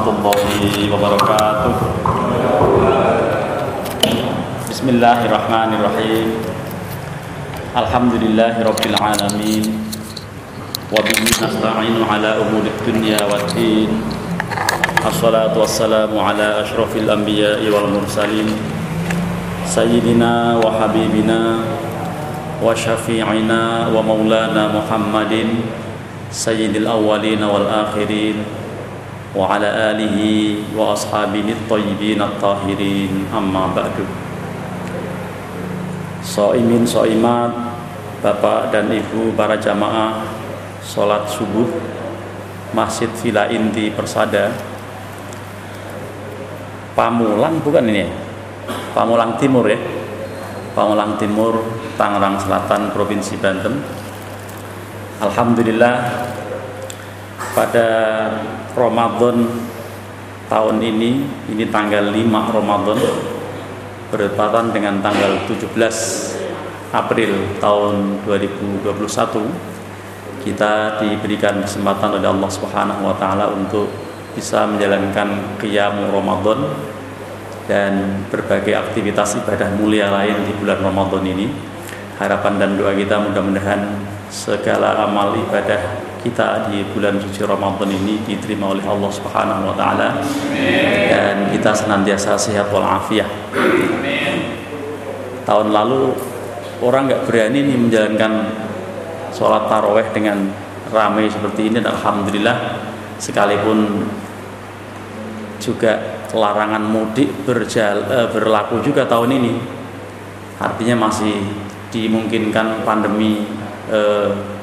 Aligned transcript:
ورحمة 0.00 0.16
الله 0.16 0.76
وبركاته. 0.96 1.72
بسم 4.72 4.86
الله 4.96 5.18
الرحمن 5.28 5.70
الرحيم. 5.76 6.28
الحمد 7.76 8.14
لله 8.24 8.54
رب 8.64 8.82
العالمين. 8.96 9.64
وبه 10.88 11.16
نستعين 11.20 11.96
على 12.00 12.30
أمور 12.40 12.64
الدنيا 12.64 13.20
والدين. 13.28 13.90
الصلاة 15.04 15.52
والسلام 15.52 16.12
على 16.16 16.64
أشرف 16.64 16.96
الأنبياء 16.96 17.60
والمرسلين. 17.60 18.48
سيدنا 19.68 20.64
وحبيبنا 20.64 21.40
وشفيعنا 22.64 23.62
ومولانا 23.92 24.62
محمد 24.80 25.32
سيد 26.32 26.88
الأولين 26.88 27.44
والآخرين. 27.44 28.59
وعلى 29.35 29.69
آله 29.91 30.17
وأصحابه 30.71 31.45
الطيبين 31.51 32.19
الطاهرين 32.21 33.13
أما 33.35 33.63
بعد 33.75 33.97
Soimin, 36.25 36.81
soimat, 36.89 37.53
Bapak 38.25 38.73
dan 38.73 38.89
Ibu 38.89 39.37
para 39.37 39.61
jamaah 39.61 40.25
Sholat 40.81 41.29
subuh 41.29 41.69
Masjid 42.73 43.05
Villa 43.21 43.45
Inti 43.45 43.93
Persada 43.93 44.49
Pamulang 46.97 47.61
bukan 47.61 47.85
ini 47.93 48.01
ya? 48.01 48.09
Pamulang 48.97 49.37
Timur 49.37 49.69
ya 49.69 49.77
Pamulang 50.73 51.15
Timur, 51.21 51.61
Tangerang 51.93 52.41
Selatan, 52.41 52.89
Provinsi 52.89 53.37
Banten 53.37 53.85
Alhamdulillah 55.21 55.95
pada 57.55 57.87
Ramadan 58.80 59.44
tahun 60.48 60.76
ini 60.80 61.10
ini 61.52 61.64
tanggal 61.68 62.08
5 62.08 62.56
Ramadan 62.56 62.98
bertepatan 64.08 64.72
dengan 64.72 65.04
tanggal 65.04 65.44
17 65.44 65.68
April 66.90 67.30
tahun 67.60 68.24
2021 68.24 68.88
kita 70.40 70.96
diberikan 71.04 71.60
kesempatan 71.60 72.16
oleh 72.16 72.28
Allah 72.32 72.50
Subhanahu 72.50 73.12
wa 73.12 73.14
taala 73.20 73.52
untuk 73.52 73.92
bisa 74.32 74.64
menjalankan 74.64 75.60
qiyam 75.60 76.08
Ramadan 76.08 76.72
dan 77.68 78.24
berbagai 78.32 78.74
aktivitas 78.74 79.38
ibadah 79.38 79.68
mulia 79.78 80.10
lain 80.10 80.42
di 80.42 80.52
bulan 80.58 80.82
Ramadan 80.82 81.22
ini. 81.22 81.46
Harapan 82.18 82.60
dan 82.60 82.70
doa 82.76 82.92
kita 82.92 83.16
mudah-mudahan 83.16 83.80
segala 84.28 85.08
amal 85.08 85.32
ibadah 85.36 86.09
kita 86.20 86.68
di 86.68 86.84
bulan 86.92 87.16
suci 87.16 87.40
Ramadan 87.44 87.88
ini 87.88 88.20
diterima 88.28 88.76
oleh 88.76 88.84
Allah 88.84 89.08
Subhanahu 89.08 89.72
wa 89.72 89.74
taala. 89.74 90.20
Dan 91.08 91.48
kita 91.48 91.72
senantiasa 91.72 92.36
sehat 92.36 92.68
walafiat. 92.68 93.28
Tahun 95.48 95.68
lalu 95.72 96.12
orang 96.84 97.08
nggak 97.08 97.24
berani 97.24 97.58
nih 97.64 97.76
menjalankan 97.76 98.32
sholat 99.32 99.66
taraweh 99.72 100.06
dengan 100.12 100.52
ramai 100.92 101.32
seperti 101.32 101.72
ini. 101.72 101.80
Dan 101.80 101.88
alhamdulillah 101.88 102.56
sekalipun 103.16 104.04
juga 105.60 106.20
larangan 106.36 106.84
mudik 106.84 107.48
berjal, 107.48 108.04
eh, 108.08 108.28
berlaku 108.28 108.84
juga 108.84 109.08
tahun 109.08 109.40
ini. 109.40 109.52
Artinya 110.60 111.08
masih 111.08 111.40
dimungkinkan 111.88 112.84
pandemi 112.84 113.48
eh, 113.90 114.59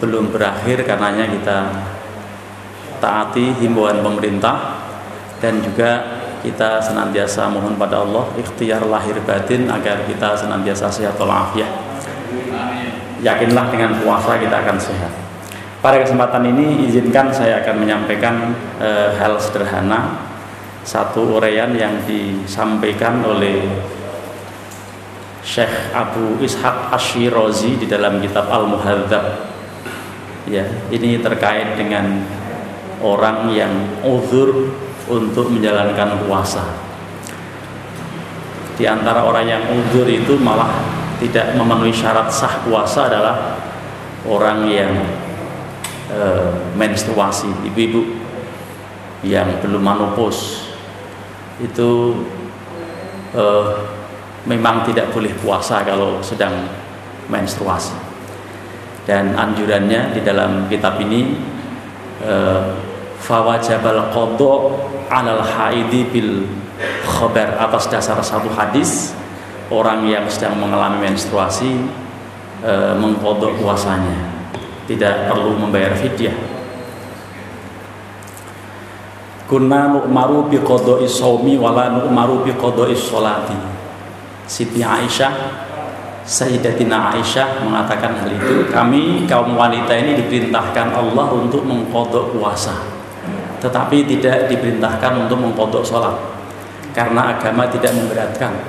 belum 0.00 0.32
berakhir 0.32 0.82
karenanya 0.88 1.28
kita 1.28 1.58
taati 3.00 3.52
himbauan 3.60 4.00
pemerintah 4.00 4.80
dan 5.40 5.60
juga 5.60 6.20
kita 6.40 6.80
senantiasa 6.80 7.52
mohon 7.52 7.76
pada 7.76 8.00
Allah 8.00 8.24
ikhtiar 8.40 8.80
lahir 8.88 9.16
batin 9.24 9.68
agar 9.68 10.04
kita 10.08 10.36
senantiasa 10.36 10.88
sehat 10.88 11.20
walafiat. 11.20 11.68
Yakinlah 13.20 13.68
dengan 13.68 14.00
puasa 14.00 14.40
kita 14.40 14.64
akan 14.64 14.76
sehat. 14.80 15.12
Pada 15.80 16.00
kesempatan 16.00 16.44
ini 16.48 16.88
izinkan 16.88 17.32
saya 17.32 17.60
akan 17.64 17.84
menyampaikan 17.84 18.52
e, 18.80 19.16
hal 19.16 19.36
sederhana 19.40 20.28
satu 20.84 21.40
uraian 21.40 21.72
yang 21.76 22.00
disampaikan 22.04 23.20
oleh 23.24 23.64
Syekh 25.40 25.92
Abu 25.96 26.36
Ishaq 26.40 26.92
Ashirazi 26.92 27.80
di 27.80 27.88
dalam 27.88 28.20
kitab 28.20 28.48
Al-Muhadzab 28.52 29.49
ya 30.50 30.66
ini 30.90 31.22
terkait 31.22 31.78
dengan 31.78 32.26
orang 33.00 33.54
yang 33.54 33.70
uzur 34.02 34.74
untuk 35.06 35.46
menjalankan 35.48 36.26
puasa. 36.26 36.66
Di 38.74 38.84
antara 38.84 39.22
orang 39.24 39.46
yang 39.46 39.62
uzur 39.70 40.04
itu 40.10 40.34
malah 40.40 40.82
tidak 41.22 41.54
memenuhi 41.54 41.94
syarat 41.94 42.32
sah 42.32 42.64
puasa 42.66 43.06
adalah 43.06 43.60
orang 44.24 44.66
yang 44.66 44.92
e, 46.08 46.20
menstruasi 46.74 47.48
ibu-ibu 47.70 48.18
yang 49.22 49.48
belum 49.60 49.84
menopause. 49.84 50.72
Itu 51.60 52.24
e, 53.36 53.44
memang 54.48 54.88
tidak 54.88 55.12
boleh 55.12 55.36
puasa 55.44 55.84
kalau 55.84 56.24
sedang 56.24 56.56
menstruasi 57.28 58.09
dan 59.10 59.34
anjurannya 59.34 60.14
di 60.14 60.22
dalam 60.22 60.70
kitab 60.70 61.02
ini 61.02 61.34
eh, 62.22 62.62
fawajabal 63.18 64.14
qadha 64.14 64.54
'alal 65.10 65.42
haidi 65.42 66.06
bil 66.06 66.46
khabar 67.02 67.58
atas 67.58 67.90
dasar 67.90 68.16
satu 68.22 68.46
hadis 68.54 69.12
orang 69.70 70.06
yang 70.06 70.26
sedang 70.26 70.58
mengalami 70.58 71.06
menstruasi 71.06 71.78
e, 72.64 72.72
mengkodok 72.98 73.54
puasanya 73.62 74.18
tidak 74.90 75.30
perlu 75.30 75.54
membayar 75.54 75.94
fidyah. 75.94 76.34
Kunna 79.46 79.90
nu'maru 79.94 80.50
bi 80.50 80.58
qada'i 80.62 81.06
shaumi 81.06 81.58
wala 81.58 81.90
nu'maru 81.94 82.42
bi 82.42 82.54
qada'i 82.54 82.94
sholati. 82.94 83.54
Siti 84.50 84.82
Aisyah 84.82 85.30
Sayyidatina 86.30 87.10
Aisyah 87.10 87.66
mengatakan 87.66 88.14
hal 88.14 88.30
itu 88.30 88.70
kami 88.70 89.26
kaum 89.26 89.58
wanita 89.58 89.90
ini 89.98 90.14
diperintahkan 90.14 90.94
Allah 90.94 91.26
untuk 91.34 91.66
mengkodok 91.66 92.38
puasa. 92.38 92.86
Tetapi 93.58 94.06
tidak 94.06 94.46
diperintahkan 94.46 95.26
untuk 95.26 95.42
mengkodok 95.42 95.82
sholat 95.82 96.14
karena 96.94 97.34
agama 97.34 97.66
tidak 97.66 97.98
memberatkan. 97.98 98.62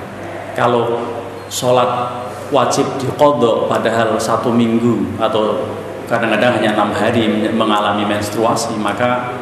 Kalau 0.58 1.06
sholat 1.46 2.18
wajib 2.50 2.98
dikodok 2.98 3.70
padahal 3.70 4.18
satu 4.18 4.50
minggu 4.50 5.22
atau 5.22 5.62
kadang-kadang 6.10 6.58
hanya 6.58 6.74
enam 6.74 6.90
hari 6.90 7.46
mengalami 7.54 8.02
menstruasi 8.02 8.74
maka 8.74 9.38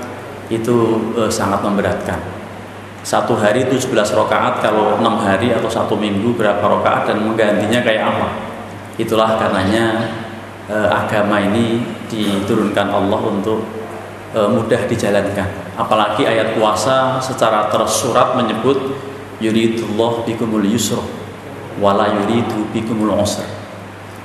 itu 0.52 1.08
eh, 1.16 1.32
sangat 1.32 1.64
memberatkan 1.64 2.39
satu 3.00 3.32
hari 3.32 3.64
17 3.64 3.88
rakaat 3.92 4.60
kalau 4.60 5.00
enam 5.00 5.16
hari 5.16 5.56
atau 5.56 5.72
satu 5.72 5.96
minggu 5.96 6.36
berapa 6.36 6.60
rakaat 6.60 7.12
dan 7.12 7.24
menggantinya 7.24 7.80
kayak 7.80 8.04
apa? 8.12 8.28
Itulah 9.00 9.40
karenanya 9.40 10.12
e, 10.68 10.76
agama 10.76 11.40
ini 11.40 11.80
diturunkan 12.12 12.92
Allah 12.92 13.20
untuk 13.24 13.64
e, 14.36 14.40
mudah 14.44 14.84
dijalankan. 14.84 15.48
Apalagi 15.80 16.28
ayat 16.28 16.52
puasa 16.52 17.16
secara 17.24 17.72
tersurat 17.72 18.36
menyebut 18.36 18.76
yuridullah 19.40 20.20
bikumul 20.28 20.68
yusra 20.68 21.00
wala 21.80 22.12
yuridu 22.12 22.68
bikumul 22.76 23.16
usra 23.16 23.48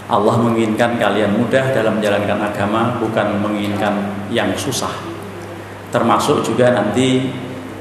Allah 0.05 0.37
menginginkan 0.37 1.01
kalian 1.01 1.33
mudah 1.33 1.73
dalam 1.73 1.97
menjalankan 1.97 2.37
agama 2.37 2.93
bukan 3.01 3.41
menginginkan 3.41 4.05
yang 4.29 4.53
susah. 4.53 4.91
Termasuk 5.89 6.45
juga 6.45 6.69
nanti 6.77 7.25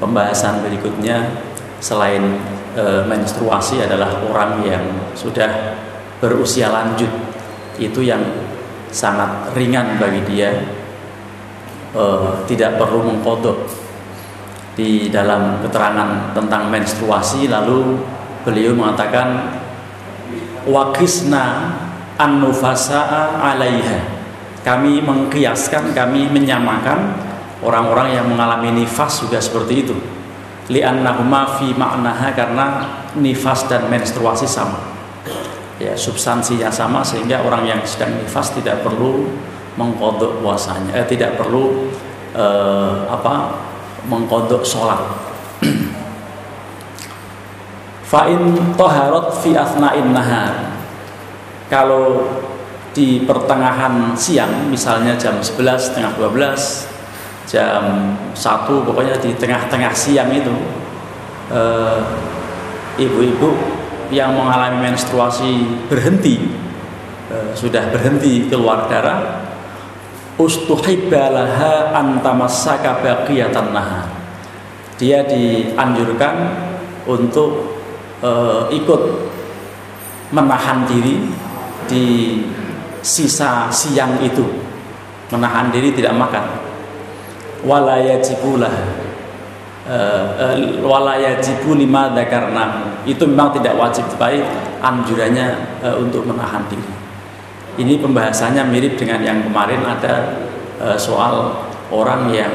pembahasan 0.05 0.61
berikutnya 0.61 1.33
selain 1.81 2.37
e, 2.77 3.01
menstruasi 3.09 3.81
adalah 3.81 4.21
orang 4.21 4.61
yang 4.61 4.85
sudah 5.17 5.73
berusia 6.21 6.69
lanjut. 6.69 7.09
Itu 7.81 8.05
yang 8.05 8.21
sangat 8.93 9.51
ringan 9.57 9.97
bagi 9.97 10.21
dia. 10.29 10.53
E, 11.97 12.03
tidak 12.45 12.77
perlu 12.77 13.09
mengkodok. 13.09 13.65
Di 14.75 15.07
dalam 15.07 15.63
keterangan 15.63 16.35
tentang 16.35 16.67
menstruasi 16.67 17.47
lalu 17.47 17.95
beliau 18.43 18.75
mengatakan 18.75 19.55
wakisna 20.67 21.73
an-nufasa'a 22.19 23.39
alaiha. 23.39 23.99
Kami 24.67 24.99
mengkiaskan 24.99 25.95
kami 25.95 26.27
menyamakan 26.27 27.24
orang-orang 27.65 28.13
yang 28.13 28.29
mengalami 28.29 28.85
nifas 28.85 29.25
juga 29.25 29.41
seperti 29.41 29.73
itu. 29.81 29.95
Li'annahuma 30.69 31.57
fi 31.57 31.73
ma'naha 31.73 32.29
karena 32.37 32.65
nifas 33.17 33.65
dan 33.65 33.89
menstruasi 33.89 34.45
sama. 34.45 34.77
Ya 35.75 35.97
substansinya 35.97 36.71
sama 36.71 37.03
sehingga 37.03 37.43
orang 37.43 37.67
yang 37.67 37.81
sedang 37.83 38.15
nifas 38.15 38.55
tidak 38.55 38.79
perlu 38.85 39.27
mengkodok 39.75 40.39
puasanya 40.39 40.95
eh, 40.95 41.03
tidak 41.03 41.35
perlu 41.35 41.91
eh, 42.31 42.95
apa 43.11 43.59
mengkodok 44.07 44.63
sholat. 44.63 45.01
Fa'in 48.09 48.55
toharot 48.79 49.35
fi 49.43 49.57
asna'in 49.57 50.15
nahar. 50.15 50.79
Kalau 51.67 52.23
di 52.95 53.27
pertengahan 53.27 54.15
siang 54.15 54.71
misalnya 54.71 55.19
jam 55.19 55.43
11 55.43 55.91
setengah 55.91 56.15
12 56.15 56.94
jam 57.45 58.13
1 58.33 58.41
pokoknya 58.67 59.15
di 59.21 59.33
tengah-tengah 59.37 59.93
siang 59.93 60.33
itu 60.33 60.53
eh, 61.53 62.01
ibu-ibu 62.99 63.49
eh, 63.53 63.59
yang 64.13 64.33
mengalami 64.33 64.91
menstruasi 64.91 65.85
berhenti 65.89 66.41
eh, 67.29 67.49
sudah 67.53 67.89
berhenti 67.93 68.49
keluar 68.49 68.89
darah 68.89 69.45
ustuhibbalaha 70.35 71.95
antamassaka 71.95 72.99
baqiyatan 72.99 73.71
nahar 73.71 74.09
dia 74.95 75.27
dianjurkan 75.27 76.35
untuk 77.03 77.75
uh, 78.23 78.63
ikut 78.71 79.01
menahan 80.31 80.87
diri 80.87 81.19
di 81.85 82.05
sisa 83.03 83.67
siang 83.69 84.17
itu. 84.23 84.63
Menahan 85.35 85.73
diri 85.73 85.91
tidak 85.91 86.15
makan 86.15 86.64
walayajibulah 87.65 88.75
uh, 89.89 90.23
uh, 90.37 90.55
walayajibu 90.85 91.73
lima 91.73 92.13
karena 92.13 92.93
itu 93.09 93.25
memang 93.25 93.57
tidak 93.57 93.73
wajib 93.75 94.05
tapi 94.15 94.45
anjurannya 94.85 95.81
uh, 95.81 95.97
untuk 95.97 96.29
menahan 96.29 96.61
diri. 96.69 96.93
Ini 97.75 97.99
pembahasannya 97.99 98.63
mirip 98.71 98.95
dengan 98.95 99.19
yang 99.19 99.43
kemarin 99.43 99.83
ada 99.83 100.47
soal 100.95 101.67
orang 101.91 102.31
yang 102.31 102.47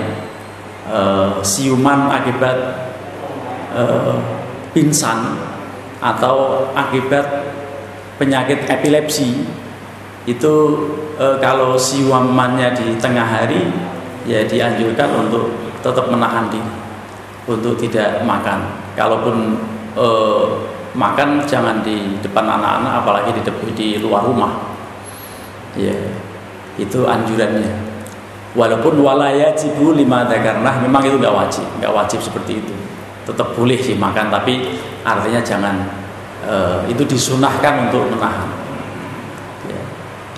siuman 1.44 2.08
akibat 2.08 2.56
pingsan 4.72 5.36
atau 6.00 6.64
akibat 6.72 7.52
penyakit 8.16 8.64
epilepsi. 8.64 9.44
Itu 10.24 10.54
uh, 11.20 11.36
kalau 11.40 11.76
siumannya 11.76 12.76
di 12.76 12.96
tengah 13.00 13.24
hari 13.24 13.68
ya 14.28 14.44
dianjurkan 14.44 15.28
untuk 15.28 15.52
tetap 15.80 16.08
menahan 16.12 16.48
diri 16.52 16.80
untuk 17.48 17.74
tidak 17.80 18.22
makan. 18.22 18.70
Kalaupun 18.94 19.56
uh, 19.96 20.60
makan 20.92 21.46
jangan 21.46 21.80
di 21.80 22.18
depan 22.20 22.46
anak-anak 22.46 22.92
apalagi 23.02 23.30
di, 23.34 23.42
di 23.74 23.88
luar 24.02 24.26
rumah. 24.26 24.70
Ya 25.78 25.94
itu 26.76 27.06
anjurannya. 27.06 27.90
Walaupun 28.50 28.98
walaya 28.98 29.54
cibu 29.54 29.94
lima 29.94 30.26
karena 30.26 30.82
memang 30.82 31.06
itu 31.06 31.14
nggak 31.22 31.34
wajib 31.34 31.66
nggak 31.78 31.94
wajib 31.94 32.18
seperti 32.18 32.58
itu. 32.58 32.74
Tetap 33.24 33.54
boleh 33.54 33.78
sih 33.78 33.94
makan 33.94 34.26
tapi 34.28 34.74
artinya 35.06 35.38
jangan 35.38 35.74
uh, 36.44 36.82
itu 36.90 37.06
disunahkan 37.06 37.88
untuk 37.88 38.10
menahan. 38.10 38.59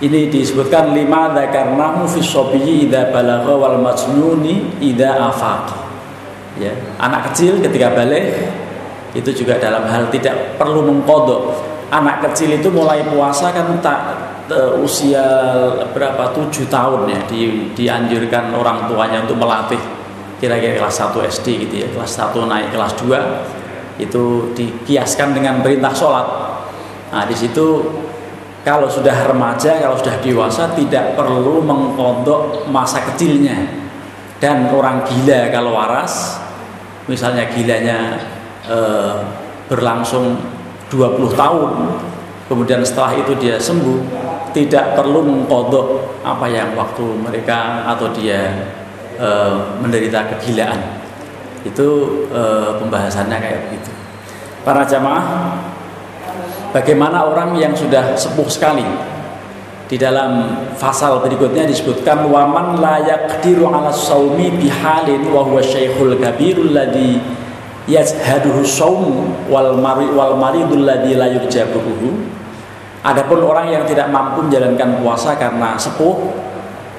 Ini 0.03 0.27
disebutkan 0.27 0.91
lima 0.91 1.31
karena 1.49 1.95
fi 2.11 2.19
sobiyi 2.19 2.91
ida 2.91 3.15
balagha 3.15 3.55
wal 3.55 3.79
majnuni 3.79 4.83
ida 4.83 5.15
afaq 5.31 5.71
ya 6.59 6.75
anak 6.99 7.31
kecil 7.31 7.63
ketika 7.63 7.95
balik 7.95 8.35
itu 9.13 9.45
juga 9.45 9.61
dalam 9.61 9.85
hal 9.89 10.09
tidak 10.09 10.57
perlu 10.57 10.89
mengkodok. 10.89 11.73
Anak 11.93 12.25
kecil 12.25 12.57
itu 12.57 12.73
mulai 12.73 13.05
puasa 13.05 13.53
kan 13.53 13.69
tak 13.85 14.01
uh, 14.49 14.81
usia 14.81 15.21
berapa 15.93 16.33
tujuh 16.33 16.65
tahun 16.73 17.05
ya 17.13 17.21
di, 17.29 17.69
dianjurkan 17.77 18.57
orang 18.57 18.89
tuanya 18.89 19.21
untuk 19.21 19.37
melatih. 19.37 19.81
Kira-kira 20.41 20.81
kelas 20.81 20.97
1 20.99 21.15
SD 21.29 21.47
gitu 21.69 21.75
ya 21.85 21.89
kelas 21.93 22.19
1 22.19 22.35
naik 22.51 22.75
kelas 22.75 22.93
2 22.99 24.01
itu 24.01 24.25
dikiaskan 24.57 25.37
dengan 25.37 25.61
perintah 25.61 25.93
sholat. 25.93 26.27
Nah 27.13 27.29
di 27.29 27.37
situ 27.37 27.85
kalau 28.62 28.87
sudah 28.87 29.26
remaja 29.26 29.82
kalau 29.82 29.99
sudah 29.99 30.17
dewasa 30.23 30.70
tidak 30.79 31.19
perlu 31.19 31.62
mengkodok 31.62 32.67
masa 32.70 33.03
kecilnya. 33.12 33.82
Dan 34.43 34.75
orang 34.75 35.06
gila 35.06 35.55
kalau 35.55 35.79
waras 35.79 36.43
misalnya 37.06 37.47
gilanya 37.50 38.19
eh, 38.67 39.14
berlangsung 39.70 40.35
20 40.91 41.38
tahun 41.38 41.70
kemudian 42.50 42.82
setelah 42.82 43.14
itu 43.17 43.32
dia 43.38 43.56
sembuh 43.56 44.03
tidak 44.50 44.99
perlu 44.99 45.25
mengkodok 45.25 46.20
apa 46.26 46.44
yang 46.50 46.76
waktu 46.76 47.06
mereka 47.17 47.88
atau 47.88 48.12
dia 48.12 48.53
e, 49.17 49.29
menderita 49.81 50.29
kegilaan. 50.29 51.00
Itu 51.65 51.88
e, 52.29 52.43
pembahasannya 52.76 53.38
kayak 53.41 53.61
begitu 53.65 53.93
para 54.62 54.87
jamaah 54.87 55.58
bagaimana 56.73 57.29
orang 57.29 57.55
yang 57.61 57.77
sudah 57.77 58.17
sepuh 58.17 58.49
sekali? 58.49 58.85
Di 59.93 60.01
dalam 60.01 60.57
pasal 60.81 61.21
berikutnya 61.21 61.69
disebutkan 61.69 62.25
waman 62.33 62.81
layak 62.81 63.45
diru 63.45 63.69
ala 63.69 63.93
saumi 63.93 64.49
bihalin 64.57 65.29
wa 65.29 65.45
huwa 65.45 65.61
syaikhul 65.61 66.17
kabirul 66.17 66.73
ladhi 66.73 67.21
yazhaduhu 67.85 68.65
saum 68.65 69.37
wal 69.53 69.77
mari 69.77 70.09
wal 70.09 70.33
maridul 70.41 70.89
ladhi 70.89 71.13
la 71.13 71.29
yurjabuhu. 71.29 72.09
Adapun 73.05 73.45
orang 73.45 73.69
yang 73.69 73.85
tidak 73.85 74.09
mampu 74.09 74.49
menjalankan 74.49 74.97
puasa 75.05 75.37
karena 75.37 75.77
sepuh 75.77 76.33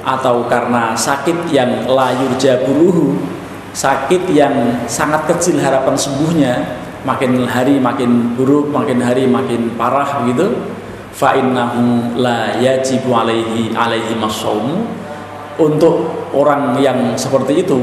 atau 0.04 0.46
karena 0.52 0.94
sakit 0.94 1.48
yang 1.50 1.88
layur 1.88 2.36
jaburuhu, 2.36 3.24
sakit 3.72 4.28
yang 4.36 4.84
sangat 4.86 5.24
kecil 5.32 5.64
harapan 5.64 5.96
sembuhnya, 5.96 6.54
makin 7.04 7.48
hari 7.48 7.80
makin 7.80 8.36
buruk, 8.36 8.72
makin 8.72 9.00
hari 9.00 9.28
makin 9.28 9.76
parah 9.80 10.24
begitu. 10.24 10.52
Fa 11.14 11.38
innahu 11.38 12.18
la 12.18 12.58
yajibu 12.58 13.14
alaihi 13.14 13.72
alaihi 13.76 14.18
masaumu. 14.18 14.88
Untuk 15.54 16.10
orang 16.34 16.82
yang 16.82 17.14
seperti 17.14 17.62
itu 17.62 17.78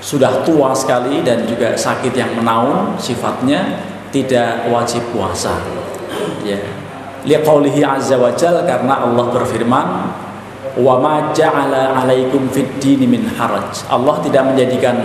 sudah 0.00 0.40
tua 0.40 0.72
sekali 0.72 1.20
dan 1.20 1.44
juga 1.44 1.76
sakit 1.76 2.16
yang 2.16 2.32
menaun 2.32 2.96
sifatnya 2.96 3.84
tidak 4.08 4.64
wajib 4.72 5.04
puasa. 5.12 5.60
Ya 6.40 6.56
liqaulihi 7.24 7.80
azza 7.80 8.20
wa 8.20 8.32
jal 8.36 8.62
karena 8.68 9.00
Allah 9.00 9.26
berfirman 9.32 9.88
wa 10.76 10.94
ma 11.00 11.32
ja'ala 11.32 11.96
'alaikum 11.96 12.48
fid 12.52 12.68
min 13.08 13.24
haraj. 13.36 13.84
Allah 13.88 14.16
tidak 14.20 14.52
menjadikan 14.52 14.96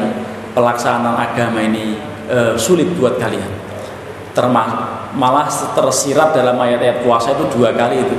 pelaksanaan 0.52 1.16
agama 1.16 1.64
ini 1.64 1.96
e, 2.30 2.54
sulit 2.56 2.94
buat 2.94 3.18
kalian. 3.18 3.50
Termas 4.38 4.72
malah 5.18 5.50
tersirat 5.50 6.38
dalam 6.38 6.56
ayat-ayat 6.62 7.02
puasa 7.02 7.34
itu 7.34 7.50
dua 7.58 7.74
kali 7.74 8.06
itu. 8.06 8.18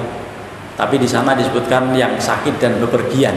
Tapi 0.75 0.99
di 0.99 1.07
sana 1.07 1.39
disebutkan 1.39 1.95
yang 1.95 2.19
sakit 2.19 2.59
dan 2.59 2.83
bepergian. 2.83 3.37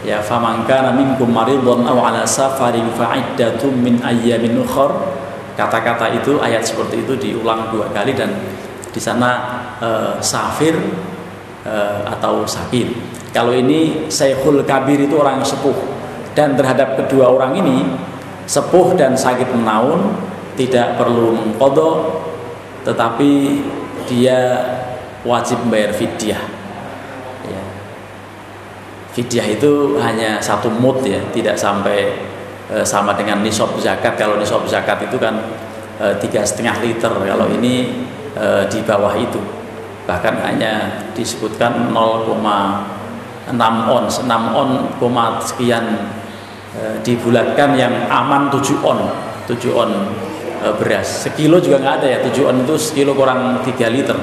Ya 0.00 0.24
faman 0.24 0.64
kana 0.64 0.96
minkum 0.96 1.28
maridun 1.28 1.84
aw 1.84 2.08
ala 2.08 2.24
safarin 2.24 2.88
fa'iddatum 2.96 3.76
min 3.76 4.00
ayyamin 4.00 4.64
ukhra. 4.64 5.12
Kata-kata 5.60 6.08
itu 6.16 6.40
ayat 6.40 6.64
seperti 6.64 7.04
itu 7.04 7.12
diulang 7.20 7.68
dua 7.68 7.92
kali 7.92 8.16
dan 8.16 8.32
di 8.88 8.96
sana 8.96 9.60
uh, 9.76 10.16
safir 10.24 10.72
uh, 11.68 12.00
atau 12.16 12.48
sakit. 12.48 12.96
Kalau 13.30 13.52
ini 13.52 14.08
Syekhul 14.08 14.64
Kabir 14.64 15.04
itu 15.04 15.20
orang 15.20 15.44
sepuh 15.44 15.76
dan 16.32 16.56
terhadap 16.56 16.96
kedua 16.96 17.30
orang 17.30 17.54
ini 17.60 17.84
sepuh 18.50 18.98
dan 18.98 19.14
sakit 19.14 19.54
menaun 19.54 20.10
tidak 20.58 20.98
perlu 20.98 21.38
mengkodok 21.38 22.26
tetapi 22.82 23.62
dia 24.10 24.58
wajib 25.22 25.62
membayar 25.62 25.94
fidyah. 25.94 26.42
Ya. 27.46 27.62
fidyah 29.14 29.46
itu 29.54 30.00
hanya 30.02 30.42
satu 30.42 30.66
mut 30.66 31.06
ya 31.06 31.22
tidak 31.30 31.54
sampai 31.54 32.18
e, 32.66 32.82
sama 32.82 33.14
dengan 33.14 33.38
nisab 33.46 33.70
zakat. 33.78 34.18
Kalau 34.18 34.34
nisab 34.40 34.66
zakat 34.66 35.06
itu 35.06 35.14
kan 35.20 35.38
tiga 36.18 36.40
setengah 36.42 36.80
liter. 36.82 37.12
Kalau 37.12 37.46
ini 37.52 38.02
e, 38.34 38.46
di 38.66 38.80
bawah 38.82 39.14
itu. 39.14 39.38
Bahkan 40.08 40.34
hanya 40.42 41.06
disebutkan 41.14 41.92
0,6 41.92 42.34
on 43.54 44.04
6 44.08 44.26
on, 44.56 44.70
sekian 45.44 45.84
e, 46.74 46.82
dibulatkan 47.02 47.74
yang 47.78 48.10
aman 48.10 48.52
7 48.52 48.80
on 48.82 48.98
7 49.46 49.56
on 49.74 49.90
e, 50.62 50.66
beras. 50.78 51.26
Sekilo 51.26 51.58
juga 51.58 51.82
nggak 51.82 51.94
ada 52.02 52.06
ya 52.06 52.18
7 52.22 52.46
on 52.46 52.56
itu 52.66 52.74
sekilo 52.78 53.12
kurang 53.16 53.62
3 53.62 53.70
liter. 53.90 54.18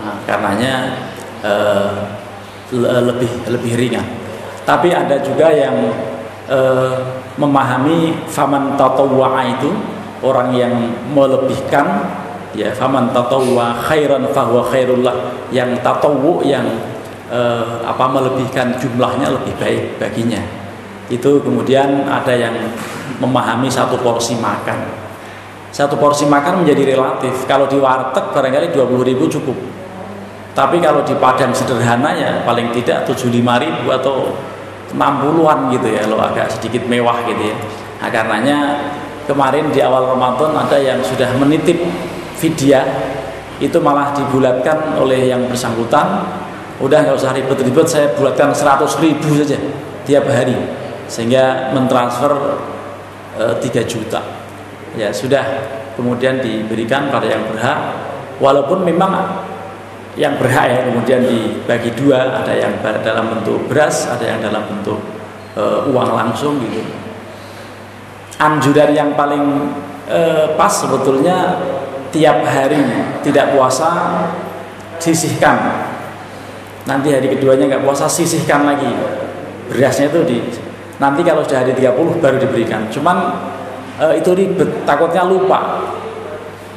Nah, 0.00 0.16
karenanya 0.26 0.74
e, 1.42 1.52
lebih 2.78 3.30
lebih 3.50 3.72
ringan. 3.78 4.06
Tapi 4.64 4.90
ada 4.90 5.20
juga 5.20 5.52
yang 5.52 5.76
e, 6.48 6.58
memahami 7.36 8.26
faman 8.30 8.78
tatawwa 8.78 9.42
itu 9.46 9.70
orang 10.24 10.56
yang 10.56 10.72
melebihkan 11.12 12.08
ya 12.54 12.70
faman 12.70 13.10
tatawwa 13.10 13.74
khairan 13.82 14.30
fahuwa 14.30 14.62
khairullah 14.70 15.14
yang 15.50 15.74
tatawu 15.82 16.40
yang 16.46 16.64
eh, 17.28 17.82
apa 17.82 18.04
melebihkan 18.08 18.78
jumlahnya 18.78 19.34
lebih 19.34 19.54
baik 19.58 19.82
baginya 19.98 20.40
itu 21.12 21.30
kemudian 21.44 22.08
ada 22.08 22.32
yang 22.32 22.56
memahami 23.20 23.68
satu 23.68 24.00
porsi 24.00 24.40
makan. 24.40 25.04
Satu 25.74 25.98
porsi 25.98 26.24
makan 26.24 26.64
menjadi 26.64 26.96
relatif. 26.96 27.44
Kalau 27.44 27.68
di 27.68 27.76
warteg 27.76 28.30
barangkali 28.32 28.72
20 28.72 29.10
ribu 29.10 29.26
cukup. 29.28 29.58
Tapi 30.54 30.78
kalau 30.78 31.02
di 31.02 31.18
Padang 31.18 31.50
sederhana 31.50 32.14
ya 32.14 32.46
paling 32.46 32.70
tidak 32.70 33.02
75 33.10 33.42
ribu 33.42 33.90
atau 33.90 34.38
60-an 34.94 35.58
gitu 35.74 35.88
ya. 35.90 36.06
Lo 36.06 36.22
agak 36.22 36.46
sedikit 36.56 36.86
mewah 36.86 37.26
gitu 37.26 37.52
ya. 37.52 37.56
Nah 38.00 38.08
karenanya 38.08 38.58
kemarin 39.26 39.68
di 39.74 39.82
awal 39.82 40.14
Ramadan 40.14 40.54
ada 40.54 40.78
yang 40.78 41.02
sudah 41.02 41.26
menitip 41.36 41.82
vidya. 42.38 42.86
Itu 43.58 43.82
malah 43.82 44.14
dibulatkan 44.14 44.94
oleh 44.96 45.26
yang 45.26 45.50
bersangkutan. 45.50 46.22
Udah 46.78 47.02
nggak 47.02 47.18
usah 47.18 47.34
ribet-ribet 47.34 47.86
saya 47.86 48.14
bulatkan 48.14 48.54
100 48.54 48.86
ribu 49.02 49.30
saja 49.42 49.58
tiap 50.06 50.26
hari 50.30 50.83
sehingga 51.06 51.74
mentransfer 51.74 52.32
eh, 53.38 53.54
3 53.60 53.84
juta. 53.84 54.20
Ya 54.94 55.10
sudah 55.10 55.42
kemudian 55.98 56.42
diberikan 56.42 57.10
pada 57.10 57.26
yang 57.26 57.46
berhak. 57.50 57.78
Walaupun 58.42 58.82
memang 58.82 59.42
yang 60.14 60.38
berhak 60.38 60.66
ya 60.70 60.78
kemudian 60.90 61.26
dibagi 61.26 61.90
dua 61.98 62.42
ada 62.42 62.54
yang 62.54 62.78
dalam 62.82 63.34
bentuk 63.34 63.66
beras 63.66 64.06
ada 64.06 64.22
yang 64.22 64.38
dalam 64.38 64.62
bentuk 64.62 64.98
e, 65.58 65.62
uang 65.90 66.10
langsung 66.14 66.62
gitu. 66.62 66.82
Anjuran 68.38 68.94
yang 68.94 69.10
paling 69.18 69.74
e, 70.06 70.20
pas 70.54 70.70
sebetulnya 70.70 71.58
tiap 72.14 72.46
hari 72.46 72.78
tidak 73.26 73.58
puasa 73.58 73.90
sisihkan. 75.02 75.90
Nanti 76.86 77.10
hari 77.10 77.26
keduanya 77.34 77.74
nggak 77.74 77.82
puasa 77.82 78.06
sisihkan 78.06 78.66
lagi. 78.66 78.90
Berasnya 79.66 80.14
itu 80.14 80.20
di 80.22 80.38
nanti 80.98 81.20
kalau 81.26 81.42
sudah 81.42 81.66
hari 81.66 81.72
30 81.74 82.22
baru 82.22 82.36
diberikan. 82.38 82.86
Cuman 82.90 83.16
e, 83.98 84.22
itu 84.22 84.30
ribet 84.34 84.86
takutnya 84.86 85.26
lupa. 85.26 85.82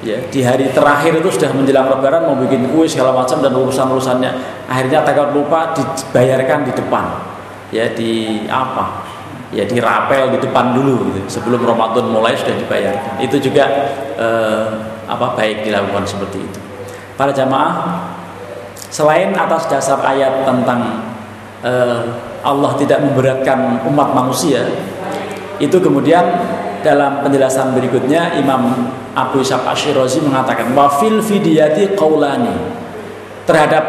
Ya 0.06 0.22
di 0.30 0.46
hari 0.46 0.70
terakhir 0.70 1.18
itu 1.18 1.30
sudah 1.34 1.50
menjelang 1.58 1.90
lebaran 1.90 2.30
mau 2.30 2.38
bikin 2.38 2.70
kue 2.70 2.86
segala 2.86 3.18
macam 3.18 3.42
dan 3.42 3.50
urusan 3.50 3.90
urusannya 3.90 4.30
akhirnya 4.70 5.02
takut 5.02 5.34
lupa 5.34 5.74
dibayarkan 5.74 6.70
di 6.70 6.74
depan. 6.78 7.06
Ya 7.74 7.90
di 7.92 8.46
apa? 8.46 9.04
Ya 9.50 9.66
di 9.66 9.80
rapel 9.80 10.38
di 10.38 10.40
depan 10.44 10.76
dulu 10.76 11.08
gitu. 11.18 11.40
sebelum 11.40 11.66
Ramadan 11.66 12.14
mulai 12.14 12.38
sudah 12.38 12.56
dibayarkan. 12.62 13.26
Itu 13.26 13.42
juga 13.42 13.66
eh, 14.16 14.66
apa 15.10 15.34
baik 15.34 15.66
dilakukan 15.66 16.06
seperti 16.06 16.46
itu. 16.46 16.60
Para 17.18 17.34
jamaah 17.34 18.06
selain 18.94 19.34
atas 19.34 19.66
dasar 19.66 19.98
ayat 20.06 20.46
tentang 20.46 21.10
eh, 21.66 22.02
Allah 22.48 22.72
tidak 22.80 23.04
memberatkan 23.04 23.84
umat 23.84 24.16
manusia. 24.16 24.64
Itu 25.60 25.84
kemudian 25.84 26.24
dalam 26.80 27.20
penjelasan 27.28 27.76
berikutnya 27.76 28.40
Imam 28.40 28.88
Abu 29.12 29.44
Ishaq 29.44 29.68
Ashirazi 29.68 30.24
mengatakan 30.24 30.72
wafil 30.72 31.20
fidyati 31.20 31.92
qaulani 32.00 32.56
terhadap 33.44 33.84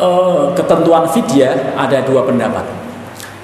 uh, 0.00 0.56
ketentuan 0.56 1.04
fidyah 1.12 1.76
ada 1.76 2.00
dua 2.00 2.24
pendapat. 2.24 2.64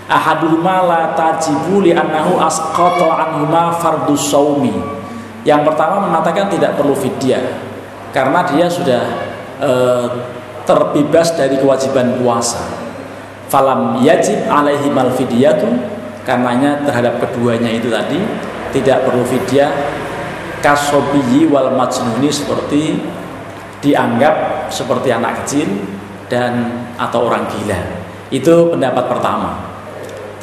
Ahaduhuma 0.08 0.86
la 0.86 1.02
tajibu 1.18 1.82
li 1.84 1.92
annahu 1.92 2.38
asqata 2.40 3.10
anhuma 3.10 3.75
fardus 3.76 4.30
saumi 4.30 4.70
yang 5.42 5.62
pertama 5.62 6.02
mengatakan 6.02 6.46
tidak 6.46 6.78
perlu 6.78 6.94
fidyah 6.94 7.42
karena 8.14 8.46
dia 8.50 8.66
sudah 8.70 9.02
uh, 9.58 10.06
terbebas 10.62 11.34
dari 11.34 11.58
kewajiban 11.58 12.18
puasa 12.22 12.86
falam 13.56 14.04
yajib 14.04 14.44
alaihi 14.52 14.92
mal 14.92 15.08
fidyatu 15.08 15.64
karenanya 16.28 16.84
terhadap 16.84 17.16
keduanya 17.25 17.72
itu 17.72 17.88
tadi 17.88 18.20
tidak 18.76 19.08
perlu 19.08 19.25
fidyah 19.25 19.72
kasobiyi 20.60 21.48
wal 21.48 21.72
majnuni 21.72 22.28
seperti 22.28 23.00
dianggap 23.80 24.68
seperti 24.68 25.08
anak 25.08 25.40
kecil 25.40 25.72
dan 26.28 26.84
atau 27.00 27.32
orang 27.32 27.48
gila. 27.48 27.80
Itu 28.28 28.76
pendapat 28.76 29.08
pertama. 29.08 29.72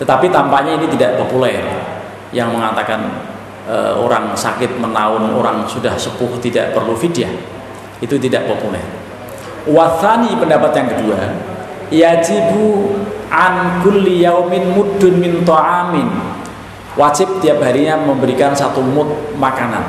Tetapi 0.02 0.34
tampaknya 0.34 0.82
ini 0.82 0.90
tidak 0.98 1.22
populer 1.22 1.62
yang 2.34 2.50
mengatakan 2.50 3.14
e, 3.70 3.76
orang 3.94 4.34
sakit 4.34 4.82
menaun 4.82 5.38
orang 5.38 5.70
sudah 5.70 5.94
sepuh 5.94 6.42
tidak 6.42 6.74
perlu 6.74 6.98
fidyah. 6.98 7.30
Itu 8.02 8.18
tidak 8.18 8.50
populer. 8.50 8.82
Wathani 9.70 10.34
pendapat 10.40 10.72
yang 10.82 10.88
kedua 10.98 11.20
yajibu 11.94 12.98
an 13.30 13.86
kulli 13.86 14.26
yaumin 14.26 14.74
muddun 14.74 15.22
min 15.22 15.46
ta'amin. 15.46 16.10
Wajib 16.98 17.42
tiap 17.42 17.62
harinya 17.62 17.98
memberikan 17.98 18.54
satu 18.54 18.82
mud 18.82 19.38
makanan. 19.38 19.86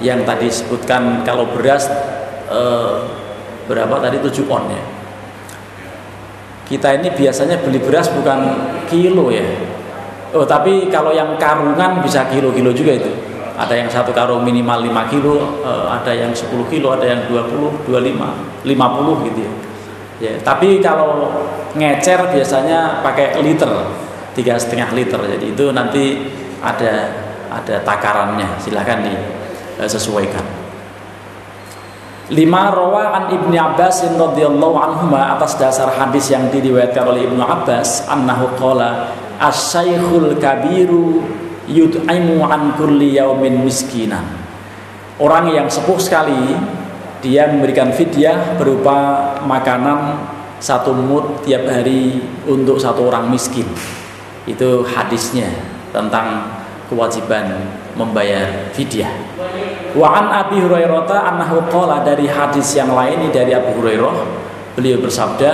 Yang 0.00 0.20
tadi 0.28 0.48
sebutkan 0.48 1.24
kalau 1.24 1.48
beras 1.52 1.88
eh, 2.48 2.94
berapa 3.68 3.96
tadi? 4.00 4.20
7 4.20 4.44
on 4.48 4.64
ya. 4.68 4.82
Kita 6.64 6.96
ini 6.96 7.12
biasanya 7.12 7.60
beli 7.60 7.80
beras 7.80 8.08
bukan 8.12 8.40
kilo 8.88 9.28
ya. 9.32 9.44
Oh 10.36 10.44
tapi 10.44 10.88
kalau 10.92 11.14
yang 11.14 11.36
karungan 11.40 12.02
bisa 12.04 12.28
kilo-kilo 12.28 12.72
juga 12.76 12.92
itu. 12.96 13.12
Ada 13.54 13.78
yang 13.78 13.88
satu 13.88 14.10
karung 14.10 14.42
minimal 14.44 14.84
5 14.84 15.12
kilo 15.12 15.64
eh, 15.64 15.86
ada 15.88 16.12
yang 16.12 16.32
10 16.36 16.52
kilo 16.68 16.92
ada 16.92 17.08
yang 17.08 17.24
20 17.24 17.88
25 17.88 18.68
50 18.68 19.28
gitu 19.30 19.40
ya 19.40 19.52
ya 20.24 20.34
tapi 20.40 20.80
kalau 20.80 21.28
ngecer 21.76 22.32
biasanya 22.32 23.04
pakai 23.04 23.44
liter 23.44 23.68
tiga 24.32 24.56
setengah 24.56 24.96
liter 24.96 25.20
jadi 25.20 25.46
itu 25.52 25.68
nanti 25.76 26.24
ada 26.64 27.12
ada 27.52 27.84
takarannya 27.84 28.56
silahkan 28.56 29.04
nih 29.04 29.44
Eh. 29.74 29.90
Lima 32.32 32.72
rawaan 32.72 33.36
Ibni 33.36 33.58
Abbas 33.58 34.06
radhiyallahu 34.06 34.76
anhu 34.80 35.12
atas 35.12 35.60
dasar 35.60 35.92
hadis 35.92 36.32
yang 36.32 36.48
diriwayatkan 36.48 37.04
oleh 37.04 37.28
Ibnu 37.28 37.42
Abbas 37.42 38.08
annahu 38.08 38.54
qala 38.56 39.12
as-saikhul 39.36 40.40
kabiru 40.40 41.20
yut'imu 41.68 42.40
an 42.48 42.72
kulli 42.80 43.20
yaumin 43.20 43.60
miskinan. 43.60 44.24
Orang 45.20 45.52
yang 45.52 45.68
sepuh 45.68 46.00
sekali 46.00 46.56
dia 47.20 47.50
memberikan 47.50 47.92
fidyah 47.92 48.56
berupa 48.56 49.23
makanan 49.44 50.24
satu 50.58 50.96
mut 50.96 51.44
tiap 51.44 51.68
hari 51.68 52.24
untuk 52.48 52.80
satu 52.80 53.12
orang 53.12 53.28
miskin. 53.28 53.68
Itu 54.44 54.84
hadisnya 54.84 55.48
tentang 55.92 56.48
kewajiban 56.88 57.68
membayar 57.96 58.72
fidyah. 58.74 59.12
Wa 59.94 60.20
an 60.20 60.26
Abi 60.32 60.58
Hurairah 60.58 61.06
annahu 61.06 61.64
qala 61.70 62.02
dari 62.02 62.26
hadis 62.26 62.74
yang 62.74 62.92
lain 62.92 63.30
dari 63.30 63.54
Abu 63.54 63.78
Hurairah 63.78 64.16
beliau 64.74 64.98
bersabda 64.98 65.52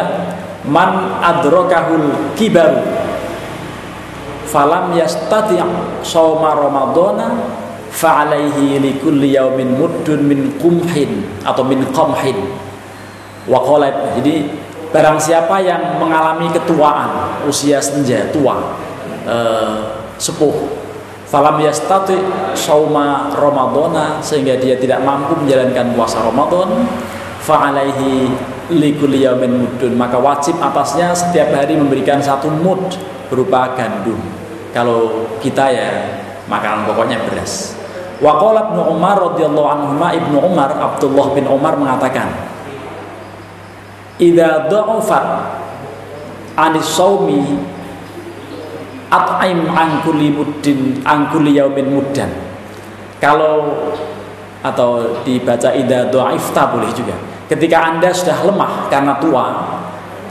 man 0.65 1.21
adrakahul 1.21 2.33
kibar 2.37 2.73
falam 4.49 4.97
yastati' 4.97 5.61
shauma 6.01 6.57
ramadhana 6.57 7.37
fa 7.93 8.25
alaihi 8.25 8.81
likulli 8.81 9.37
yaumin 9.37 9.77
muddun 9.77 10.25
min 10.25 10.57
qumhin 10.57 11.23
atau 11.45 11.63
min 11.63 11.85
qamhin 11.93 12.37
wa 13.49 13.61
qala 13.65 14.17
jadi 14.19 14.49
barang 14.91 15.19
siapa 15.23 15.63
yang 15.63 16.03
mengalami 16.03 16.51
ketuaan 16.51 17.41
usia 17.47 17.79
senja 17.79 18.29
tua 18.35 18.75
eh, 19.25 19.79
sepuh 20.19 20.81
falam 21.31 21.63
yastati 21.63 22.19
sauma 22.59 23.31
ramadhana 23.31 24.19
sehingga 24.19 24.59
dia 24.59 24.75
tidak 24.75 25.01
mampu 25.07 25.39
menjalankan 25.39 25.95
puasa 25.95 26.27
Ramadan 26.27 26.91
fa 27.39 27.71
alaihi 27.71 28.27
likulli 28.75 29.23
yaumin 29.23 29.63
mudun. 29.63 29.95
Maka 29.95 30.19
wajib 30.19 30.59
atasnya 30.59 31.15
setiap 31.15 31.55
hari 31.55 31.79
memberikan 31.79 32.19
satu 32.19 32.51
mud 32.51 32.83
berupa 33.31 33.79
gandum. 33.79 34.19
Kalau 34.75 35.31
kita 35.39 35.71
ya 35.71 35.89
makanan 36.51 36.87
pokoknya 36.91 37.23
beras. 37.31 37.79
Wa 38.19 38.37
qala 38.37 38.75
Ibnu 38.75 38.83
Umar 38.91 39.17
radhiyallahu 39.17 39.69
anhu 39.71 39.95
Ibnu 39.97 40.39
Umar 40.45 40.71
Abdullah 40.77 41.31
bin 41.33 41.47
Umar 41.47 41.79
mengatakan 41.79 42.50
idza 44.21 44.69
dha'afat 44.69 45.27
anis 46.61 46.87
saumi 46.87 47.41
at'im 49.11 49.67
angkuli 49.73 50.29
muddin 50.31 51.01
angkuli 51.03 51.57
yaumin 51.59 51.89
muddan. 51.89 52.31
Kalau 53.19 53.89
atau 54.61 55.21
dibaca 55.25 55.73
ida 55.73 56.13
do'ifta 56.13 56.69
boleh 56.69 56.93
juga. 56.93 57.17
Ketika 57.49 57.83
anda 57.83 58.13
sudah 58.13 58.45
lemah 58.47 58.87
karena 58.93 59.17
tua 59.19 59.47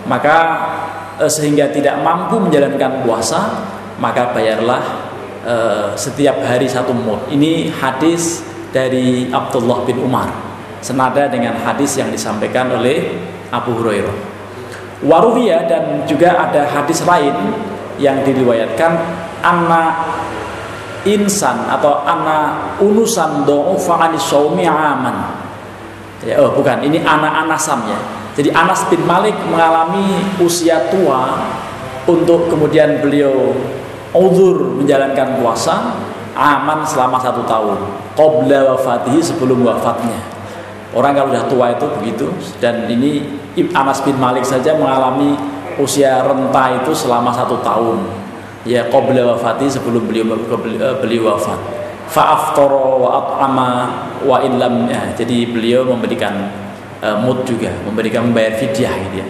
maka 0.06 0.38
eh, 1.20 1.28
sehingga 1.28 1.74
tidak 1.74 2.00
mampu 2.06 2.40
menjalankan 2.40 3.04
puasa 3.04 3.66
maka 4.00 4.32
bayarlah 4.32 4.82
eh, 5.44 5.88
setiap 5.98 6.40
hari 6.46 6.70
satu 6.70 6.94
mud 6.96 7.28
ini 7.34 7.74
hadis 7.74 8.46
dari 8.70 9.28
Abdullah 9.34 9.84
bin 9.84 10.00
Umar. 10.00 10.30
Senada 10.80 11.28
dengan 11.28 11.60
hadis 11.60 12.00
yang 12.00 12.08
disampaikan 12.08 12.72
oleh 12.72 13.20
Abu 13.50 13.78
Hurairah. 13.78 14.16
Waruwiya 15.00 15.66
dan 15.70 16.04
juga 16.04 16.36
ada 16.36 16.68
hadis 16.68 17.02
lain 17.08 17.34
yang 18.00 18.20
diriwayatkan 18.24 19.00
anak 19.40 19.94
insan 21.08 21.68
atau 21.72 22.04
anak 22.04 22.80
unusan 22.84 23.48
do'ufa 23.48 23.96
anis 24.10 24.28
saumi 24.28 24.68
aman. 24.68 25.40
Ya, 26.28 26.36
oh 26.44 26.52
bukan 26.52 26.84
ini 26.84 27.00
anak 27.00 27.48
anasam 27.48 27.80
ya. 27.88 28.00
Jadi 28.36 28.56
Anas 28.56 28.88
bin 28.88 29.04
Malik 29.04 29.36
mengalami 29.48 30.20
usia 30.40 30.92
tua 30.92 31.48
untuk 32.08 32.48
kemudian 32.48 33.04
beliau 33.04 33.52
uzur 34.16 34.80
menjalankan 34.80 35.40
puasa 35.40 35.96
aman 36.40 36.88
selama 36.88 37.20
satu 37.20 37.44
tahun 37.44 37.80
qabla 38.16 38.74
wafatihi 38.76 39.20
sebelum 39.20 39.64
wafatnya 39.68 40.39
orang 40.94 41.14
kalau 41.14 41.30
sudah 41.30 41.46
tua 41.46 41.66
itu 41.74 41.86
begitu 42.02 42.26
dan 42.58 42.90
ini 42.90 43.40
Anas 43.76 44.02
bin 44.02 44.16
Malik 44.18 44.48
saja 44.48 44.74
mengalami 44.74 45.36
usia 45.80 46.24
renta 46.24 46.80
itu 46.84 46.92
selama 46.92 47.32
satu 47.32 47.60
tahun. 47.64 48.00
Ya 48.68 48.86
qabla 48.92 49.36
wafati 49.36 49.72
sebelum 49.72 50.08
beliau 50.08 50.36
eh, 50.36 50.96
beliau 51.00 51.34
wafat. 51.34 51.60
Fa'aftara 52.10 52.84
wa 53.00 53.10
at'ama 53.22 53.70
wa 54.26 54.38
illam 54.42 54.90
ya, 54.90 55.14
jadi 55.14 55.46
beliau 55.54 55.86
memberikan 55.86 56.50
uh, 57.06 57.22
juga 57.46 57.70
memberikan 57.86 58.26
membayar 58.26 58.58
fidyah 58.58 58.94
gitu 59.08 59.16
ya. 59.22 59.28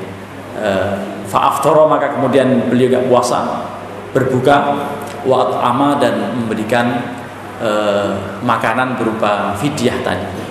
Uh, 0.60 0.96
fa'aftara 1.28 1.86
maka 1.92 2.16
kemudian 2.16 2.72
beliau 2.72 2.88
gak 2.96 3.06
puasa 3.12 3.68
berbuka 4.16 4.80
wa 5.28 5.60
ama 5.60 6.00
dan 6.00 6.34
memberikan 6.40 7.20
makanan 8.40 8.96
berupa 8.96 9.52
fidyah 9.60 10.00
tadi 10.00 10.49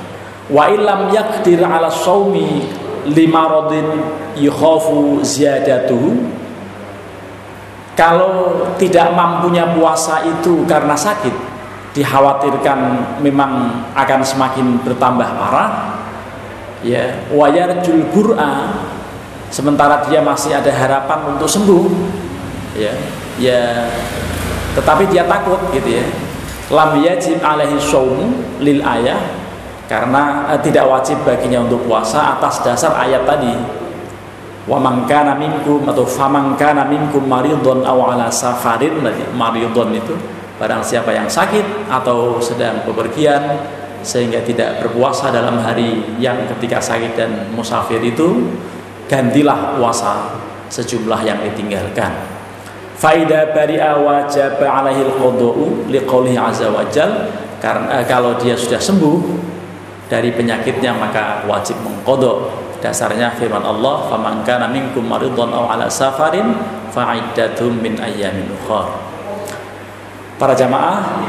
wa 0.48 0.64
illam 0.72 1.12
yakdir 1.12 1.60
ala 1.60 1.92
saumi 1.92 2.64
lima 3.08 3.48
rodin 3.48 3.88
yukhafu 4.36 5.20
ziyadatuhu. 5.24 6.36
Kalau 7.98 8.62
tidak 8.78 9.10
mampunya 9.10 9.66
puasa 9.74 10.22
itu 10.22 10.62
karena 10.70 10.94
sakit 10.94 11.34
dikhawatirkan 11.98 12.78
memang 13.18 13.82
akan 13.98 14.20
semakin 14.22 14.78
bertambah 14.86 15.26
parah. 15.26 15.98
Ya 16.78 17.26
wayarjul 17.34 18.06
bur'a 18.14 18.70
sementara 19.50 20.06
dia 20.06 20.22
masih 20.22 20.54
ada 20.54 20.70
harapan 20.70 21.34
untuk 21.34 21.50
sembuh. 21.50 21.90
Ya 22.78 22.94
ya 23.34 23.90
tetapi 24.78 25.10
dia 25.10 25.26
takut 25.26 25.58
gitu 25.74 25.98
ya. 25.98 26.06
Lam 26.70 27.02
yajib 27.02 27.42
alaihi 27.42 27.82
shaum 27.82 28.46
lil 28.62 28.78
ayah 28.84 29.18
karena 29.88 30.44
eh, 30.52 30.60
tidak 30.60 30.84
wajib 30.84 31.24
baginya 31.24 31.64
untuk 31.64 31.88
puasa 31.88 32.36
atas 32.36 32.60
dasar 32.60 32.92
ayat 32.94 33.24
tadi. 33.24 33.56
Wa 34.68 34.76
man 34.76 35.08
kana 35.08 35.32
minkum 35.32 35.88
atau 35.88 36.04
faman 36.04 36.52
kana 36.60 36.84
minkum 36.84 37.24
maridun 37.24 37.88
aw 37.88 38.12
ala 38.12 38.28
safarin 38.28 39.00
maridun 39.32 39.96
itu 39.96 40.12
barang 40.60 40.84
siapa 40.84 41.16
yang 41.16 41.24
sakit 41.24 41.88
atau 41.88 42.36
sedang 42.36 42.84
bepergian 42.84 43.64
sehingga 44.04 44.44
tidak 44.44 44.84
berpuasa 44.84 45.32
dalam 45.32 45.56
hari 45.64 46.20
yang 46.20 46.44
ketika 46.52 46.84
sakit 46.84 47.16
dan 47.16 47.48
musafir 47.56 48.04
itu 48.04 48.52
gantilah 49.08 49.80
puasa 49.80 50.36
sejumlah 50.68 51.24
yang 51.24 51.40
ditinggalkan. 51.40 52.12
Faida 52.98 53.54
bari'a 53.54 53.96
wajib 54.04 54.58
alaihi 54.58 55.06
al-qada'u 55.06 55.88
liqaulihi 55.88 56.36
azza 56.36 56.68
wajal. 56.68 57.30
Karena 57.58 58.02
eh, 58.02 58.04
kalau 58.06 58.38
dia 58.38 58.54
sudah 58.54 58.78
sembuh 58.78 59.16
dari 60.08 60.32
penyakitnya 60.32 60.96
maka 60.96 61.44
wajib 61.44 61.76
mengkodok 61.84 62.48
dasarnya 62.80 63.36
firman 63.36 63.62
Allah 63.62 64.08
faman 64.08 64.42
kana 64.42 64.66
minkum 64.68 65.04
maridun 65.04 65.52
aw 65.52 65.68
ala 65.76 65.86
safarin 65.92 66.56
fa'iddatum 66.90 67.76
min 67.78 68.00
ayyamin 68.00 68.48
para 70.40 70.56
jamaah 70.56 71.20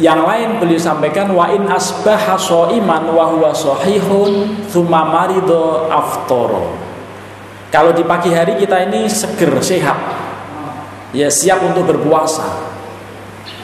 yang 0.00 0.24
lain 0.24 0.56
beliau 0.56 0.80
sampaikan 0.80 1.28
wa 1.36 1.52
in 1.52 1.68
asbaha 1.68 2.40
iman 2.72 3.02
wa 3.12 3.24
huwa 3.36 3.52
sahihun 3.52 4.64
tsumma 4.64 5.04
marido 5.04 5.92
aftoro. 5.92 6.72
Kalau 7.68 7.92
di 7.92 8.00
pagi 8.08 8.32
hari 8.32 8.56
kita 8.56 8.80
ini 8.88 9.04
seger 9.12 9.60
sehat. 9.60 10.00
Ya 11.12 11.28
siap 11.28 11.60
untuk 11.60 11.84
berpuasa. 11.84 12.48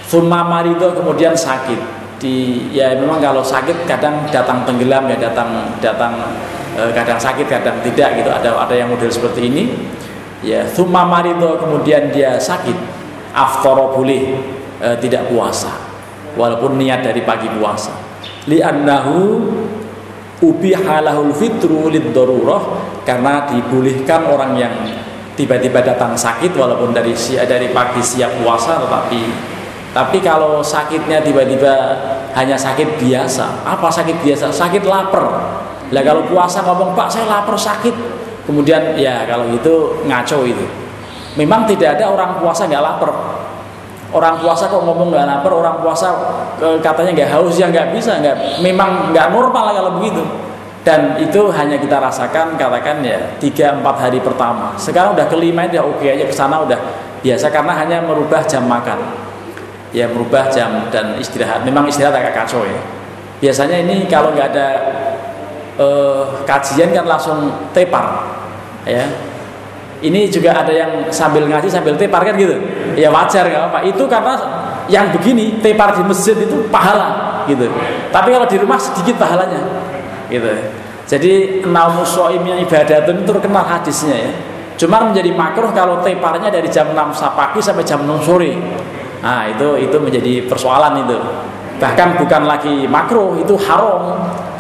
Tsumma 0.05 0.45
marido 0.45 0.93
kemudian 0.93 1.33
sakit. 1.33 1.96
Di 2.17 2.69
ya 2.73 2.97
memang 2.97 3.21
kalau 3.21 3.45
sakit 3.45 3.85
kadang 3.85 4.25
datang 4.33 4.65
tenggelam 4.65 5.05
ya 5.13 5.17
datang 5.21 5.77
datang 5.85 6.17
eh, 6.77 6.91
kadang 6.97 7.21
sakit 7.21 7.47
kadang 7.49 7.77
tidak 7.85 8.21
gitu. 8.21 8.31
Ada 8.33 8.57
ada 8.57 8.75
yang 8.75 8.89
model 8.93 9.13
seperti 9.13 9.53
ini. 9.53 9.63
Ya 10.45 10.65
tsumma 10.65 11.05
marido 11.05 11.61
kemudian 11.61 12.13
dia 12.13 12.41
sakit. 12.41 12.77
Aftoro 13.37 13.93
boleh 13.93 14.41
eh, 14.81 14.97
tidak 14.97 15.29
puasa 15.29 15.87
walaupun 16.37 16.77
niat 16.77 17.03
dari 17.03 17.25
pagi 17.25 17.49
puasa 17.49 17.97
li'annahu 18.47 19.17
ubihalahul 20.45 21.33
fitru 21.33 21.89
lid 21.89 22.13
karena 23.09 23.49
dibolehkan 23.49 24.29
orang 24.29 24.53
yang 24.55 24.75
tiba-tiba 25.35 25.81
datang 25.81 26.13
sakit 26.13 26.53
walaupun 26.53 26.93
dari 26.93 27.17
dari 27.49 27.73
pagi 27.73 28.05
siap 28.05 28.45
puasa 28.45 28.85
tetapi 28.85 29.21
tapi 29.97 30.21
kalau 30.21 30.61
sakitnya 30.61 31.25
tiba-tiba 31.25 31.73
hanya 32.37 32.53
sakit 32.53 33.01
biasa 33.01 33.65
apa 33.65 33.89
sakit 33.89 34.21
biasa? 34.21 34.53
Sakit 34.53 34.85
lapar. 34.85 35.25
Lah 35.89 36.03
kalau 36.05 36.29
puasa 36.29 36.61
ngomong 36.61 36.93
pak 36.93 37.09
saya 37.09 37.25
lapar 37.25 37.57
sakit. 37.57 37.97
Kemudian 38.45 38.93
ya 39.01 39.25
kalau 39.25 39.49
itu 39.49 40.05
ngaco 40.05 40.45
itu. 40.45 40.69
Memang 41.41 41.65
tidak 41.65 41.97
ada 41.97 42.13
orang 42.13 42.37
puasa 42.37 42.69
nggak 42.69 42.85
lapar. 42.85 43.09
Orang 44.13 44.37
puasa 44.45 44.69
kok 44.69 44.85
ngomong 44.85 45.17
nggak 45.17 45.25
lapar 45.25 45.53
orang 45.65 45.81
puasa 45.81 46.13
katanya 46.85 47.17
nggak 47.17 47.31
haus 47.33 47.57
ya 47.57 47.73
nggak 47.73 47.97
bisa 47.97 48.21
nggak 48.21 48.61
memang 48.61 49.17
nggak 49.17 49.33
normal 49.33 49.73
kalau 49.73 49.97
begitu. 49.97 50.21
Dan 50.85 51.17
itu 51.17 51.49
hanya 51.57 51.81
kita 51.81 51.97
rasakan 51.97 52.61
katakan 52.61 53.01
ya 53.01 53.17
tiga 53.41 53.73
empat 53.73 53.97
hari 53.97 54.21
pertama. 54.21 54.77
Sekarang 54.77 55.17
udah 55.17 55.25
kelima 55.25 55.65
ya 55.73 55.81
oke 55.81 56.05
aja 56.05 56.29
ke 56.29 56.37
sana 56.37 56.61
udah 56.61 56.77
biasa 57.25 57.49
karena 57.49 57.73
hanya 57.81 58.05
merubah 58.05 58.45
jam 58.45 58.69
makan 58.69 59.26
ya 59.97 60.05
merubah 60.13 60.53
jam 60.53 60.93
dan 60.93 61.17
istirahat. 61.17 61.65
Memang 61.65 61.89
istirahat 61.89 62.21
agak 62.21 62.45
kacau 62.45 62.69
ya. 62.69 62.77
Biasanya 63.41 63.81
ini 63.81 64.05
kalau 64.05 64.37
nggak 64.37 64.53
ada 64.53 64.69
uh, 65.81 66.45
kajian 66.45 66.93
kan 66.93 67.09
langsung 67.09 67.49
tepar 67.73 68.29
ya. 68.85 69.09
Ini 69.97 70.29
juga 70.29 70.53
ada 70.53 70.69
yang 70.77 71.09
sambil 71.09 71.49
ngaji 71.49 71.73
sambil 71.73 71.97
tepar 71.97 72.21
kan 72.29 72.37
gitu. 72.37 72.61
Ya 72.93 73.09
wajar 73.09 73.49
nggak 73.49 73.73
apa 73.73 73.79
itu 73.89 74.05
karena 74.05 74.35
yang 74.93 75.09
begini 75.17 75.65
tepar 75.65 75.97
di 75.97 76.05
masjid 76.05 76.37
itu 76.37 76.69
pahala 76.69 77.41
gitu. 77.49 77.65
Tapi 78.13 78.29
kalau 78.37 78.45
di 78.45 78.61
rumah 78.61 78.77
sedikit 78.77 79.17
pahalanya 79.17 79.65
gitu. 80.29 80.53
Jadi 81.07 81.63
naumu 81.65 82.05
soimnya 82.05 82.61
ibadah 82.61 83.09
itu 83.09 83.25
terkenal 83.25 83.65
hadisnya 83.65 84.17
ya. 84.29 84.33
Cuma 84.77 85.01
menjadi 85.09 85.33
makruh 85.33 85.73
kalau 85.73 86.05
teparnya 86.05 86.53
dari 86.53 86.69
jam 86.69 86.93
6 86.93 87.17
pagi 87.33 87.65
sampai 87.65 87.81
jam 87.81 88.05
6 88.05 88.29
sore 88.29 88.53
nah 89.21 89.49
itu 89.49 89.81
itu 89.81 89.97
menjadi 89.97 90.33
persoalan 90.49 91.07
itu 91.07 91.19
bahkan 91.77 92.17
bukan 92.17 92.43
lagi 92.49 92.89
makruh 92.89 93.37
itu 93.37 93.53
haram 93.69 94.17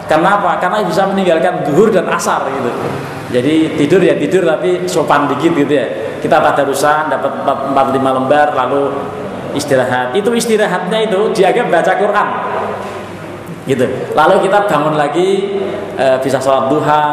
Kenapa? 0.06 0.62
Karena 0.62 0.86
bisa 0.86 1.02
meninggalkan 1.10 1.66
duhur 1.66 1.90
dan 1.90 2.06
asar 2.06 2.46
gitu. 2.46 2.70
Jadi 3.34 3.74
tidur 3.74 3.98
ya 3.98 4.14
tidur 4.14 4.46
tapi 4.46 4.86
sopan 4.86 5.26
dikit 5.26 5.50
gitu 5.50 5.72
ya. 5.74 5.86
Kita 6.22 6.38
tadarusan 6.38 7.10
dapat 7.10 7.42
4, 7.42 7.74
4 7.74 7.98
5 7.98 8.16
lembar 8.22 8.54
lalu 8.54 8.94
istirahat. 9.58 10.14
Itu 10.14 10.30
istirahatnya 10.30 11.10
itu 11.10 11.34
dianggap 11.34 11.66
baca 11.74 11.92
Quran. 11.98 12.28
Gitu. 13.66 13.86
Lalu 14.14 14.46
kita 14.46 14.70
bangun 14.70 14.94
lagi 14.94 15.58
e, 15.98 16.06
bisa 16.22 16.38
sholat 16.38 16.70
duha 16.70 17.04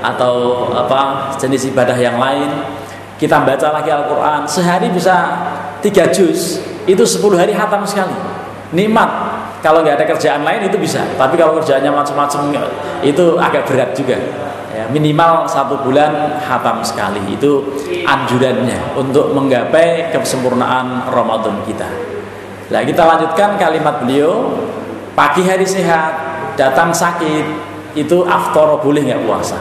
atau 0.00 0.68
apa 0.72 1.28
jenis 1.36 1.68
ibadah 1.68 1.96
yang 2.00 2.16
lain. 2.16 2.48
Kita 3.20 3.44
baca 3.44 3.68
lagi 3.68 3.92
Al-Qur'an. 3.92 4.48
Sehari 4.48 4.88
bisa 4.88 5.44
tiga 5.84 6.08
juz. 6.08 6.64
Itu 6.88 7.04
10 7.04 7.36
hari 7.36 7.52
hatam 7.52 7.84
sekali. 7.84 8.16
Nikmat. 8.72 9.10
Kalau 9.60 9.80
nggak 9.80 9.96
ada 10.00 10.06
kerjaan 10.08 10.44
lain 10.44 10.68
itu 10.68 10.76
bisa. 10.80 11.04
Tapi 11.16 11.36
kalau 11.36 11.60
kerjaannya 11.60 11.92
macam-macam 11.92 12.52
itu 13.00 13.36
agak 13.40 13.64
berat 13.68 13.96
juga. 13.96 14.16
Ya, 14.74 14.84
minimal 14.90 15.46
satu 15.48 15.80
bulan 15.80 16.40
hatam 16.42 16.84
sekali. 16.84 17.22
Itu 17.32 17.80
anjurannya 18.04 18.96
untuk 18.98 19.32
menggapai 19.32 20.12
kesempurnaan 20.12 21.08
Ramadan 21.08 21.64
kita. 21.64 21.88
Nah 22.68 22.80
kita 22.84 23.04
lanjutkan 23.04 23.56
kalimat 23.60 24.00
beliau. 24.00 24.60
Pagi 25.14 25.46
hari 25.46 25.62
sehat 25.62 26.10
datang 26.58 26.90
sakit 26.90 27.46
itu 27.94 28.26
aftar 28.26 28.82
boleh 28.82 29.06
nggak 29.06 29.22
puasa? 29.22 29.54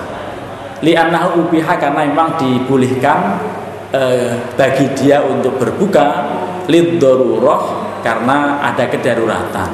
Li'annahu 0.81 1.45
ubiha 1.45 1.77
karena 1.77 2.09
memang 2.09 2.35
dibolehkan 2.41 3.37
eh, 3.93 4.33
bagi 4.57 4.89
dia 4.97 5.21
untuk 5.21 5.61
berbuka 5.61 6.25
lid 6.67 6.97
karena 8.03 8.59
ada 8.59 8.83
kedaruratan. 8.89 9.71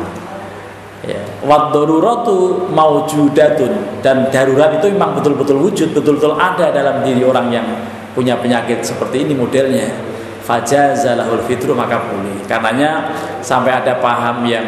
Ya. 1.00 1.24
Wad 1.42 1.72
daruratu 1.72 2.68
maujudatun 2.70 4.04
dan 4.04 4.28
darurat 4.30 4.78
itu 4.78 4.92
memang 4.92 5.16
betul-betul 5.16 5.58
wujud 5.58 5.96
betul-betul 5.96 6.36
ada 6.36 6.70
dalam 6.70 7.02
diri 7.02 7.24
orang 7.24 7.48
yang 7.50 7.66
punya 8.14 8.36
penyakit 8.38 8.84
seperti 8.84 9.26
ini 9.26 9.34
modelnya. 9.34 9.90
Fajazalahul 10.44 11.46
fitru 11.46 11.78
maka 11.78 12.04
boleh. 12.10 12.44
Karenanya 12.46 13.16
sampai 13.40 13.80
ada 13.80 13.98
paham 14.02 14.44
yang 14.44 14.66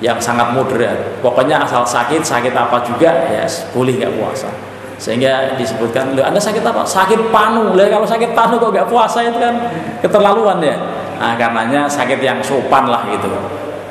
yang 0.00 0.16
sangat 0.16 0.56
moderat. 0.56 0.96
Pokoknya 1.20 1.60
asal 1.62 1.84
sakit 1.84 2.24
sakit 2.24 2.56
apa 2.56 2.82
juga 2.82 3.30
ya 3.30 3.44
boleh 3.72 4.00
nggak 4.00 4.16
puasa 4.16 4.69
sehingga 5.00 5.56
disebutkan 5.56 6.12
lo 6.12 6.20
anda 6.20 6.36
sakit 6.36 6.60
apa? 6.60 6.84
Sakit 6.84 7.32
panu. 7.32 7.72
Lah 7.72 7.88
kalau 7.88 8.04
sakit 8.04 8.36
panu 8.36 8.60
kok 8.60 8.68
nggak 8.68 8.84
puasa 8.84 9.24
itu 9.24 9.40
kan 9.40 9.56
keterlaluan 10.04 10.60
ya. 10.60 10.76
Nah, 11.16 11.40
karenanya 11.40 11.88
sakit 11.88 12.20
yang 12.20 12.44
sopan 12.44 12.84
lah 12.84 13.08
gitu. 13.08 13.32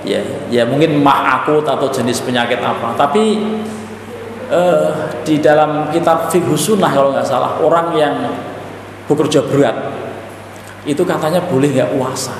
Ya 0.05 0.21
ya 0.53 0.69
mungkin 0.69 1.01
mah 1.01 1.41
akut 1.41 1.65
atau 1.65 1.89
jenis 1.89 2.21
penyakit 2.21 2.61
apa. 2.61 2.93
Tapi 2.93 3.41
eh, 4.53 4.89
di 5.25 5.41
dalam 5.41 5.89
kitab 5.89 6.29
fikih 6.29 6.53
sunnah 6.53 6.93
kalau 6.93 7.09
nggak 7.09 7.25
salah 7.25 7.57
orang 7.57 7.89
yang 7.97 8.15
bekerja 9.09 9.41
berat 9.49 9.73
itu 10.85 11.01
katanya 11.01 11.41
boleh 11.41 11.73
nggak 11.73 11.89
puasa. 11.97 12.37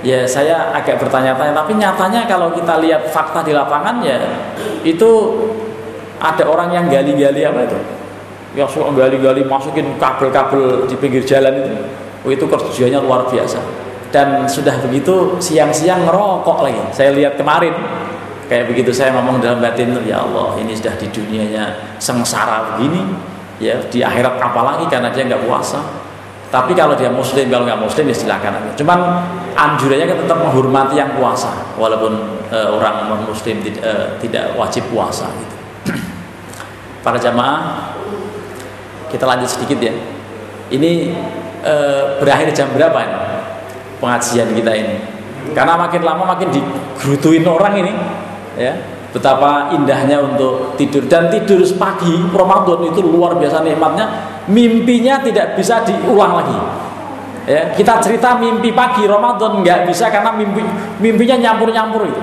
Ya 0.00 0.24
saya 0.24 0.72
agak 0.72 0.96
bertanya-tanya 0.96 1.52
tapi 1.52 1.76
nyatanya 1.76 2.24
kalau 2.24 2.56
kita 2.56 2.80
lihat 2.80 3.12
fakta 3.12 3.44
di 3.44 3.52
lapangan 3.52 4.00
ya 4.00 4.16
itu 4.80 5.10
ada 6.20 6.44
orang 6.48 6.72
yang 6.72 6.86
gali-gali 6.88 7.44
apa 7.44 7.60
itu? 7.68 7.78
Yang 8.56 8.80
suka 8.80 8.88
gali-gali 8.96 9.44
masukin 9.44 10.00
kabel-kabel 10.00 10.88
di 10.88 10.96
pinggir 10.96 11.22
jalan 11.24 11.52
itu. 11.52 11.72
Oh, 12.24 12.30
itu 12.32 12.44
kerjanya 12.48 12.98
luar 13.04 13.28
biasa. 13.28 13.60
Dan 14.10 14.48
sudah 14.48 14.80
begitu 14.80 15.36
siang-siang 15.38 16.08
ngerokok 16.08 16.58
lagi. 16.64 16.82
Saya 16.90 17.12
lihat 17.12 17.36
kemarin 17.36 17.74
kayak 18.48 18.70
begitu 18.72 18.94
saya 18.94 19.12
ngomong 19.18 19.42
dalam 19.42 19.60
batin 19.60 19.92
ya 20.06 20.22
Allah 20.22 20.54
ini 20.62 20.70
sudah 20.72 20.94
di 20.94 21.10
dunianya 21.10 21.98
sengsara 21.98 22.74
begini 22.74 23.02
ya 23.58 23.74
di 23.90 24.06
akhirat 24.06 24.38
apalagi 24.40 24.88
karena 24.88 25.12
dia 25.12 25.28
nggak 25.28 25.44
puasa. 25.44 25.84
Tapi 26.46 26.72
kalau 26.72 26.94
dia 26.94 27.10
muslim 27.12 27.50
kalau 27.50 27.66
nggak 27.68 27.82
muslim 27.82 28.08
ya 28.08 28.16
silakan 28.16 28.56
aja. 28.56 28.70
Cuman 28.78 28.98
anjurannya 29.52 30.06
kan 30.08 30.18
tetap 30.24 30.38
menghormati 30.40 30.94
yang 30.96 31.12
puasa 31.18 31.52
walaupun 31.76 32.40
uh, 32.48 32.72
orang 32.72 33.10
non 33.10 33.20
muslim 33.28 33.60
tidak, 33.60 33.82
uh, 33.84 34.06
tidak 34.22 34.54
wajib 34.56 34.86
puasa 34.88 35.28
gitu 35.28 35.55
para 37.06 37.22
jamaah 37.22 37.94
kita 39.06 39.22
lanjut 39.22 39.46
sedikit 39.46 39.78
ya. 39.78 39.94
Ini 40.66 41.14
uh, 41.62 42.18
berakhir 42.18 42.50
jam 42.50 42.74
berapa 42.74 42.98
ini 42.98 43.18
pengajian 44.02 44.50
kita 44.50 44.72
ini? 44.74 44.98
Karena 45.54 45.78
makin 45.78 46.02
lama 46.02 46.26
makin 46.26 46.50
digerutuin 46.50 47.46
orang 47.46 47.78
ini 47.78 47.92
ya. 48.58 48.74
Betapa 49.14 49.72
indahnya 49.72 50.20
untuk 50.20 50.74
tidur. 50.74 51.06
Dan 51.06 51.30
tidur 51.30 51.62
pagi 51.78 52.12
Ramadan 52.34 52.90
itu 52.90 53.00
luar 53.00 53.38
biasa 53.38 53.62
nikmatnya. 53.62 54.04
Mimpinya 54.50 55.22
tidak 55.22 55.54
bisa 55.54 55.86
diulang 55.86 56.42
lagi. 56.42 56.58
Ya 57.46 57.70
kita 57.72 58.02
cerita 58.02 58.34
mimpi 58.42 58.74
pagi 58.74 59.06
Ramadan 59.06 59.62
nggak 59.62 59.86
bisa 59.86 60.10
karena 60.10 60.34
mimpi 60.34 60.66
mimpinya 60.98 61.38
nyampur 61.38 61.70
nyampur 61.70 62.10
itu. 62.10 62.22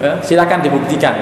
Ya, 0.00 0.16
silakan 0.22 0.62
dibuktikan. 0.64 1.12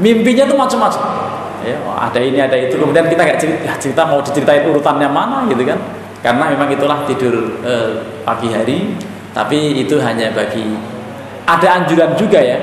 Mimpinya 0.00 0.46
itu 0.48 0.54
macam-macam 0.56 1.27
ya 1.68 1.76
ada 1.84 2.18
ini 2.18 2.40
ada 2.40 2.56
itu 2.56 2.80
kemudian 2.80 3.04
kita 3.06 3.20
nggak 3.20 3.38
cerita, 3.38 3.72
cerita 3.76 4.02
mau 4.08 4.24
diceritain 4.24 4.64
urutannya 4.64 5.08
mana 5.12 5.44
gitu 5.46 5.62
kan 5.68 5.76
karena 6.24 6.44
memang 6.50 6.68
itulah 6.72 7.04
tidur 7.04 7.60
eh, 7.62 8.00
pagi 8.24 8.48
hari 8.50 8.96
tapi 9.36 9.76
itu 9.84 10.00
hanya 10.00 10.32
bagi 10.32 10.64
ada 11.44 11.84
anjuran 11.84 12.16
juga 12.16 12.40
ya 12.40 12.58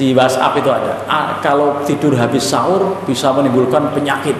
di 0.00 0.16
WhatsApp 0.16 0.56
itu 0.56 0.70
ada. 0.72 1.04
Ah, 1.04 1.36
kalau 1.44 1.84
tidur 1.84 2.16
habis 2.16 2.48
sahur 2.48 3.04
bisa 3.04 3.28
menimbulkan 3.36 3.92
penyakit. 3.92 4.32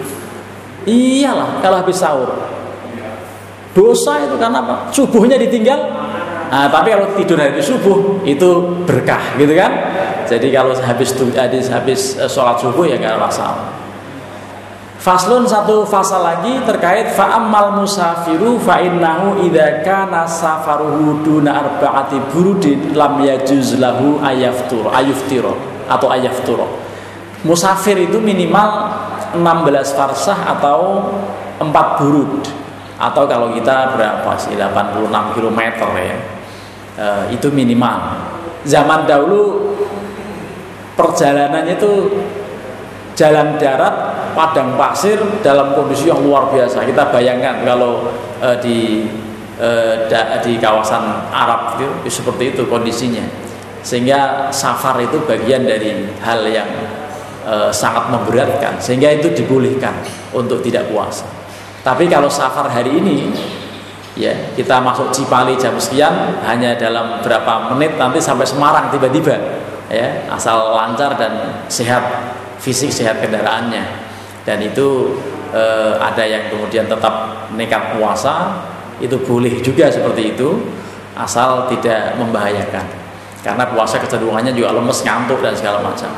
Iyalah 0.89 1.61
kalau 1.61 1.85
habis 1.85 2.01
sahur. 2.01 2.33
Dosa 3.77 4.25
itu 4.25 4.35
karena 4.41 4.65
apa? 4.65 4.89
Subuhnya 4.89 5.37
ditinggal. 5.37 5.79
Nah, 6.51 6.67
tapi 6.67 6.91
kalau 6.91 7.13
tidur 7.15 7.39
habis 7.39 7.63
subuh 7.63 8.19
itu 8.27 8.49
berkah, 8.83 9.21
gitu 9.39 9.55
kan? 9.55 9.71
Jadi 10.31 10.47
kalau 10.55 10.71
habis 10.71 11.11
habis 11.11 11.67
habis 11.67 12.01
eh, 12.15 12.31
sholat 12.31 12.55
subuh 12.55 12.87
ya 12.87 12.95
nggak 12.95 13.19
masalah. 13.19 13.67
Faslun 15.01 15.49
satu 15.49 15.81
fasal 15.81 16.21
lagi 16.21 16.61
terkait 16.61 17.17
fa'ammal 17.17 17.73
musafiru 17.73 18.61
fa'innahu 18.61 19.41
idha 19.49 19.81
kana 19.81 20.29
safaruhu 20.29 21.25
duna 21.25 21.57
arba'ati 21.57 22.21
burudin 22.29 22.93
lam 22.93 23.17
yajuz 23.17 23.81
lahu 23.81 24.21
ayaftur 24.21 24.93
ayuftiro 24.93 25.57
atau 25.89 26.07
ayafturo. 26.13 26.69
Musafir 27.41 27.97
itu 27.97 28.21
minimal 28.21 28.93
16 29.33 29.97
farsah 29.97 30.37
atau 30.53 31.09
4 31.57 31.97
burud 31.97 32.45
atau 33.01 33.25
kalau 33.25 33.49
kita 33.57 33.97
berapa 33.97 34.31
sih 34.37 34.53
86 34.53 35.09
km 35.33 35.59
ya 35.97 36.17
e, 36.93 37.05
itu 37.33 37.49
minimal. 37.49 38.21
Zaman 38.61 39.09
dahulu 39.09 39.70
perjalanannya 41.01 41.81
itu 41.81 42.21
jalan 43.17 43.57
darat 43.57 43.95
padang 44.37 44.77
pasir 44.77 45.17
dalam 45.41 45.73
kondisi 45.73 46.07
yang 46.07 46.21
luar 46.21 46.53
biasa. 46.53 46.85
Kita 46.85 47.09
bayangkan 47.09 47.65
kalau 47.65 48.13
uh, 48.39 48.57
di 48.61 49.09
uh, 49.57 50.05
da, 50.07 50.39
di 50.39 50.61
kawasan 50.61 51.27
Arab 51.33 51.81
itu 51.81 52.21
seperti 52.21 52.55
itu 52.55 52.69
kondisinya. 52.69 53.25
Sehingga 53.81 54.53
safar 54.53 55.01
itu 55.01 55.25
bagian 55.25 55.65
dari 55.65 56.05
hal 56.21 56.45
yang 56.45 56.69
uh, 57.43 57.73
sangat 57.73 58.13
memberatkan. 58.13 58.77
Sehingga 58.77 59.09
itu 59.09 59.33
dibolehkan 59.33 60.05
untuk 60.31 60.61
tidak 60.61 60.85
puasa. 60.93 61.25
Tapi 61.81 62.05
kalau 62.05 62.29
safar 62.29 62.69
hari 62.69 63.01
ini 63.01 63.33
ya 64.13 64.53
kita 64.53 64.77
masuk 64.83 65.09
Cipali 65.09 65.57
jam 65.57 65.73
sekian 65.81 66.37
hanya 66.45 66.77
dalam 66.77 67.23
berapa 67.25 67.73
menit 67.73 67.97
nanti 67.97 68.19
sampai 68.21 68.45
Semarang 68.45 68.91
tiba-tiba 68.93 69.33
ya 69.91 70.31
asal 70.31 70.71
lancar 70.71 71.19
dan 71.19 71.67
sehat 71.67 72.01
fisik 72.57 72.89
sehat 72.89 73.19
kendaraannya. 73.19 73.83
Dan 74.41 74.63
itu 74.63 75.19
eh, 75.51 75.93
ada 75.99 76.23
yang 76.23 76.49
kemudian 76.49 76.87
tetap 76.87 77.45
nekat 77.53 77.99
puasa 77.99 78.63
itu 79.03 79.19
boleh 79.21 79.59
juga 79.59 79.91
seperti 79.91 80.33
itu 80.37 80.49
asal 81.19 81.67
tidak 81.67 82.15
membahayakan. 82.15 82.85
Karena 83.41 83.65
puasa 83.69 83.97
kecenderungannya 83.97 84.53
juga 84.53 84.73
lemes 84.77 85.01
ngantuk 85.01 85.41
dan 85.41 85.53
segala 85.57 85.81
macam. 85.81 86.09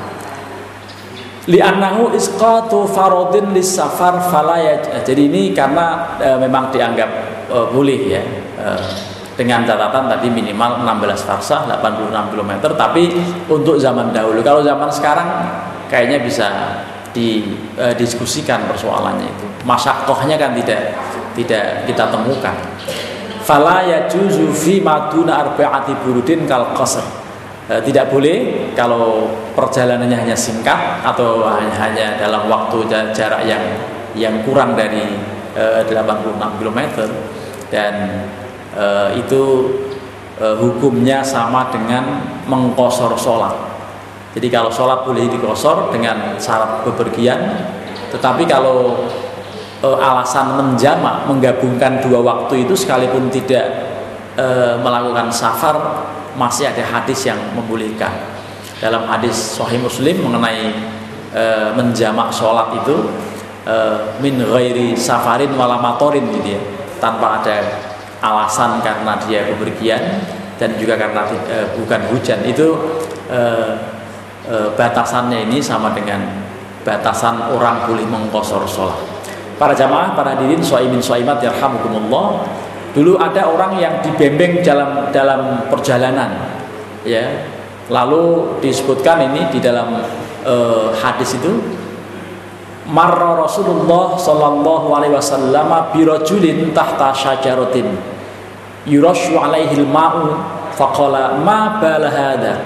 Li'annahu 1.44 2.16
isqatu 2.16 2.88
farodin 2.88 3.52
lis 3.52 3.76
safar 3.76 4.16
falaya 4.32 4.80
jadi 5.04 5.28
ini 5.28 5.52
karena 5.52 6.16
e, 6.16 6.30
memang 6.40 6.72
dianggap 6.72 7.12
e, 7.52 7.58
boleh 7.68 8.00
ya 8.08 8.24
e, 8.56 8.68
dengan 9.34 9.66
catatan 9.66 10.06
tadi 10.06 10.30
minimal 10.30 10.86
16 10.86 11.26
farsah 11.26 11.66
86 11.66 12.14
km 12.34 12.52
tapi 12.78 13.10
untuk 13.50 13.82
zaman 13.82 14.14
dahulu 14.14 14.46
kalau 14.46 14.62
zaman 14.62 14.90
sekarang 14.94 15.28
kayaknya 15.90 16.22
bisa 16.22 16.48
didiskusikan 17.14 18.66
e, 18.66 18.68
persoalannya 18.74 19.30
itu. 19.30 19.46
Masyakohnya 19.64 20.36
kan 20.36 20.58
tidak 20.58 20.82
tidak 21.38 21.86
kita 21.86 22.10
temukan. 22.10 22.58
Fala 23.46 23.86
yajuzu 23.86 24.50
fi 24.50 24.82
maduna 24.82 25.46
arba'ati 25.46 25.94
burudin 26.02 26.50
kal 26.50 26.74
qasr. 26.74 27.06
E, 27.70 27.74
tidak 27.86 28.10
boleh 28.10 28.70
kalau 28.74 29.30
perjalanannya 29.54 30.18
hanya 30.18 30.38
singkat 30.38 31.06
atau 31.06 31.46
hanya 31.54 32.18
dalam 32.18 32.50
waktu 32.50 32.90
jarak 33.14 33.46
yang 33.46 33.62
yang 34.18 34.42
kurang 34.42 34.74
dari 34.74 35.14
e, 35.54 35.86
86 35.86 36.60
km 36.60 36.80
dan 37.70 37.94
e, 38.74 38.86
itu 39.22 39.44
e, 40.38 40.46
hukumnya 40.58 41.22
sama 41.22 41.70
dengan 41.70 42.22
mengkosor 42.50 43.16
sholat 43.16 43.74
jadi 44.34 44.48
kalau 44.50 44.74
sholat 44.74 45.06
boleh 45.06 45.30
dikosor 45.30 45.94
dengan 45.94 46.34
syarat 46.42 46.82
bepergian, 46.82 47.70
tetapi 48.10 48.50
kalau 48.50 49.06
e, 49.78 49.88
alasan 49.94 50.58
menjamak 50.58 51.30
menggabungkan 51.30 52.02
dua 52.02 52.18
waktu 52.26 52.66
itu 52.66 52.74
sekalipun 52.74 53.30
tidak 53.30 53.94
e, 54.34 54.74
melakukan 54.82 55.30
safar 55.30 55.78
masih 56.34 56.66
ada 56.66 56.82
hadis 56.82 57.30
yang 57.30 57.38
membolehkan. 57.54 58.10
Dalam 58.82 59.06
hadis 59.06 59.38
Sahih 59.38 59.78
Muslim 59.78 60.26
mengenai 60.26 60.74
e, 61.30 61.44
menjamak 61.78 62.34
sholat 62.34 62.74
itu 62.82 63.14
e, 63.70 63.76
min 64.18 64.42
ghairi 64.42 64.98
safarin 64.98 65.54
walamatorin 65.54 66.26
gitu 66.42 66.58
ya, 66.58 66.62
tanpa 66.98 67.38
ada 67.38 67.86
alasan 68.24 68.80
karena 68.80 69.20
dia 69.28 69.44
bepergian 69.52 70.24
dan 70.56 70.80
juga 70.80 70.96
karena 70.96 71.28
e, 71.28 71.76
bukan 71.76 72.02
hujan 72.08 72.40
itu 72.48 72.72
e, 73.28 73.42
e, 74.48 74.56
batasannya 74.80 75.52
ini 75.52 75.60
sama 75.60 75.92
dengan 75.92 76.24
batasan 76.88 77.52
orang 77.52 77.84
boleh 77.84 78.08
mengkosor 78.08 78.64
sholat. 78.64 78.96
Para 79.60 79.76
jamaah, 79.76 80.16
para 80.16 80.40
hadirin, 80.40 80.64
suaimin 80.64 81.04
suaimat 81.04 81.44
yarhamukumullah. 81.44 82.48
Dulu 82.96 83.20
ada 83.20 83.50
orang 83.50 83.76
yang 83.82 84.00
dibembeng 84.06 84.62
dalam 84.62 85.10
dalam 85.10 85.66
perjalanan, 85.68 86.62
ya. 87.04 87.50
Lalu 87.92 88.58
disebutkan 88.64 89.34
ini 89.34 89.52
di 89.52 89.60
dalam 89.60 90.00
e, 90.48 90.56
hadis 90.96 91.36
itu 91.36 91.60
Marra 92.88 93.40
Rasulullah 93.40 94.20
sallallahu 94.20 94.92
alaihi 94.92 95.16
wasallam 95.16 95.72
birajulin 95.96 96.76
tahta 96.76 97.16
syajaratin 97.16 98.13
yurashu 98.88 99.36
alaihi 99.40 99.84
ma'u 99.88 100.36
faqala 100.76 101.40
ma 101.44 101.80
bala 101.80 102.10
hadha? 102.10 102.64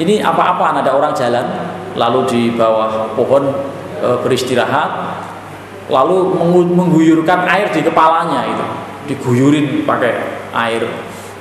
Ini 0.00 0.24
apa-apa 0.24 0.80
ada 0.80 0.90
orang 0.96 1.12
jalan 1.12 1.44
lalu 1.94 2.20
di 2.26 2.42
bawah 2.56 3.12
pohon 3.12 3.52
e, 4.00 4.08
beristirahat 4.24 5.20
lalu 5.92 6.32
mengguyurkan 6.72 7.44
air 7.44 7.68
di 7.68 7.84
kepalanya 7.84 8.48
itu 8.48 8.64
diguyurin 9.12 9.84
pakai 9.84 10.48
air 10.56 10.88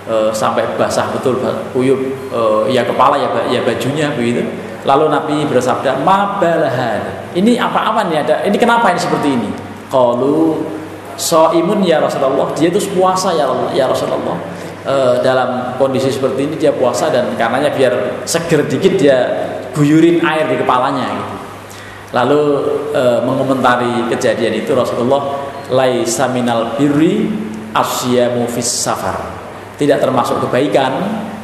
e, 0.04 0.16
sampai 0.36 0.68
basah 0.76 1.08
betul 1.16 1.40
kuyup 1.72 2.00
e, 2.28 2.42
ya 2.76 2.84
kepala 2.84 3.16
ya 3.16 3.32
ya 3.48 3.64
bajunya 3.64 4.12
begitu. 4.12 4.44
Lalu 4.82 5.14
Nabi 5.14 5.46
bersabda 5.46 6.04
ma 6.04 6.42
balahan 6.42 7.32
ini 7.32 7.56
apa-apa 7.56 8.12
nih 8.12 8.28
ada 8.28 8.44
ini 8.44 8.58
kenapa 8.60 8.92
ini 8.92 9.00
seperti 9.00 9.30
ini? 9.40 9.50
Kalau 9.88 10.60
so 11.22 11.54
imun 11.54 11.86
ya 11.86 12.02
Rasulullah 12.02 12.50
dia 12.58 12.74
itu 12.74 12.82
puasa 12.98 13.30
ya 13.38 13.46
ya 13.78 13.86
Rasulullah 13.86 14.42
e, 14.82 15.22
dalam 15.22 15.78
kondisi 15.78 16.10
seperti 16.10 16.50
ini 16.50 16.56
dia 16.58 16.74
puasa 16.74 17.14
dan 17.14 17.38
karenanya 17.38 17.70
biar 17.70 18.26
seger 18.26 18.66
dikit 18.66 18.98
dia 18.98 19.18
guyurin 19.78 20.26
air 20.26 20.50
di 20.50 20.58
kepalanya 20.58 21.06
gitu. 21.14 21.36
Lalu 22.12 22.42
e, 22.92 23.04
mengomentari 23.24 24.10
kejadian 24.10 24.66
itu 24.66 24.74
Rasulullah 24.74 25.48
laisa 25.70 26.28
minal 26.28 26.76
birri 26.76 27.30
asyamu 27.72 28.50
fis 28.50 28.68
safar. 28.68 29.16
Tidak 29.80 29.98
termasuk 30.02 30.44
kebaikan 30.50 30.92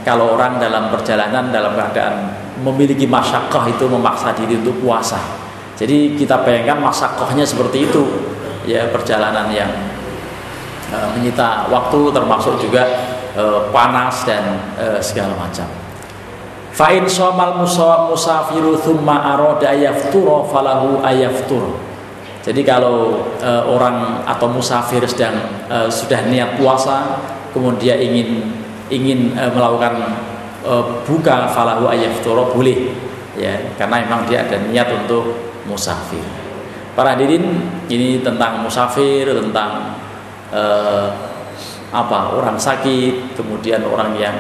kalau 0.04 0.36
orang 0.36 0.60
dalam 0.60 0.92
perjalanan 0.92 1.54
dalam 1.54 1.74
keadaan 1.74 2.16
memiliki 2.62 3.08
masyakoh 3.08 3.64
itu 3.70 3.86
memaksa 3.88 4.34
diri 4.36 4.60
untuk 4.60 4.76
puasa. 4.82 5.18
Jadi 5.78 6.18
kita 6.18 6.42
bayangkan 6.42 6.82
masyakohnya 6.90 7.46
seperti 7.46 7.86
itu 7.86 8.04
ya 8.68 8.92
perjalanan 8.92 9.48
yang 9.48 9.72
e, 10.92 10.98
menyita 11.16 11.72
waktu 11.72 12.12
termasuk 12.12 12.60
juga 12.60 12.84
e, 13.32 13.72
panas 13.72 14.28
dan 14.28 14.60
e, 14.76 15.00
segala 15.00 15.32
macam. 15.40 15.66
Fa'in 16.76 17.10
somal 17.10 17.58
musafiru 17.58 18.78
thumma 18.78 19.34
aroda 19.34 19.72
ayafturo 19.72 20.46
falahu 20.52 21.02
ayaftur. 21.02 21.80
Jadi 22.44 22.62
kalau 22.62 23.26
e, 23.40 23.52
orang 23.66 24.28
atau 24.28 24.52
musafir 24.52 25.02
sedang 25.08 25.66
e, 25.72 25.88
sudah 25.88 26.28
niat 26.28 26.60
puasa, 26.60 27.24
kemudian 27.56 27.98
ingin 27.98 28.52
ingin 28.94 29.34
e, 29.34 29.44
melakukan 29.56 30.16
e, 30.62 30.74
buka 31.08 31.50
falahu 31.50 31.90
ayafturo 31.90 32.52
boleh, 32.54 32.94
ya 33.34 33.58
karena 33.80 34.06
memang 34.06 34.28
dia 34.30 34.46
ada 34.46 34.60
niat 34.70 34.88
untuk 34.92 35.34
musafir. 35.66 36.37
Para 36.98 37.14
hadirin 37.14 37.46
ini 37.94 38.26
tentang 38.26 38.66
musafir, 38.66 39.30
tentang 39.30 39.94
e, 40.50 40.64
apa 41.94 42.34
orang 42.34 42.58
sakit, 42.58 43.38
kemudian 43.38 43.86
orang 43.86 44.18
yang 44.18 44.34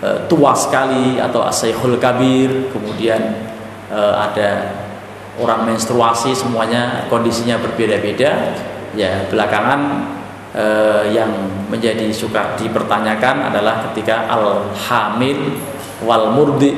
e, 0.00 0.24
tua 0.24 0.56
sekali 0.56 1.20
atau 1.20 1.44
asayhul 1.44 2.00
kabir, 2.00 2.72
kemudian 2.72 3.20
e, 3.92 4.00
ada 4.00 4.72
orang 5.36 5.68
menstruasi 5.68 6.32
semuanya 6.32 7.04
kondisinya 7.12 7.60
berbeda-beda. 7.60 8.56
Ya, 8.96 9.28
belakangan 9.28 10.08
e, 10.56 10.64
yang 11.12 11.28
menjadi 11.68 12.08
suka 12.08 12.56
dipertanyakan 12.56 13.52
adalah 13.52 13.92
ketika 13.92 14.32
al 14.32 14.72
hamil 14.88 15.60
wal 16.08 16.32
murdi. 16.32 16.72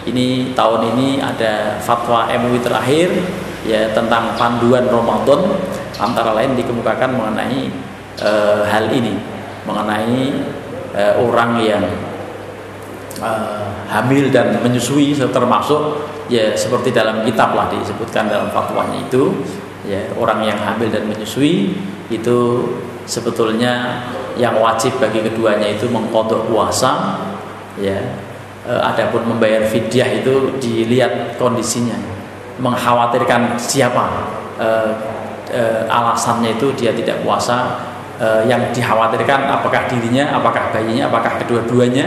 Ini 0.00 0.56
tahun 0.56 0.96
ini 0.96 1.20
ada 1.20 1.76
fatwa 1.76 2.24
MUI 2.32 2.60
terakhir 2.64 3.12
ya 3.68 3.92
tentang 3.92 4.32
panduan 4.36 4.88
Ramadan. 4.88 5.60
Antara 6.00 6.32
lain 6.32 6.56
dikemukakan 6.56 7.12
mengenai 7.12 7.68
e, 8.16 8.32
hal 8.64 8.88
ini 8.88 9.20
mengenai 9.68 10.32
e, 10.96 11.02
orang 11.20 11.60
yang 11.60 11.84
e, 13.20 13.30
hamil 13.92 14.32
dan 14.32 14.56
menyusui 14.64 15.12
termasuk 15.12 16.08
ya 16.32 16.56
seperti 16.56 16.96
dalam 16.96 17.20
kitab 17.28 17.52
lah 17.52 17.68
disebutkan 17.68 18.32
dalam 18.32 18.48
fatwanya 18.48 19.04
itu. 19.04 19.44
Ya 19.84 20.08
orang 20.16 20.44
yang 20.44 20.56
hamil 20.56 20.88
dan 20.88 21.04
menyusui 21.04 21.76
itu 22.08 22.38
sebetulnya 23.04 24.00
yang 24.40 24.56
wajib 24.56 24.96
bagi 24.96 25.20
keduanya 25.20 25.68
itu 25.68 25.84
mengkodok 25.92 26.48
puasa 26.48 27.20
ya 27.76 28.00
e, 28.64 28.72
adapun 28.72 29.24
membayar 29.24 29.64
fidyah 29.66 30.20
itu 30.20 30.56
dilihat 30.60 31.36
kondisinya 31.40 31.96
mengkhawatirkan 32.60 33.56
siapa 33.56 34.06
e, 34.60 34.68
e, 35.50 35.62
alasannya 35.88 36.60
itu 36.60 36.72
dia 36.76 36.92
tidak 36.92 37.24
puasa 37.24 37.90
e, 38.20 38.28
yang 38.46 38.70
dikhawatirkan 38.70 39.48
apakah 39.48 39.88
dirinya, 39.88 40.36
apakah 40.36 40.70
bayinya, 40.70 41.08
apakah 41.08 41.40
kedua-duanya. 41.40 42.06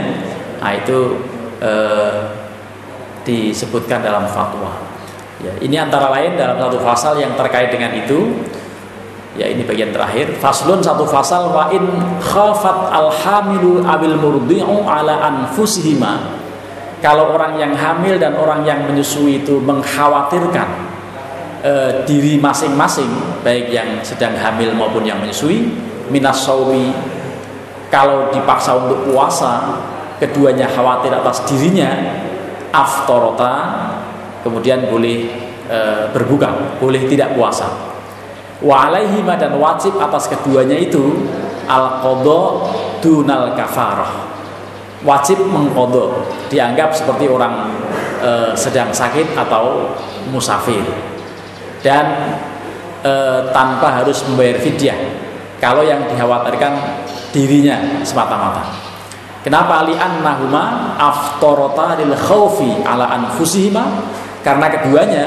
Nah, 0.61 0.71
itu 0.77 1.19
e, 1.59 1.71
disebutkan 3.25 4.05
dalam 4.05 4.29
fatwa. 4.29 4.93
Ya, 5.43 5.51
ini 5.59 5.75
antara 5.75 6.07
lain 6.13 6.39
dalam 6.39 6.55
satu 6.55 6.79
pasal 6.79 7.19
yang 7.19 7.35
terkait 7.35 7.73
dengan 7.73 7.91
itu. 7.97 8.47
Ya, 9.33 9.49
ini 9.49 9.65
bagian 9.65 9.89
terakhir. 9.89 10.37
Faslun 10.37 10.77
satu 10.79 11.09
pasal 11.09 11.49
wa 11.49 11.73
in 11.73 11.81
khafat 12.21 12.93
alhamilu 12.93 13.81
abil 13.81 14.13
murdi'u 14.13 14.85
ala 14.85 15.19
anfusihima. 15.25 16.42
Kalau 17.03 17.35
orang 17.35 17.59
yang 17.59 17.75
hamil 17.75 18.15
dan 18.15 18.31
orang 18.39 18.63
yang 18.63 18.87
menyusui 18.87 19.43
itu 19.43 19.59
mengkhawatirkan 19.59 20.69
e, 21.59 21.73
diri 22.07 22.39
masing-masing, 22.39 23.43
baik 23.43 23.67
yang 23.67 23.99
sedang 24.07 24.31
hamil 24.39 24.71
maupun 24.71 25.03
yang 25.03 25.19
menyusui, 25.19 25.67
minas 26.07 26.47
saumi 26.47 26.95
kalau 27.91 28.31
dipaksa 28.31 28.79
untuk 28.79 29.11
puasa 29.11 29.83
keduanya 30.15 30.63
khawatir 30.71 31.11
atas 31.11 31.43
dirinya 31.43 31.91
aftorota 32.71 33.51
kemudian 34.39 34.87
boleh 34.87 35.27
e, 35.67 35.79
berbuka 36.15 36.79
boleh 36.79 37.03
tidak 37.11 37.35
puasa. 37.35 37.67
Wa 38.63 38.87
alaihima 38.87 39.35
dan 39.35 39.59
wajib 39.59 39.99
atas 39.99 40.31
keduanya 40.31 40.79
itu 40.79 41.27
al 41.67 41.99
qodo 41.99 42.71
dunal 43.03 43.51
kafarah 43.59 44.33
wajib 45.03 45.43
mengkodo 45.43 46.27
dianggap 46.47 46.95
seperti 46.95 47.27
orang 47.27 47.69
e, 48.23 48.31
sedang 48.55 48.89
sakit 48.89 49.35
atau 49.35 49.95
musafir 50.31 50.83
dan 51.83 52.39
e, 53.03 53.13
tanpa 53.51 54.03
harus 54.03 54.23
membayar 54.31 54.57
fidyah 54.63 54.95
kalau 55.59 55.83
yang 55.83 56.03
dikhawatirkan 56.11 56.75
dirinya 57.31 58.03
semata-mata. 58.03 58.67
Kenapa 59.43 59.83
li'an 59.83 60.23
nahuma 60.23 60.95
aftorota 60.95 61.99
lil 61.99 62.15
khawfi 62.15 62.83
ala 62.83 63.11
anfusihima? 63.11 63.83
Karena 64.39 64.71
keduanya 64.71 65.23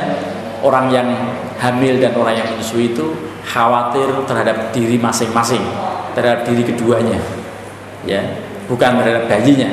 orang 0.64 0.88
yang 0.88 1.08
hamil 1.60 2.00
dan 2.00 2.16
orang 2.16 2.36
yang 2.36 2.48
menyusui 2.52 2.96
itu 2.96 3.12
khawatir 3.44 4.08
terhadap 4.24 4.72
diri 4.72 4.96
masing-masing, 4.96 5.60
terhadap 6.16 6.48
diri 6.48 6.64
keduanya. 6.64 7.20
Ya, 8.04 8.24
bukan 8.66 9.02
terhadap 9.02 9.26
bayinya. 9.30 9.70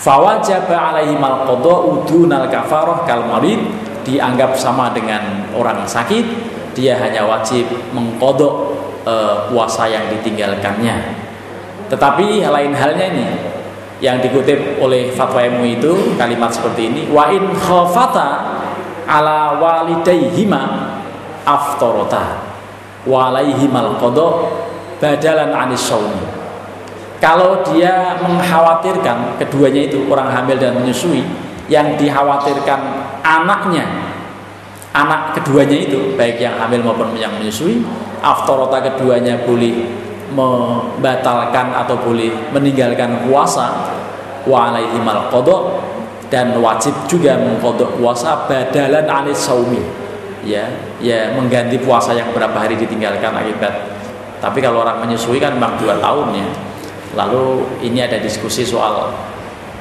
Fawajaba 0.00 0.96
alaihi 0.96 1.16
mal 1.20 1.44
qada'u 1.44 2.08
dunal 2.08 2.48
kafarah 2.48 3.04
kal 3.04 3.28
marid 3.28 3.60
dianggap 4.00 4.56
sama 4.56 4.96
dengan 4.96 5.44
orang 5.52 5.84
sakit, 5.84 6.24
dia 6.72 6.96
hanya 6.96 7.28
wajib 7.28 7.68
mengkodok 7.92 8.80
uh, 9.04 9.52
puasa 9.52 9.84
yang 9.84 10.08
ditinggalkannya. 10.08 11.20
Tetapi 11.92 12.40
lain 12.48 12.72
halnya 12.72 13.06
ini 13.12 13.28
yang 14.00 14.16
dikutip 14.24 14.80
oleh 14.80 15.12
fatwa 15.12 15.44
MUI 15.44 15.76
itu 15.76 16.16
kalimat 16.16 16.48
seperti 16.48 16.88
ini 16.88 17.02
wa 17.12 17.28
in 17.28 17.52
khafata 17.52 18.56
ala 19.04 19.60
walidaihima 19.60 20.88
aftorota 21.44 22.40
walaihimal 23.04 24.00
qada 24.00 24.28
badalan 24.96 25.52
anis 25.52 25.84
saumi 25.84 26.39
kalau 27.20 27.60
dia 27.68 28.16
mengkhawatirkan 28.24 29.36
keduanya 29.36 29.92
itu 29.92 30.08
orang 30.08 30.32
hamil 30.32 30.56
dan 30.56 30.72
menyusui 30.80 31.22
yang 31.68 31.94
dikhawatirkan 32.00 32.80
anaknya 33.20 33.86
anak 34.96 35.36
keduanya 35.38 35.76
itu 35.76 36.16
baik 36.16 36.40
yang 36.40 36.56
hamil 36.58 36.82
maupun 36.82 37.14
yang 37.14 37.30
menyusui 37.36 37.84
aftorota 38.24 38.80
keduanya 38.82 39.38
boleh 39.44 39.86
membatalkan 40.32 41.76
atau 41.76 42.00
boleh 42.00 42.32
meninggalkan 42.50 43.28
puasa 43.28 43.92
wa 44.48 44.72
alaihimal 44.72 45.28
dan 46.30 46.54
wajib 46.62 46.94
juga 47.10 47.34
mengkodok 47.36 47.98
puasa 47.98 48.46
badalan 48.46 49.02
anis 49.10 49.42
saumi. 49.42 49.82
Ya 50.46 50.70
ya 51.02 51.34
mengganti 51.34 51.76
puasa 51.82 52.14
yang 52.14 52.30
berapa 52.30 52.54
hari 52.54 52.78
ditinggalkan 52.78 53.34
akibat. 53.34 53.98
Tapi 54.38 54.62
kalau 54.62 54.86
orang 54.86 55.02
menyusui 55.04 55.42
kan 55.42 55.58
memang 55.58 55.76
dua 55.76 55.98
tahun 55.98 56.32
ya 56.32 56.48
lalu 57.14 57.66
ini 57.82 58.04
ada 58.04 58.22
diskusi 58.22 58.62
soal 58.62 59.10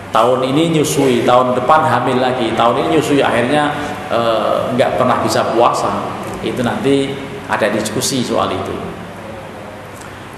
tahun 0.09 0.41
ini 0.41 0.81
nyusui 0.81 1.21
tahun 1.21 1.53
depan 1.53 1.85
hamil 1.85 2.17
lagi 2.17 2.49
tahun 2.57 2.85
ini 2.85 2.87
nyusui 2.97 3.21
akhirnya 3.21 3.69
eh, 4.09 4.73
nggak 4.73 4.97
pernah 4.97 5.21
bisa 5.21 5.53
puasa 5.53 5.89
itu 6.41 6.63
nanti 6.63 7.13
ada 7.49 7.67
diskusi 7.73 8.21
soal 8.21 8.53
itu. 8.53 8.75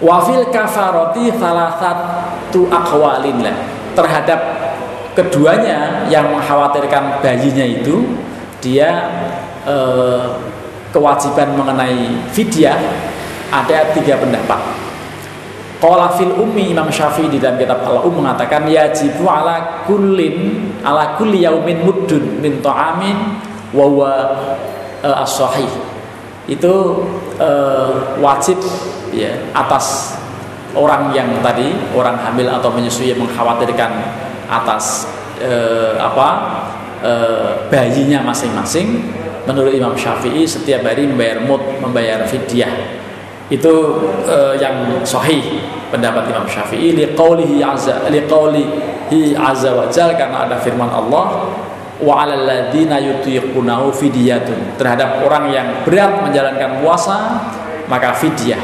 Wafil 0.02 0.50
kafaroti 0.50 1.30
satu 1.30 2.66
akwalin 2.74 3.46
lah 3.46 3.54
terhadap 3.94 4.40
keduanya 5.14 6.10
yang 6.10 6.34
mengkhawatirkan 6.34 7.22
bayinya 7.22 7.62
itu 7.68 8.18
dia 8.64 8.90
eh, 9.68 10.26
kewajiban 10.90 11.54
mengenai 11.54 12.18
fidyah 12.34 12.82
ada 13.54 13.94
tiga 13.94 14.18
pendapat. 14.18 14.81
Qala 15.82 16.14
fil 16.14 16.30
ummi 16.38 16.70
Imam 16.70 16.86
Syafi'i 16.94 17.26
di 17.26 17.42
dalam 17.42 17.58
kitab 17.58 17.82
Al-Um 17.82 18.22
mengatakan 18.22 18.70
yajibu 18.70 19.26
ala 19.26 19.82
kullin 19.90 20.70
ala 20.86 21.18
kulli 21.18 21.42
yaumin 21.42 21.82
muddun 21.82 22.38
min 22.38 22.62
ta'amin 22.62 23.18
wa 23.74 23.90
huwa 23.90 24.14
uh, 25.02 25.24
as-sahih. 25.26 25.66
Itu 26.46 27.02
uh, 27.42 28.14
wajib 28.22 28.62
ya 29.10 29.34
atas 29.58 30.14
orang 30.78 31.10
yang 31.18 31.28
tadi 31.42 31.74
orang 31.98 32.14
hamil 32.22 32.48
atau 32.48 32.70
menyusui 32.70 33.10
yang 33.10 33.20
mengkhawatirkan 33.26 33.92
atas 34.54 35.10
uh, 35.42 35.98
apa 35.98 36.30
uh, 37.02 37.50
bayinya 37.74 38.22
masing-masing 38.22 39.02
menurut 39.50 39.74
Imam 39.74 39.98
Syafi'i 39.98 40.46
setiap 40.46 40.86
hari 40.86 41.10
membayar 41.10 41.42
mut 41.42 41.62
membayar 41.82 42.22
fidyah 42.30 42.70
itu 43.52 43.74
uh, 44.24 44.56
yang 44.56 45.04
sahih 45.04 45.60
pendapat 45.92 46.32
Imam 46.32 46.48
Syafi'i 46.48 46.96
liqaulihi 46.96 47.60
azza 47.60 48.08
liqaulihi 48.08 49.36
azza 49.36 49.76
wa 49.76 49.92
jalla 49.92 50.16
karena 50.16 50.48
ada 50.48 50.56
firman 50.56 50.88
Allah 50.88 51.52
wa 52.00 52.14
'alal 52.16 52.48
ladzina 52.48 52.96
yutiqunahu 52.98 53.92
fidyatun. 53.92 54.80
Terhadap 54.80 55.20
orang 55.28 55.52
yang 55.52 55.68
berat 55.84 56.24
menjalankan 56.24 56.80
puasa 56.80 57.44
maka 57.92 58.16
fidyah. 58.16 58.64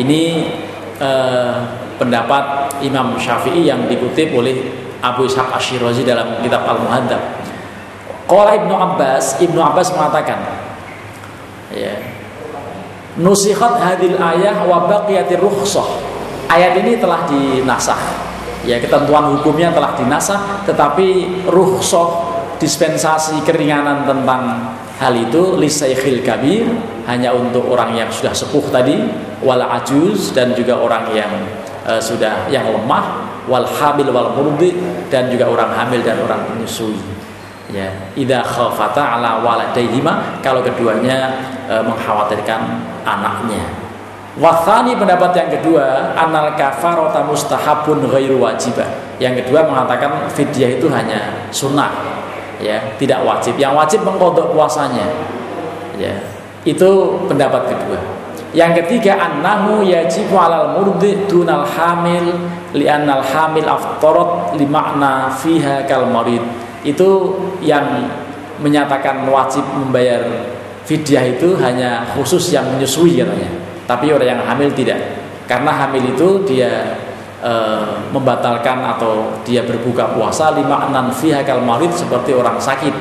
Ini 0.00 0.48
uh, 0.96 1.68
pendapat 2.00 2.72
Imam 2.80 3.20
Syafi'i 3.20 3.68
yang 3.68 3.84
dikutip 3.84 4.32
oleh 4.32 4.72
Abu 5.04 5.28
Ishaq 5.28 5.52
Asyirazi 5.52 6.08
dalam 6.08 6.40
kitab 6.40 6.64
Al-Muhaddab. 6.64 7.20
Qala 8.24 8.56
Ibnu 8.56 8.72
Abbas 8.72 9.44
Ibnu 9.44 9.60
Abbas 9.60 9.92
mengatakan 9.92 10.40
ya 11.68 12.11
nusikhat 13.18 13.80
hadil 13.80 14.16
ayah 14.16 14.64
wa 14.64 14.88
baqiyatir 14.88 15.40
rukhsah. 15.40 15.84
Ayat 16.48 16.78
ini 16.80 17.00
telah 17.00 17.24
dinasah. 17.28 18.00
Ya 18.62 18.78
ketentuan 18.78 19.34
hukumnya 19.34 19.74
telah 19.74 19.98
dinasah 19.98 20.62
tetapi 20.62 21.42
rukhsah 21.50 22.30
dispensasi 22.62 23.42
keringanan 23.42 24.06
tentang 24.06 24.70
hal 25.02 25.18
itu 25.18 25.58
lisaikhil 25.58 26.22
kabir 26.22 26.62
hanya 27.10 27.34
untuk 27.34 27.66
orang 27.66 27.98
yang 27.98 28.06
sudah 28.06 28.30
sepuh 28.30 28.70
tadi 28.70 29.02
wal 29.42 29.66
ajuz 29.82 30.30
dan 30.30 30.54
juga 30.54 30.78
orang 30.78 31.10
yang 31.10 31.32
uh, 31.82 31.98
sudah 31.98 32.46
yang 32.54 32.70
lemah 32.70 33.26
wal 33.50 33.66
hamil 33.66 34.14
wal 34.14 34.30
murdi 34.38 34.78
dan 35.10 35.26
juga 35.26 35.50
orang 35.50 35.74
hamil 35.74 36.06
dan 36.06 36.22
orang 36.22 36.46
menyusui 36.54 36.94
ya 37.70 37.92
idza 38.18 38.42
khafata 38.42 39.20
ala 39.20 39.38
waladaihima 39.44 40.42
kalau 40.42 40.64
keduanya 40.64 41.30
e, 41.70 41.74
mengkhawatirkan 41.86 42.82
anaknya 43.06 43.82
Wathani 44.32 44.96
pendapat 44.96 45.36
yang 45.36 45.50
kedua 45.60 46.16
anal 46.16 46.56
kafarota 46.56 47.20
mustahabun 47.20 48.08
ghairu 48.08 48.40
wajibah. 48.40 48.88
Yang 49.20 49.44
kedua 49.44 49.68
mengatakan 49.68 50.24
fidyah 50.32 50.80
itu 50.80 50.88
hanya 50.88 51.52
sunnah, 51.52 51.92
ya 52.56 52.80
tidak 52.96 53.20
wajib. 53.28 53.60
Yang 53.60 53.76
wajib 53.76 54.00
mengkodok 54.08 54.56
puasanya, 54.56 55.04
ya 56.00 56.16
itu 56.64 57.20
pendapat 57.28 57.76
kedua. 57.76 58.00
Yang 58.56 58.84
ketiga 58.84 59.20
annahu 59.20 59.84
yajibu 59.84 60.32
alal 60.40 60.80
murdi 60.80 61.28
dunal 61.28 61.68
hamil 61.68 62.32
li 62.72 62.88
annal 62.88 63.20
hamil 63.20 63.68
aftarat 63.68 64.56
li 64.56 64.64
makna 64.64 65.28
fiha 65.28 65.84
kal 65.84 66.08
marid 66.08 66.40
itu 66.82 67.38
yang 67.62 68.10
menyatakan 68.58 69.26
wajib 69.26 69.62
membayar 69.74 70.22
fidyah 70.86 71.24
itu 71.38 71.54
hanya 71.62 72.06
khusus 72.14 72.54
yang 72.54 72.66
menyusui 72.74 73.22
katanya. 73.22 73.50
Tapi 73.86 74.14
orang 74.14 74.38
yang 74.38 74.42
hamil 74.46 74.70
tidak. 74.74 74.98
Karena 75.46 75.74
hamil 75.74 76.14
itu 76.14 76.46
dia 76.46 76.98
e, 77.42 77.52
membatalkan 78.14 78.78
atau 78.96 79.42
dia 79.42 79.66
berbuka 79.66 80.14
puasa 80.14 80.54
lima 80.54 80.86
enam 80.90 81.10
fihakal 81.10 81.62
marid 81.62 81.90
seperti 81.90 82.34
orang 82.34 82.58
sakit. 82.58 82.94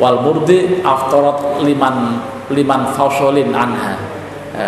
Wal 0.00 0.24
murdi 0.24 0.80
aftorat 0.84 1.64
liman 1.64 2.20
liman 2.52 2.92
fausolin 2.92 3.52
anha. 3.56 3.96
E, 4.52 4.64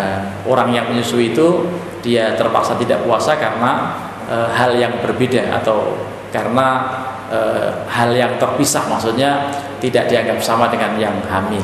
orang 0.49 0.73
yang 0.73 0.85
menyusui 0.89 1.33
itu 1.33 1.65
dia 2.01 2.33
terpaksa 2.37 2.77
tidak 2.77 3.05
puasa 3.05 3.37
karena 3.37 3.93
e, 4.25 4.37
hal 4.53 4.73
yang 4.77 5.01
berbeda 5.01 5.61
atau 5.61 5.97
karena 6.33 6.67
e, 7.31 7.39
hal 7.87 8.09
yang 8.13 8.35
terpisah 8.41 8.85
maksudnya 8.89 9.51
tidak 9.81 10.09
dianggap 10.09 10.39
sama 10.41 10.69
dengan 10.69 10.97
yang 10.97 11.15
hamil. 11.29 11.63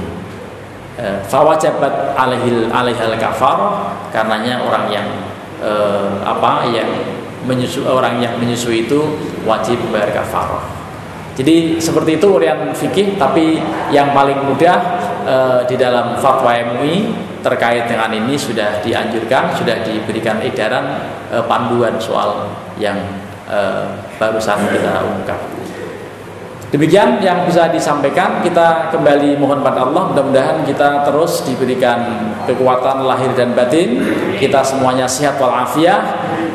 E, 0.97 1.19
fawajabat 1.25 2.17
alaihil 2.17 2.69
alaihal 2.69 3.15
kafar 3.17 3.91
karenanya 4.11 4.61
orang 4.61 4.85
yang 4.91 5.07
e, 5.61 5.71
apa 6.25 6.65
yang 6.69 6.89
menyusu 7.45 7.85
orang 7.85 8.21
yang 8.21 8.37
menyusui 8.37 8.85
itu 8.85 9.17
wajib 9.45 9.81
membayar 9.81 10.21
kafarah 10.21 10.61
jadi 11.33 11.79
seperti 11.79 12.21
itu 12.21 12.27
urian 12.27 12.75
fikih 12.75 13.17
tapi 13.17 13.57
yang 13.89 14.13
paling 14.13 14.45
mudah 14.45 14.77
e, 15.25 15.35
di 15.65 15.75
dalam 15.79 16.19
fatwa 16.21 16.53
MUI 16.53 17.15
terkait 17.41 17.89
dengan 17.89 18.13
ini 18.13 18.37
sudah 18.37 18.83
dianjurkan 18.85 19.57
sudah 19.57 19.81
diberikan 19.81 20.37
edaran 20.43 21.01
e, 21.33 21.41
panduan 21.49 21.97
soal 21.97 22.51
yang 22.77 22.99
uh, 23.51 23.99
barusan 24.15 24.57
kita 24.71 25.03
ungkap. 25.03 25.39
Demikian 26.71 27.19
yang 27.19 27.43
bisa 27.43 27.67
disampaikan. 27.67 28.39
Kita 28.39 28.87
kembali 28.95 29.35
mohon 29.35 29.59
pada 29.59 29.83
Allah. 29.83 30.07
Mudah-mudahan 30.07 30.63
kita 30.63 31.03
terus 31.03 31.43
diberikan 31.43 32.31
kekuatan 32.47 33.03
lahir 33.03 33.35
dan 33.35 33.51
batin. 33.51 33.99
Kita 34.39 34.63
semuanya 34.63 35.03
sehat 35.03 35.35
walafiat, 35.35 35.99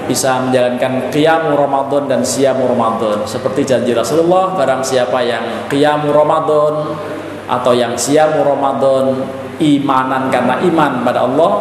bisa 0.09 0.41
menjalankan 0.41 1.13
qiyam 1.13 1.53
Ramadan 1.53 2.09
dan 2.09 2.25
siam 2.25 2.57
Ramadan. 2.57 3.29
Seperti 3.29 3.69
janji 3.69 3.93
Rasulullah, 3.93 4.57
barang 4.57 4.81
siapa 4.81 5.21
yang 5.21 5.69
qiyam 5.69 6.09
Ramadan 6.09 6.97
atau 7.45 7.77
yang 7.77 7.93
siam 8.01 8.41
Ramadan 8.41 9.21
imanan 9.61 10.33
karena 10.33 10.65
iman 10.65 11.05
pada 11.05 11.29
Allah 11.29 11.53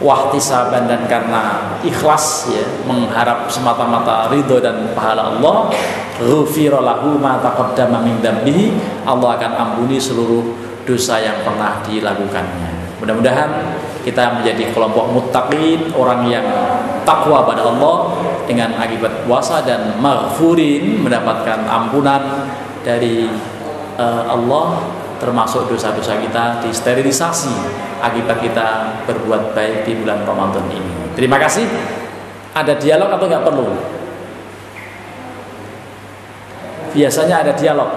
wahtisaban 0.00 0.88
dan 0.88 1.04
karena 1.04 1.76
ikhlas 1.84 2.48
ya 2.48 2.64
mengharap 2.88 3.46
semata-mata 3.52 4.32
ridho 4.32 4.56
dan 4.56 4.96
pahala 4.96 5.36
Allah 5.36 5.68
ghufira 6.16 6.80
lahu 6.80 7.20
ma 7.20 7.36
taqaddama 7.40 8.00
min 8.00 8.16
dambihi 8.24 8.72
Allah 9.04 9.36
akan 9.36 9.52
ampuni 9.56 10.00
seluruh 10.00 10.56
dosa 10.88 11.20
yang 11.20 11.44
pernah 11.44 11.84
dilakukannya. 11.84 12.98
Mudah-mudahan 13.00 13.76
kita 14.04 14.40
menjadi 14.40 14.72
kelompok 14.72 15.12
muttaqin 15.12 15.92
orang 15.96 16.28
yang 16.28 16.44
takwa 17.04 17.44
pada 17.44 17.64
Allah 17.64 18.16
dengan 18.44 18.76
akibat 18.76 19.24
puasa 19.24 19.64
dan 19.64 19.96
maghfurin 20.00 21.00
mendapatkan 21.04 21.64
ampunan 21.68 22.48
dari 22.84 23.28
uh, 23.96 24.24
Allah 24.28 24.84
termasuk 25.20 25.68
dosa-dosa 25.68 26.16
kita 26.16 26.64
disterilisasi 26.64 27.52
akibat 28.00 28.40
kita 28.40 28.68
berbuat 29.04 29.52
baik 29.52 29.84
di 29.84 30.00
bulan 30.00 30.24
Ramadan 30.24 30.64
ini. 30.72 31.12
Terima 31.12 31.36
kasih. 31.36 31.68
Ada 32.56 32.74
dialog 32.80 33.12
atau 33.14 33.26
nggak 33.28 33.44
perlu? 33.44 33.66
Biasanya 36.90 37.46
ada 37.46 37.52
dialog. 37.54 37.90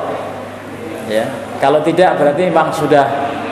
Ya, 1.10 1.26
kalau 1.58 1.82
tidak 1.82 2.16
berarti 2.20 2.48
memang 2.48 2.70
sudah 2.70 3.06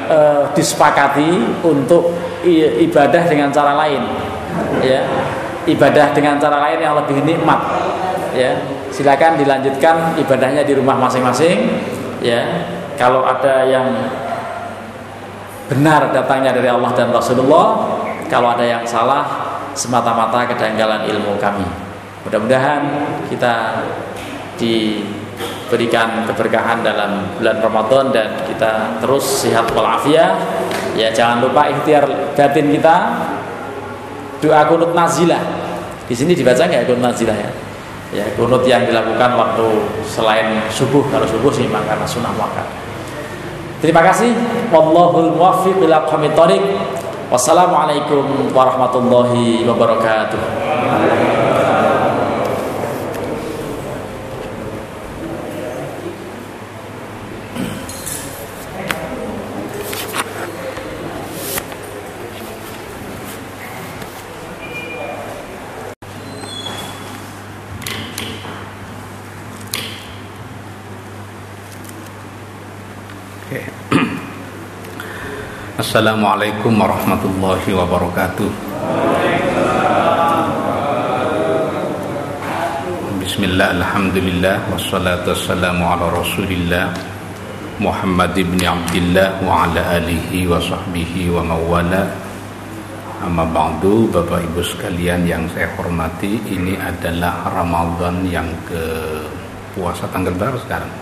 e, 0.07 0.19
disepakati 0.53 1.63
untuk 1.65 2.13
ibadah 2.77 3.23
dengan 3.25 3.49
cara 3.49 3.73
lain. 3.73 4.03
Ya, 4.85 5.01
ibadah 5.65 6.13
dengan 6.13 6.37
cara 6.37 6.61
lain 6.69 6.79
yang 6.83 6.93
lebih 6.99 7.25
nikmat. 7.25 7.59
Ya, 8.37 8.61
silakan 8.93 9.41
dilanjutkan 9.41 10.15
ibadahnya 10.21 10.63
di 10.63 10.77
rumah 10.77 10.95
masing-masing. 11.01 11.81
Ya, 12.21 12.45
kalau 13.01 13.25
ada 13.25 13.65
yang 13.65 13.89
benar 15.65 16.13
datangnya 16.13 16.53
dari 16.53 16.69
Allah 16.69 16.93
dan 16.93 17.09
Rasulullah 17.09 17.97
kalau 18.29 18.53
ada 18.53 18.61
yang 18.61 18.85
salah 18.85 19.25
semata-mata 19.73 20.45
kedanggalan 20.45 21.09
ilmu 21.09 21.41
kami. 21.41 21.65
Mudah-mudahan 22.21 22.85
kita 23.25 23.81
diberikan 24.61 26.29
keberkahan 26.29 26.85
dalam 26.85 27.25
bulan 27.41 27.57
Ramadan 27.57 28.05
dan 28.13 28.29
kita 28.45 29.01
terus 29.01 29.25
sehat 29.41 29.73
walafiat. 29.73 30.37
Ya 30.93 31.09
jangan 31.09 31.41
lupa 31.41 31.73
ikhtiar 31.73 32.05
batin 32.37 32.69
kita. 32.69 33.17
Doa 34.45 34.61
kunut 34.69 34.93
nazilah. 34.93 35.41
Di 36.05 36.13
sini 36.13 36.37
dibaca 36.37 36.69
nggak 36.69 36.85
kunut 36.85 37.01
nazilah 37.01 37.33
ya? 37.33 37.49
Ya 38.13 38.25
kunut 38.37 38.61
yang 38.69 38.85
dilakukan 38.85 39.33
waktu 39.33 39.65
selain 40.05 40.61
subuh. 40.69 41.01
Kalau 41.09 41.25
subuh 41.25 41.49
sih 41.49 41.65
karena 41.65 42.05
sunnah 42.05 42.37
wakar 42.37 42.90
Terima 43.81 44.05
kasih. 44.05 44.29
Wallahul 44.69 45.33
muwaffiq 45.33 45.81
ila 45.81 46.05
aqwamit 46.05 46.37
thoriq. 46.37 46.61
Wassalamualaikum 47.33 48.53
warahmatullahi 48.53 49.65
wabarakatuh. 49.65 51.30
Assalamualaikum 75.81 76.77
warahmatullahi 76.77 77.73
wabarakatuh. 77.73 78.49
Bismillah, 83.17 83.81
Alhamdulillah 83.81 84.61
Wassalatu 84.69 85.33
wassalamu 85.33 85.81
ala 85.81 86.13
rasulillah 86.13 86.93
Muhammad 87.81 88.29
ibn 88.37 88.61
Abdullah 88.61 89.41
Wa 89.41 89.65
ala 89.65 89.97
alihi 89.97 90.45
wa 90.45 90.61
sahbihi 90.61 91.33
wa 91.33 91.49
mawala. 91.49 92.13
Amma 93.25 93.49
ba'du 93.49 94.05
Bapak 94.13 94.53
ibu 94.53 94.61
sekalian 94.61 95.25
yang 95.25 95.49
saya 95.49 95.65
hormati 95.81 96.37
Ini 96.45 96.77
adalah 96.77 97.49
Ramadan 97.57 98.21
yang 98.29 98.45
ke 98.69 98.85
Puasa 99.73 100.05
tanggal 100.13 100.37
berapa 100.37 100.61
sekarang? 100.61 100.93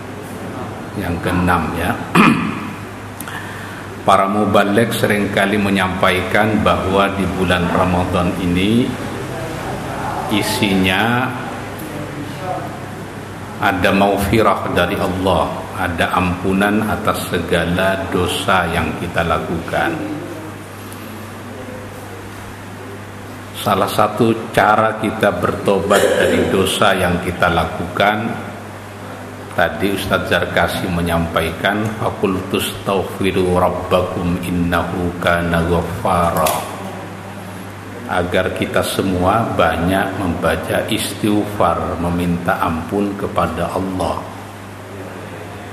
Yang 0.96 1.20
ke-6 1.20 1.52
ya 1.76 1.92
para 4.10 4.26
mubalik 4.26 4.90
sering 4.90 5.30
kali 5.30 5.54
menyampaikan 5.54 6.66
bahwa 6.66 7.14
di 7.14 7.22
bulan 7.38 7.62
Ramadan 7.70 8.34
ini 8.42 8.90
isinya 10.34 11.30
ada 13.62 13.94
maufirah 13.94 14.66
dari 14.74 14.98
Allah, 14.98 15.46
ada 15.78 16.10
ampunan 16.10 16.90
atas 16.90 17.22
segala 17.30 18.02
dosa 18.10 18.66
yang 18.74 18.90
kita 18.98 19.22
lakukan. 19.22 19.94
Salah 23.62 23.86
satu 23.94 24.50
cara 24.50 24.98
kita 24.98 25.38
bertobat 25.38 26.02
dari 26.18 26.50
dosa 26.50 26.98
yang 26.98 27.14
kita 27.22 27.46
lakukan 27.46 28.49
Tadi 29.50 29.90
Ustadz 29.90 30.30
Zarkasi 30.30 30.86
menyampaikan 30.86 31.82
Fakultus 31.98 32.70
taufiru 32.86 33.58
rabbakum 33.58 34.38
innahu 34.46 35.10
kana 35.18 35.66
ghaffara. 35.66 36.78
Agar 38.06 38.54
kita 38.54 38.82
semua 38.82 39.42
banyak 39.54 40.18
membaca 40.18 40.86
istighfar 40.90 41.98
Meminta 41.98 42.62
ampun 42.62 43.10
kepada 43.18 43.74
Allah. 43.74 44.22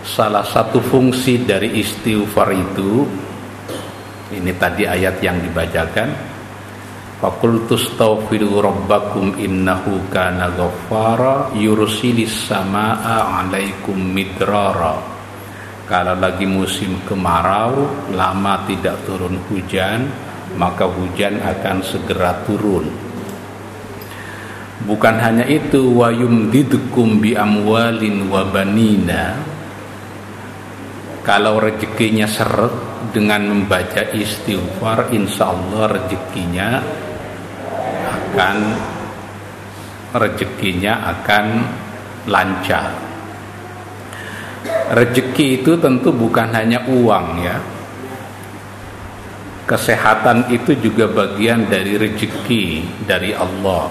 Salah 0.01 0.45
satu 0.45 0.81
fungsi 0.81 1.45
dari 1.45 1.77
istighfar 1.77 2.53
itu 2.53 3.05
Ini 4.27 4.51
tadi 4.59 4.83
ayat 4.83 5.23
yang 5.23 5.39
dibacakan 5.39 6.36
Fakultus 7.17 7.97
taufiru 7.97 8.61
rabbakum 8.61 9.41
innahu 9.41 10.05
kana 10.13 10.53
ghaffara 10.53 11.49
yursilis 11.57 12.45
samaa 12.45 13.41
alaikum 13.41 13.97
midrara. 13.97 15.01
Kalau 15.89 16.13
lagi 16.13 16.45
musim 16.45 17.01
kemarau 17.09 17.89
lama 18.13 18.61
tidak 18.69 19.01
turun 19.09 19.41
hujan 19.49 20.05
maka 20.61 20.85
hujan 20.85 21.41
akan 21.41 21.81
segera 21.81 22.37
turun. 22.45 22.85
Bukan 24.85 25.15
hanya 25.17 25.49
itu 25.49 25.89
wa 25.97 26.13
yumdidkum 26.13 27.17
bi 27.17 27.33
amwalin 27.33 28.29
wa 28.29 28.45
banina. 28.45 29.41
Kalau 31.25 31.57
rezekinya 31.57 32.29
seret 32.29 32.71
dengan 33.09 33.49
membaca 33.49 34.05
istighfar 34.13 35.09
insya 35.17 35.49
Allah 35.49 35.97
rezekinya 35.97 36.69
akan 38.37 38.57
rezekinya 40.13 41.09
akan 41.09 41.45
lancar. 42.29 42.93
Rezeki 44.93 45.65
itu 45.65 45.73
tentu 45.81 46.13
bukan 46.13 46.53
hanya 46.53 46.85
uang 46.85 47.27
ya. 47.41 47.57
Kesehatan 49.65 50.53
itu 50.53 50.77
juga 50.77 51.09
bagian 51.09 51.65
dari 51.65 51.97
rezeki 51.97 52.85
dari 53.09 53.33
Allah. 53.33 53.89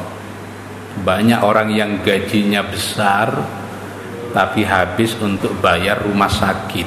Banyak 1.02 1.42
orang 1.42 1.74
yang 1.74 1.98
gajinya 2.06 2.62
besar 2.62 3.34
tapi 4.30 4.62
habis 4.62 5.18
untuk 5.18 5.58
bayar 5.58 6.06
rumah 6.06 6.30
sakit. 6.30 6.86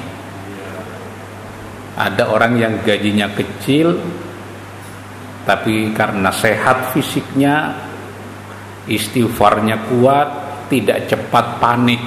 Ada 1.99 2.23
orang 2.31 2.55
yang 2.55 2.79
gajinya 2.87 3.27
kecil 3.35 3.99
tapi 5.47 5.91
karena 5.95 6.29
sehat 6.33 6.91
fisiknya 6.91 7.75
istighfarnya 8.89 9.87
kuat 9.87 10.27
tidak 10.67 11.09
cepat 11.09 11.45
panik. 11.61 12.01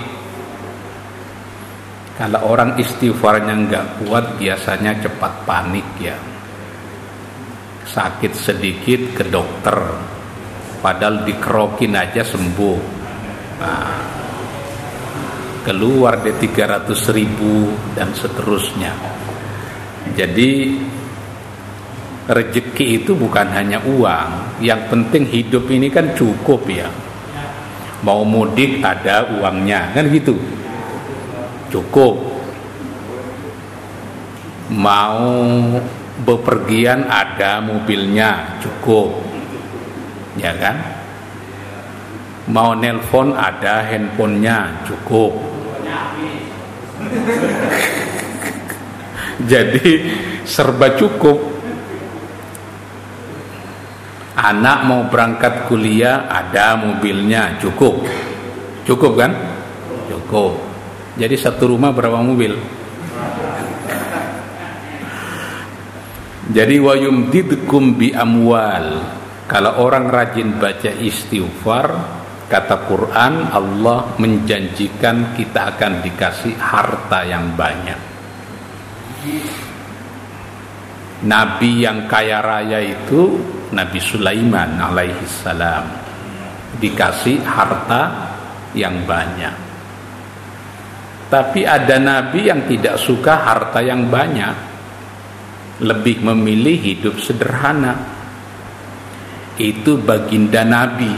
Kalau 2.12 2.44
orang 2.44 2.78
istighfarnya 2.78 3.54
nggak 3.66 3.86
kuat 4.04 4.36
biasanya 4.36 5.00
cepat 5.00 5.32
panik 5.48 5.88
ya. 5.98 6.16
Sakit 7.82 8.32
sedikit 8.36 9.16
ke 9.16 9.24
dokter 9.26 9.74
padahal 10.82 11.26
dikerokin 11.26 11.94
aja 11.98 12.22
sembuh. 12.22 12.80
Nah, 13.62 14.02
keluar 15.62 16.18
di 16.22 16.34
300 16.34 17.14
ribu 17.14 17.70
dan 17.94 18.10
seterusnya. 18.10 18.92
Jadi 20.12 20.50
rezeki 22.28 23.02
itu 23.02 23.18
bukan 23.18 23.50
hanya 23.50 23.82
uang. 23.82 24.60
Yang 24.62 24.80
penting 24.90 25.24
hidup 25.26 25.66
ini 25.70 25.90
kan 25.90 26.14
cukup 26.14 26.62
ya. 26.70 26.86
Mau 28.02 28.22
mudik 28.26 28.82
ada 28.82 29.26
uangnya. 29.38 29.90
Kan 29.94 30.10
gitu. 30.10 30.38
Cukup. 31.70 32.18
Mau 34.70 35.22
bepergian 36.22 37.10
ada 37.10 37.58
mobilnya. 37.58 38.58
Cukup. 38.62 39.22
Ya 40.38 40.54
kan? 40.54 40.76
Mau 42.50 42.74
nelpon 42.74 43.34
ada 43.34 43.82
handphonenya. 43.86 44.86
Cukup. 44.86 45.32
Jadi 49.50 50.06
serba 50.46 50.94
cukup 50.94 51.51
anak 54.42 54.78
mau 54.90 55.06
berangkat 55.06 55.70
kuliah 55.70 56.26
ada 56.26 56.74
mobilnya 56.74 57.54
cukup. 57.62 58.02
Cukup 58.82 59.14
kan? 59.14 59.30
Cukup. 60.10 60.58
Jadi 61.14 61.38
satu 61.38 61.70
rumah 61.70 61.94
berapa 61.94 62.18
mobil? 62.18 62.58
Jadi 66.50 66.76
wayum 66.82 67.30
didkum 67.30 67.94
bi 67.94 68.10
amwal. 68.10 68.98
Kalau 69.46 69.78
orang 69.78 70.10
rajin 70.10 70.58
baca 70.58 70.90
istighfar 70.90 71.86
kata 72.50 72.76
Quran 72.84 73.48
Allah 73.48 74.12
menjanjikan 74.18 75.38
kita 75.38 75.76
akan 75.76 76.02
dikasih 76.02 76.58
harta 76.58 77.24
yang 77.24 77.54
banyak. 77.54 78.00
Nabi 81.22 81.86
yang 81.86 82.10
kaya 82.10 82.42
raya 82.42 82.82
itu 82.82 83.38
Nabi 83.72 83.98
Sulaiman 83.98 84.76
alaihi 84.76 85.24
salam 85.24 85.84
dikasih 86.76 87.40
harta 87.44 88.32
yang 88.76 89.04
banyak. 89.04 89.72
Tapi 91.32 91.64
ada 91.64 91.96
nabi 91.96 92.52
yang 92.52 92.68
tidak 92.68 93.00
suka 93.00 93.40
harta 93.40 93.80
yang 93.80 94.12
banyak. 94.12 94.70
Lebih 95.80 96.20
memilih 96.20 96.76
hidup 96.76 97.16
sederhana. 97.16 97.96
Itu 99.56 99.96
baginda 100.04 100.60
nabi. 100.68 101.08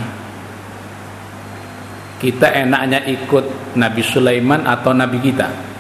Kita 2.23 2.55
enaknya 2.55 3.05
ikut 3.05 3.77
Nabi 3.77 4.01
Sulaiman 4.01 4.65
atau 4.65 4.97
nabi 4.97 5.19
kita? 5.21 5.74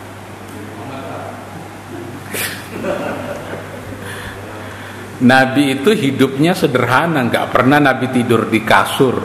Nabi 5.25 5.81
itu 5.81 5.97
hidupnya 5.97 6.53
sederhana, 6.53 7.25
nggak 7.25 7.49
pernah 7.49 7.81
Nabi 7.81 8.13
tidur 8.13 8.45
di 8.53 8.61
kasur. 8.61 9.17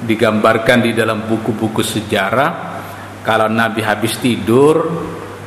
Digambarkan 0.00 0.78
di 0.86 0.94
dalam 0.94 1.26
buku-buku 1.26 1.82
sejarah, 1.82 2.50
kalau 3.26 3.50
Nabi 3.50 3.82
habis 3.82 4.14
tidur, 4.22 4.86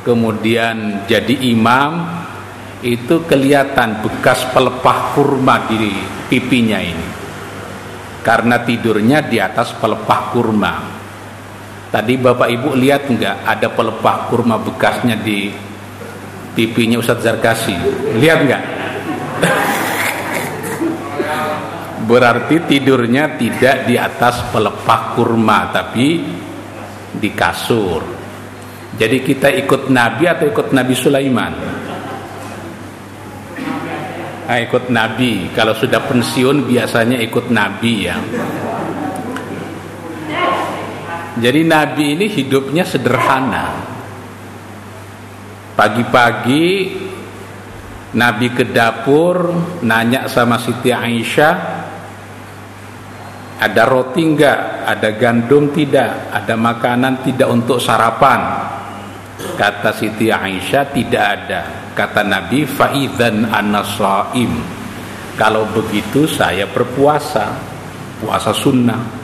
kemudian 0.04 1.08
jadi 1.08 1.40
imam, 1.40 2.04
itu 2.84 3.24
kelihatan 3.24 4.04
bekas 4.04 4.44
pelepah 4.52 5.16
kurma 5.16 5.72
di 5.72 5.88
pipinya 6.28 6.76
ini. 6.84 7.08
Karena 8.20 8.60
tidurnya 8.60 9.24
di 9.24 9.40
atas 9.40 9.72
pelepah 9.80 10.20
kurma. 10.36 10.74
Tadi 11.88 12.12
bapak 12.20 12.48
ibu 12.52 12.76
lihat 12.76 13.08
nggak 13.08 13.36
ada 13.48 13.68
pelepah 13.72 14.28
kurma 14.28 14.60
bekasnya 14.60 15.16
di 15.16 15.48
pipinya 16.52 17.00
Ustadz 17.00 17.24
Zarkasi? 17.24 17.76
Lihat 18.20 18.38
nggak 18.44 18.62
berarti 22.04 22.56
tidurnya 22.68 23.40
tidak 23.40 23.88
di 23.88 23.96
atas 23.96 24.44
pelepah 24.52 25.02
kurma 25.16 25.72
tapi 25.72 26.20
di 27.14 27.30
kasur. 27.32 28.02
Jadi 28.94 29.18
kita 29.26 29.50
ikut 29.50 29.90
Nabi 29.90 30.24
atau 30.30 30.46
ikut 30.46 30.70
Nabi 30.70 30.94
Sulaiman? 30.94 31.52
Nah, 34.44 34.60
ikut 34.60 34.92
Nabi. 34.92 35.50
Kalau 35.56 35.72
sudah 35.72 36.04
pensiun 36.04 36.68
biasanya 36.68 37.18
ikut 37.18 37.48
Nabi 37.48 37.94
ya. 38.04 38.16
Jadi 41.34 41.60
Nabi 41.66 42.14
ini 42.14 42.26
hidupnya 42.30 42.86
sederhana. 42.86 43.74
Pagi-pagi 45.74 46.66
Nabi 48.14 48.54
ke 48.54 48.70
dapur 48.70 49.50
nanya 49.82 50.30
sama 50.30 50.58
Siti 50.62 50.94
Aisyah 50.94 51.54
ada 53.58 53.82
roti 53.86 54.22
enggak 54.22 54.86
ada 54.86 55.08
gandum 55.18 55.74
tidak 55.74 56.30
ada 56.30 56.54
makanan 56.54 57.26
tidak 57.26 57.48
untuk 57.50 57.82
sarapan 57.82 58.70
kata 59.58 59.90
Siti 59.94 60.30
Aisyah 60.30 60.84
tidak 60.94 61.24
ada 61.26 61.84
Kata 61.94 62.26
Nabi, 62.26 62.66
"Faidzan 62.66 63.46
anasaim." 63.46 64.50
Kalau 65.38 65.62
begitu 65.70 66.26
saya 66.26 66.66
berpuasa, 66.66 67.54
puasa 68.18 68.50
sunnah. 68.50 69.22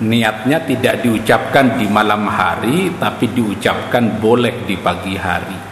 Niatnya 0.00 0.64
tidak 0.64 1.04
diucapkan 1.04 1.76
di 1.76 1.84
malam 1.92 2.24
hari, 2.24 2.96
tapi 2.96 3.28
diucapkan 3.36 4.16
boleh 4.16 4.64
di 4.64 4.76
pagi 4.80 5.12
hari. 5.12 5.67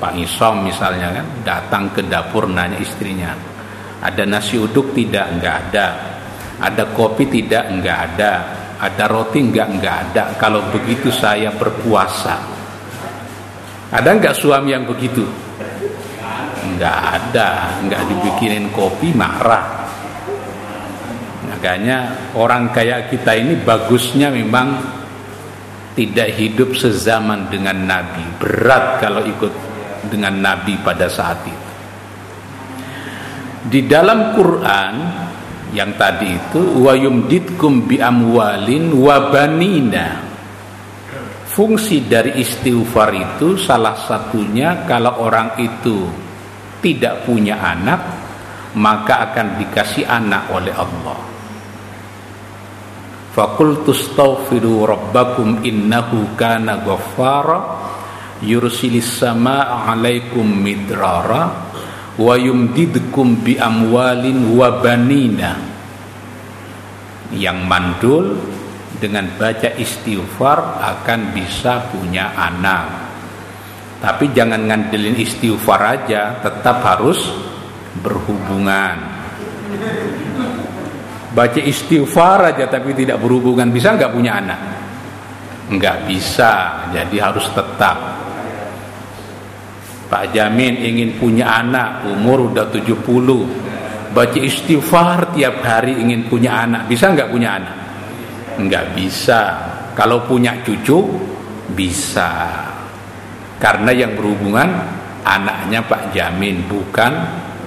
Pak 0.00 0.16
Isom 0.16 0.64
misalnya 0.64 1.12
kan 1.12 1.26
datang 1.44 1.84
ke 1.92 2.00
dapur 2.08 2.48
nanya 2.48 2.80
istrinya, 2.80 3.36
ada 4.00 4.24
nasi 4.24 4.56
uduk 4.56 4.96
tidak? 4.96 5.28
Enggak 5.28 5.56
ada. 5.68 5.86
Ada 6.60 6.88
kopi 6.96 7.28
tidak? 7.28 7.68
Enggak 7.68 7.98
ada. 8.08 8.32
Ada 8.80 9.04
roti 9.12 9.44
enggak? 9.44 9.68
Enggak 9.76 9.96
ada. 10.08 10.22
Kalau 10.40 10.64
begitu 10.72 11.12
saya 11.12 11.52
berpuasa 11.52 12.60
ada 13.90 14.14
nggak 14.14 14.38
suami 14.38 14.70
yang 14.70 14.86
begitu? 14.86 15.26
Nggak 16.78 16.98
ada, 17.10 17.74
nggak 17.82 18.02
dibikinin 18.06 18.70
kopi 18.70 19.10
marah. 19.10 19.82
Makanya 21.50 22.30
orang 22.38 22.70
kayak 22.70 23.10
kita 23.10 23.34
ini 23.34 23.58
bagusnya 23.58 24.30
memang 24.30 24.78
tidak 25.98 26.38
hidup 26.38 26.70
sezaman 26.78 27.50
dengan 27.50 27.82
Nabi. 27.82 28.22
Berat 28.38 29.02
kalau 29.02 29.26
ikut 29.26 29.50
dengan 30.08 30.38
Nabi 30.40 30.78
pada 30.80 31.10
saat 31.10 31.44
itu. 31.44 31.70
Di 33.60 33.84
dalam 33.84 34.32
Quran 34.32 34.94
yang 35.76 35.92
tadi 36.00 36.32
itu 36.32 36.80
wa 36.80 36.96
yumditkum 36.96 37.86
bi 37.86 38.00
amwalin 38.00 38.90
wa 38.96 39.30
banina 39.30 40.30
Fungsi 41.50 42.06
dari 42.06 42.38
istighfar 42.38 43.10
itu 43.10 43.58
salah 43.58 43.98
satunya 43.98 44.86
kalau 44.86 45.18
orang 45.26 45.58
itu 45.58 46.06
tidak 46.78 47.26
punya 47.26 47.58
anak 47.58 47.98
maka 48.78 49.26
akan 49.30 49.58
dikasih 49.58 50.06
anak 50.06 50.46
oleh 50.54 50.70
Allah. 50.70 51.18
Fakultu 53.34 53.90
astaghfiru 53.90 54.86
rabbakum 54.94 55.66
innahu 55.66 56.38
kana 56.38 56.86
ghaffara 56.86 57.79
yursilis 58.44 59.20
samaa 59.20 59.88
'alaikum 59.88 60.44
midrara 60.44 61.72
wa 62.20 62.34
yumdidkum 62.36 63.40
bi 63.40 63.56
amwalin 63.56 64.56
wa 64.56 64.80
banina. 64.80 65.52
Yang 67.30 67.58
mandul 67.62 68.24
dengan 69.00 69.32
baca 69.40 69.72
istighfar 69.80 70.82
akan 70.82 71.20
bisa 71.32 71.88
punya 71.88 72.36
anak. 72.36 73.08
Tapi 74.00 74.32
jangan 74.32 74.64
ngandelin 74.68 75.16
istighfar 75.16 75.80
aja, 75.80 76.40
tetap 76.40 76.84
harus 76.84 77.20
berhubungan. 78.00 78.96
Baca 81.30 81.60
istighfar 81.62 82.52
aja 82.52 82.66
tapi 82.66 82.92
tidak 82.92 83.22
berhubungan 83.22 83.70
bisa 83.70 83.94
nggak 83.94 84.12
punya 84.12 84.40
anak? 84.40 84.60
Nggak 85.70 86.10
bisa, 86.10 86.84
jadi 86.90 87.16
harus 87.30 87.46
tetap. 87.54 88.19
Pak 90.10 90.34
Jamin 90.34 90.74
ingin 90.82 91.14
punya 91.22 91.62
anak, 91.62 92.02
umur 92.10 92.50
udah 92.50 92.66
70. 92.66 94.10
Baca 94.10 94.38
istighfar 94.42 95.38
tiap 95.38 95.62
hari 95.62 95.94
ingin 96.02 96.26
punya 96.26 96.66
anak, 96.66 96.90
bisa 96.90 97.14
nggak 97.14 97.30
punya 97.30 97.50
anak? 97.62 97.80
nggak 98.66 98.86
bisa. 98.96 99.40
Kalau 99.96 100.24
punya 100.24 100.60
cucu 100.64 101.00
bisa. 101.72 102.64
Karena 103.60 103.92
yang 103.92 104.16
berhubungan 104.16 104.68
anaknya 105.24 105.84
Pak 105.84 106.16
Jamin 106.16 106.64
bukan 106.68 107.12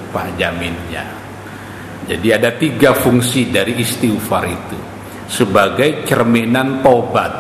Pak 0.10 0.38
Jaminnya. 0.38 1.06
Jadi 2.04 2.28
ada 2.34 2.52
tiga 2.58 2.91
fungsi 2.98 3.54
dari 3.54 3.80
istighfar 3.80 4.44
itu. 4.50 4.80
Sebagai 5.30 6.04
cerminan 6.04 6.84
tobat 6.84 7.32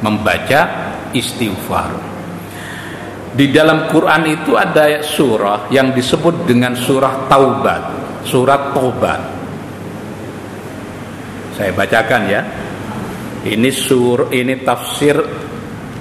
membaca 0.00 0.60
istighfar 1.12 2.07
di 3.38 3.54
dalam 3.54 3.86
Quran 3.86 4.22
itu 4.26 4.58
ada 4.58 4.98
surah 4.98 5.70
yang 5.70 5.94
disebut 5.94 6.42
dengan 6.42 6.74
surah 6.74 7.30
taubat 7.30 7.82
surat 8.26 8.74
tobat 8.74 9.38
saya 11.58 11.74
bacakan 11.74 12.22
ya. 12.30 12.40
Ini 13.42 13.70
sur 13.74 14.30
ini 14.30 14.62
tafsir 14.62 15.18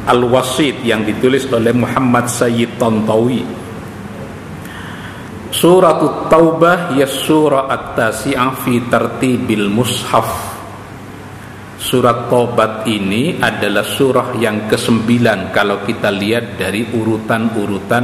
Al-Wasit 0.06 0.86
yang 0.86 1.02
ditulis 1.02 1.50
oleh 1.50 1.74
Muhammad 1.74 2.30
Sayyid 2.30 2.78
Tontawi. 2.78 3.42
Surat 5.50 6.30
Taubah 6.30 6.94
ya 6.94 7.10
surah 7.10 7.66
at-tasi'ah 7.74 8.54
fi 8.62 8.86
tartibil 8.86 9.66
mushaf. 9.74 10.57
Surat 11.88 12.28
Taubat 12.28 12.84
ini 12.84 13.40
adalah 13.40 13.88
surah 13.88 14.36
yang 14.36 14.68
kesembilan 14.68 15.56
kalau 15.56 15.88
kita 15.88 16.12
lihat 16.12 16.60
dari 16.60 16.84
urutan-urutan 16.84 18.04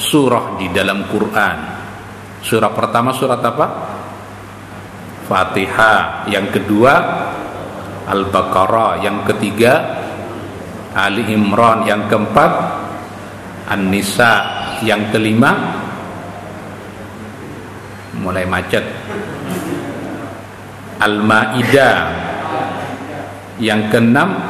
surah 0.00 0.56
di 0.56 0.72
dalam 0.72 1.04
Quran. 1.04 1.58
Surah 2.40 2.72
pertama 2.72 3.12
surat 3.12 3.44
apa? 3.44 3.66
Fatihah, 5.28 6.32
yang 6.32 6.48
kedua 6.48 6.94
Al-Baqarah, 8.08 9.04
yang 9.04 9.20
ketiga 9.28 10.00
Ali 10.96 11.28
Imran, 11.28 11.84
yang 11.84 12.08
keempat 12.08 12.52
An-Nisa, 13.68 14.32
yang 14.80 15.12
kelima 15.12 15.76
mulai 18.16 18.48
macet. 18.48 18.82
Al-Maidah, 21.04 22.29
yang 23.60 23.92
keenam 23.92 24.40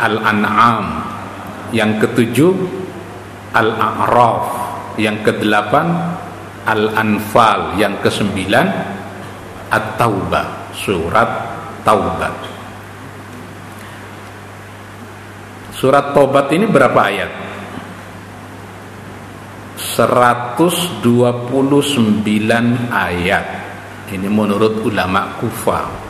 Al-An'am, 0.00 0.84
yang 1.70 2.00
ketujuh 2.00 2.52
Al-A'raf, 3.52 4.44
yang 4.96 5.20
kedelapan 5.20 6.16
Al-Anfal, 6.66 7.76
yang 7.76 8.00
kesembilan 8.00 8.66
At-Taubah, 9.70 10.72
surat 10.72 11.30
Taubat. 11.84 12.36
Surat 15.76 16.16
Taubat 16.16 16.48
ini 16.56 16.66
berapa 16.66 16.96
ayat? 16.96 17.32
129 19.76 21.04
ayat. 22.88 23.46
Ini 24.06 24.28
menurut 24.28 24.84
ulama 24.84 25.36
Kufa. 25.40 26.05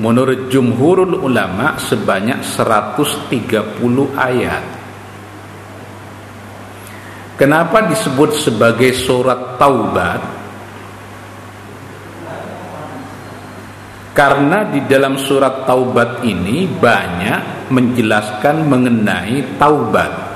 Menurut 0.00 0.48
jumhurul 0.48 1.20
ulama 1.20 1.76
sebanyak 1.76 2.40
130 2.40 3.28
ayat. 4.16 4.64
Kenapa 7.36 7.84
disebut 7.90 8.32
sebagai 8.32 8.96
surat 8.96 9.60
Taubat? 9.60 10.22
Karena 14.12 14.68
di 14.68 14.84
dalam 14.84 15.16
surat 15.16 15.64
taubat 15.64 16.20
ini 16.20 16.68
banyak 16.68 17.72
menjelaskan 17.72 18.68
mengenai 18.68 19.56
taubat. 19.56 20.32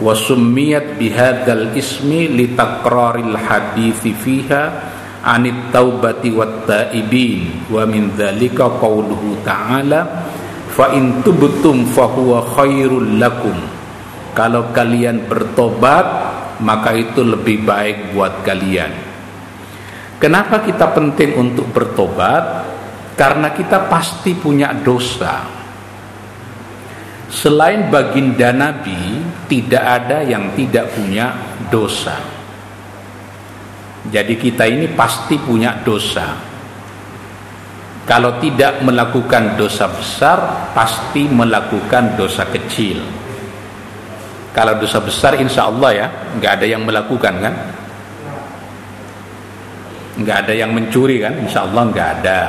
wa 0.00 0.16
summiyat 0.16 0.96
bihadzal 0.96 1.76
ismi 1.76 2.26
litakraril 2.26 3.36
hadithi 3.36 4.10
fiha 4.16 4.64
anit 5.22 5.70
taubati 5.70 6.34
wat 6.34 6.66
taibin 6.66 7.66
wa 7.70 7.86
min 7.86 8.14
dzalika 8.18 8.78
qauluhu 8.78 9.38
ta'ala 9.46 10.26
fa 10.70 10.94
in 10.98 11.22
tubtum 11.22 11.86
fa 11.86 12.10
huwa 12.10 12.42
khairul 12.58 13.18
lakum 13.22 13.54
kalau 14.34 14.70
kalian 14.74 15.26
bertobat 15.30 16.06
maka 16.62 16.94
itu 16.94 17.22
lebih 17.22 17.62
baik 17.66 18.14
buat 18.14 18.42
kalian 18.42 19.12
Kenapa 20.22 20.62
kita 20.62 20.94
penting 20.94 21.34
untuk 21.34 21.66
bertobat? 21.74 22.62
Karena 23.18 23.50
kita 23.50 23.90
pasti 23.90 24.38
punya 24.38 24.70
dosa. 24.70 25.42
Selain 27.26 27.90
baginda 27.90 28.54
Nabi, 28.54 29.18
tidak 29.50 29.82
ada 29.82 30.22
yang 30.22 30.54
tidak 30.54 30.94
punya 30.94 31.34
dosa. 31.74 32.14
Jadi 34.10 34.34
kita 34.34 34.66
ini 34.66 34.90
pasti 34.90 35.38
punya 35.38 35.78
dosa. 35.84 36.34
Kalau 38.02 38.42
tidak 38.42 38.82
melakukan 38.82 39.54
dosa 39.54 39.86
besar, 39.86 40.70
pasti 40.74 41.30
melakukan 41.30 42.18
dosa 42.18 42.42
kecil. 42.50 42.98
Kalau 44.50 44.74
dosa 44.74 44.98
besar, 44.98 45.38
insya 45.38 45.70
Allah 45.70 45.90
ya, 45.94 46.06
nggak 46.34 46.52
ada 46.58 46.66
yang 46.66 46.82
melakukan 46.82 47.34
kan? 47.38 47.54
nggak 50.12 50.36
ada 50.44 50.52
yang 50.52 50.70
mencuri 50.76 51.24
kan 51.24 51.32
insya 51.40 51.64
Allah 51.64 51.88
nggak 51.88 52.08
ada 52.20 52.40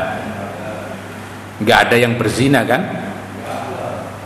nggak 1.64 1.78
ada 1.88 1.96
yang 1.96 2.14
berzina 2.20 2.68
kan 2.68 2.82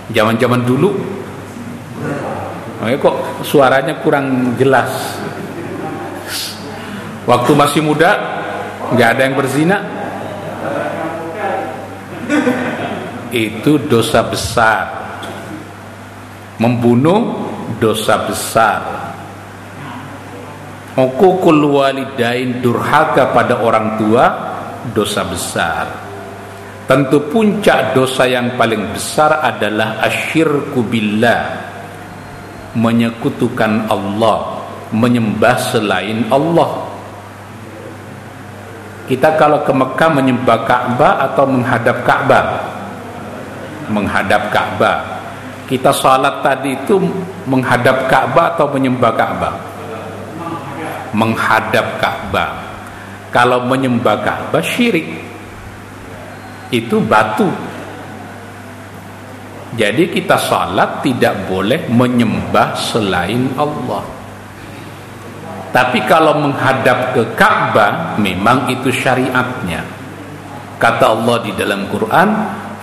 zaman 0.10 0.42
zaman 0.42 0.62
dulu 0.66 0.90
kok 2.98 3.16
suaranya 3.46 4.02
kurang 4.02 4.58
jelas 4.58 5.22
waktu 7.28 7.52
masih 7.54 7.84
muda 7.84 8.12
nggak 8.96 9.10
ada 9.14 9.22
yang 9.28 9.36
berzina 9.36 9.78
itu 13.36 13.78
dosa 13.86 14.24
besar 14.26 14.84
membunuh 16.58 17.46
dosa 17.78 18.26
besar 18.26 18.98
Hukukul 20.98 21.78
walidain 21.78 22.58
durhaka 22.58 23.30
pada 23.30 23.62
orang 23.62 24.02
tua 24.02 24.26
dosa 24.98 25.30
besar. 25.30 25.86
Tentu 26.90 27.22
puncak 27.30 27.94
dosa 27.94 28.26
yang 28.26 28.58
paling 28.58 28.98
besar 28.98 29.46
adalah 29.46 30.02
asyirku 30.02 30.82
billah. 30.82 31.70
Menyekutukan 32.74 33.94
Allah, 33.94 34.66
menyembah 34.90 35.58
selain 35.62 36.26
Allah. 36.34 36.87
Kita 39.08 39.40
kalau 39.40 39.64
ke 39.64 39.72
Mekah 39.72 40.10
menyembah 40.12 40.68
Ka'bah 40.68 41.32
atau 41.32 41.48
menghadap 41.48 42.04
Ka'bah? 42.04 42.46
Menghadap 43.88 44.52
Ka'bah. 44.52 44.98
Kita 45.68 45.96
salat 45.96 46.44
tadi 46.44 46.76
itu 46.76 47.00
menghadap 47.48 48.12
Ka'bah 48.12 48.56
atau 48.56 48.68
menyembah 48.72 49.12
Ka'bah? 49.16 49.56
menghadap 51.18 52.02
Ka'bah. 52.02 52.52
Kalau 53.32 53.64
menyembah 53.66 54.22
Ka'bah 54.24 54.64
syirik. 54.64 55.08
Itu 56.74 57.00
batu. 57.00 57.48
Jadi 59.78 60.10
kita 60.10 60.36
salat 60.42 61.06
tidak 61.06 61.48
boleh 61.48 61.86
menyembah 61.88 62.76
selain 62.76 63.54
Allah. 63.56 64.17
Tapi 65.78 66.02
kalau 66.10 66.42
menghadap 66.42 67.14
ke 67.14 67.22
Ka'bah 67.38 68.18
memang 68.18 68.66
itu 68.66 68.90
syariatnya. 68.90 69.86
Kata 70.82 71.14
Allah 71.14 71.38
di 71.46 71.54
dalam 71.54 71.86
Quran, 71.94 72.30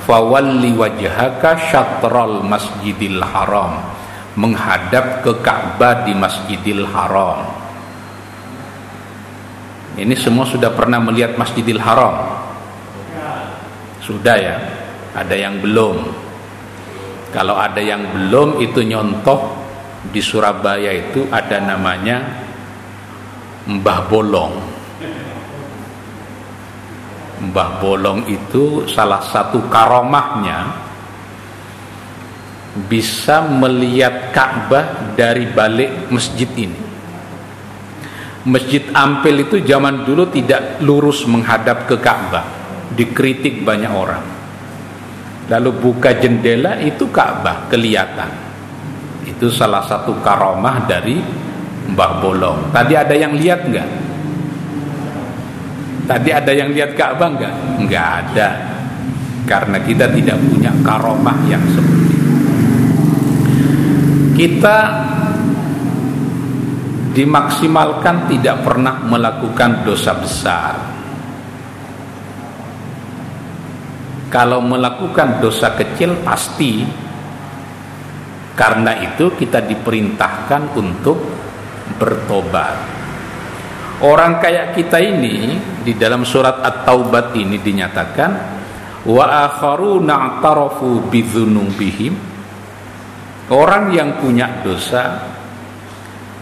"Fawalli 0.06 0.70
wajhaka 0.78 1.58
syatral 1.58 2.46
Masjidil 2.46 3.18
Haram." 3.18 3.82
Menghadap 4.38 5.26
ke 5.26 5.42
Ka'bah 5.42 6.06
di 6.06 6.14
Masjidil 6.14 6.86
Haram. 6.86 7.50
Ini 9.98 10.14
semua 10.14 10.46
sudah 10.46 10.70
pernah 10.70 11.02
melihat 11.02 11.34
Masjidil 11.34 11.82
Haram? 11.82 12.30
Sudah 14.02 14.38
ya? 14.38 14.58
Ada 15.18 15.34
yang 15.34 15.58
belum? 15.58 15.98
Kalau 17.34 17.58
ada 17.58 17.78
yang 17.78 18.06
belum 18.06 18.62
itu 18.62 18.86
nyontoh 18.86 19.50
di 20.10 20.18
Surabaya 20.18 20.94
itu 20.94 21.30
ada 21.30 21.62
namanya 21.62 22.44
Mbah 23.64 24.00
Bolong. 24.12 24.54
Mbah 27.48 27.70
Bolong 27.80 28.28
itu 28.28 28.84
salah 28.84 29.24
satu 29.24 29.64
karomahnya 29.72 30.68
bisa 32.74 33.40
melihat 33.46 34.34
Ka'bah 34.34 35.16
dari 35.16 35.48
balik 35.48 36.12
masjid 36.12 36.50
ini. 36.58 36.82
Masjid 38.44 38.84
Ampel 38.92 39.48
itu 39.48 39.64
zaman 39.64 40.04
dulu 40.04 40.28
tidak 40.28 40.84
lurus 40.84 41.24
menghadap 41.24 41.88
ke 41.88 41.96
Ka'bah. 41.96 42.44
Dikritik 42.92 43.64
banyak 43.64 43.88
orang. 43.88 44.24
Lalu 45.48 45.70
buka 45.80 46.12
jendela 46.20 46.76
itu 46.84 47.08
Ka'bah 47.08 47.64
kelihatan. 47.72 48.28
Itu 49.24 49.48
salah 49.48 49.80
satu 49.88 50.20
karomah 50.20 50.84
dari 50.84 51.43
Mbah 51.92 52.12
Bolong. 52.24 52.72
Tadi 52.72 52.94
ada 52.96 53.12
yang 53.12 53.36
lihat 53.36 53.68
nggak? 53.68 53.88
Tadi 56.04 56.30
ada 56.32 56.52
yang 56.52 56.68
lihat 56.72 56.96
Ka'bah 56.96 57.28
nggak? 57.32 57.54
Nggak 57.84 58.08
ada. 58.24 58.48
Karena 59.44 59.76
kita 59.80 60.08
tidak 60.08 60.36
punya 60.48 60.72
karomah 60.80 61.36
yang 61.48 61.64
seperti 61.68 62.12
itu. 62.16 62.28
Kita 64.34 64.78
dimaksimalkan 67.14 68.26
tidak 68.26 68.66
pernah 68.66 68.98
melakukan 69.06 69.86
dosa 69.86 70.12
besar. 70.18 70.74
Kalau 74.32 74.58
melakukan 74.58 75.38
dosa 75.38 75.78
kecil 75.78 76.18
pasti 76.26 76.82
karena 78.58 78.98
itu 78.98 79.30
kita 79.30 79.62
diperintahkan 79.62 80.74
untuk 80.74 81.43
bertobat. 81.98 82.76
Orang 84.02 84.42
kayak 84.42 84.74
kita 84.74 84.98
ini 84.98 85.56
di 85.86 85.94
dalam 85.94 86.26
surat 86.26 86.58
At-Taubat 86.60 87.32
ini 87.38 87.62
dinyatakan 87.62 88.30
wa 89.06 89.24
akharuna 89.46 90.14
i'tarafu 90.42 91.06
bidzunubihim. 91.08 92.14
Orang 93.54 93.92
yang 93.94 94.18
punya 94.18 94.64
dosa 94.64 95.20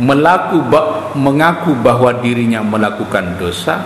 melaku 0.01 0.65
mengaku 1.19 1.77
bahwa 1.83 2.15
dirinya 2.23 2.65
melakukan 2.65 3.37
dosa 3.37 3.79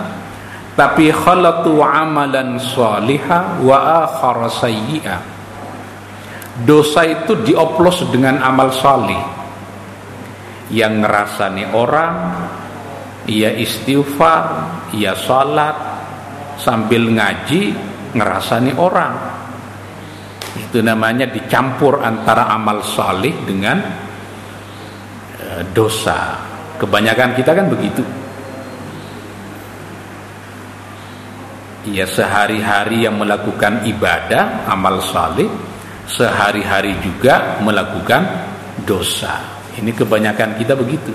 tapi 0.77 1.09
khalatu 1.09 1.81
amalan 1.81 2.61
salihah 2.61 3.59
wa 3.65 4.05
akhar 4.05 4.45
sayyi'ah. 4.47 5.21
Dosa 6.63 7.05
itu 7.05 7.33
dioplos 7.45 8.05
dengan 8.13 8.41
amal 8.41 8.69
salih 8.73 9.37
yang 10.73 10.99
ngerasani 10.99 11.71
orang 11.71 12.13
ia 13.27 13.51
istighfar 13.55 14.43
ia 14.95 15.15
salat 15.15 15.75
sambil 16.59 17.07
ngaji 17.11 17.75
ngerasani 18.15 18.71
orang 18.75 19.13
itu 20.57 20.79
namanya 20.81 21.29
dicampur 21.29 22.01
antara 22.01 22.49
amal 22.49 22.81
salih 22.81 23.31
dengan 23.45 24.07
dosa. 25.71 26.37
Kebanyakan 26.77 27.33
kita 27.33 27.51
kan 27.55 27.65
begitu. 27.71 28.03
Ya 31.87 32.03
sehari-hari 32.03 33.07
yang 33.07 33.15
melakukan 33.15 33.87
ibadah, 33.87 34.67
amal 34.67 34.99
saleh, 34.99 35.47
sehari-hari 36.03 36.99
juga 36.99 37.63
melakukan 37.63 38.27
dosa. 38.83 39.56
Ini 39.77 39.91
kebanyakan 39.93 40.57
kita 40.57 40.73
begitu. 40.73 41.13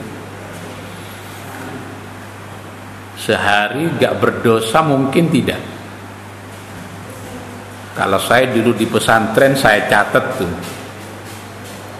Sehari 3.18 3.86
gak 3.98 4.18
berdosa 4.18 4.82
mungkin 4.82 5.30
tidak. 5.30 5.60
Kalau 7.92 8.18
saya 8.18 8.48
dulu 8.48 8.72
di 8.72 8.88
pesantren 8.88 9.52
saya 9.52 9.84
catat 9.86 10.24
tuh 10.40 10.52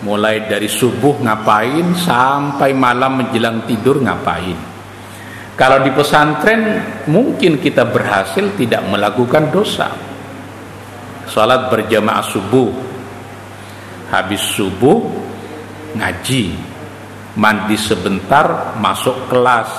mulai 0.03 0.51
dari 0.51 0.67
subuh 0.67 1.23
ngapain 1.23 1.95
sampai 1.95 2.75
malam 2.75 3.23
menjelang 3.23 3.63
tidur 3.71 4.03
ngapain 4.03 4.59
kalau 5.55 5.79
di 5.87 5.95
pesantren 5.95 6.83
mungkin 7.07 7.63
kita 7.63 7.87
berhasil 7.87 8.51
tidak 8.59 8.83
melakukan 8.91 9.55
dosa 9.55 9.95
salat 11.31 11.71
berjamaah 11.71 12.25
subuh 12.27 12.71
habis 14.11 14.43
subuh 14.43 15.22
ngaji 15.97 16.45
mandi 17.37 17.77
sebentar 17.81 18.77
masuk 18.77 19.33
kelas 19.33 19.71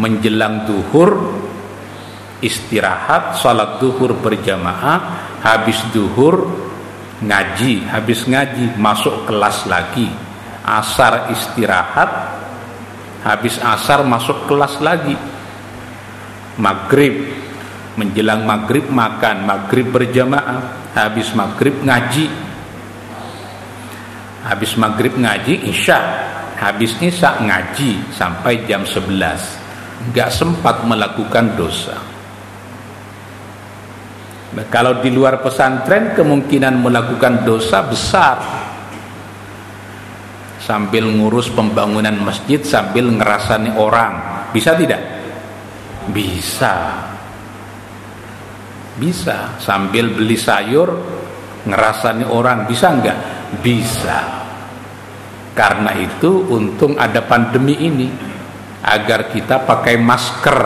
menjelang 0.00 0.64
duhur 0.64 1.36
istirahat 2.42 3.38
salat 3.38 3.78
duhur 3.78 4.16
berjamaah 4.18 4.98
habis 5.44 5.78
duhur 5.92 6.48
ngaji 7.22 7.86
habis 7.86 8.26
ngaji 8.26 8.76
masuk 8.76 9.30
kelas 9.30 9.70
lagi. 9.70 10.10
Asar 10.62 11.34
istirahat 11.34 12.10
habis 13.26 13.58
asar 13.58 14.06
masuk 14.06 14.46
kelas 14.46 14.78
lagi. 14.78 15.14
Maghrib 16.58 17.34
menjelang 17.98 18.46
maghrib 18.46 18.86
makan 18.90 19.44
maghrib 19.46 19.90
berjamaah 19.90 20.92
habis 20.94 21.30
maghrib 21.34 21.82
ngaji 21.82 22.51
habis 24.42 24.74
maghrib 24.74 25.14
ngaji 25.14 25.70
isya 25.70 25.98
habis 26.58 26.94
isya 26.98 27.42
ngaji 27.42 28.14
sampai 28.14 28.62
jam 28.66 28.86
11 28.86 29.62
nggak 30.10 30.30
sempat 30.34 30.82
melakukan 30.82 31.54
dosa. 31.54 31.94
Nah, 34.52 34.66
kalau 34.68 35.00
di 35.00 35.08
luar 35.08 35.40
pesantren 35.40 36.12
kemungkinan 36.12 36.82
melakukan 36.82 37.46
dosa 37.46 37.86
besar. 37.86 38.38
Sambil 40.62 41.02
ngurus 41.10 41.50
pembangunan 41.50 42.14
masjid 42.22 42.62
sambil 42.62 43.10
ngerasani 43.10 43.74
orang. 43.74 44.46
Bisa 44.54 44.78
tidak? 44.78 45.02
Bisa. 46.14 47.02
Bisa. 48.94 49.58
Sambil 49.58 50.14
beli 50.14 50.38
sayur 50.38 50.86
ngerasani 51.66 52.22
orang. 52.30 52.70
Bisa 52.70 52.94
enggak 52.94 53.41
bisa 53.60 54.42
karena 55.52 55.92
itu 56.00 56.48
untung 56.48 56.96
ada 56.96 57.20
pandemi 57.28 57.76
ini 57.76 58.08
agar 58.82 59.28
kita 59.28 59.62
pakai 59.68 60.00
masker. 60.00 60.60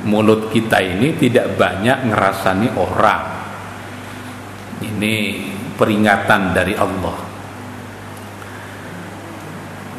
Mulut 0.00 0.48
kita 0.48 0.80
ini 0.80 1.12
tidak 1.16 1.56
banyak 1.60 2.08
ngerasani 2.08 2.68
orang. 2.76 3.24
Ini 4.80 5.14
peringatan 5.76 6.56
dari 6.56 6.72
Allah. 6.72 7.16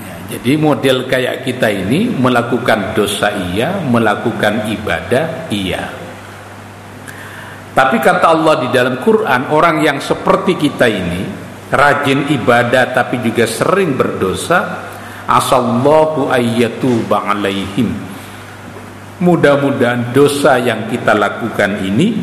Ya, 0.01 0.15
jadi 0.37 0.57
model 0.57 1.05
kayak 1.05 1.45
kita 1.45 1.69
ini 1.69 2.09
melakukan 2.09 2.97
dosa 2.97 3.29
iya, 3.53 3.77
melakukan 3.77 4.69
ibadah 4.73 5.49
iya. 5.53 6.00
Tapi 7.81 7.97
kata 7.97 8.29
Allah 8.29 8.61
di 8.61 8.69
dalam 8.69 9.01
Quran, 9.01 9.49
orang 9.49 9.81
yang 9.81 9.97
seperti 9.97 10.53
kita 10.53 10.85
ini, 10.85 11.25
rajin 11.73 12.29
ibadah 12.29 12.93
tapi 12.93 13.17
juga 13.25 13.49
sering 13.49 13.97
berdosa 13.97 14.85
asallahu 15.25 16.29
ayyatuba 16.29 17.25
alaihim. 17.25 17.89
Mudah-mudahan 19.17 20.13
dosa 20.13 20.61
yang 20.61 20.93
kita 20.93 21.17
lakukan 21.17 21.81
ini 21.81 22.21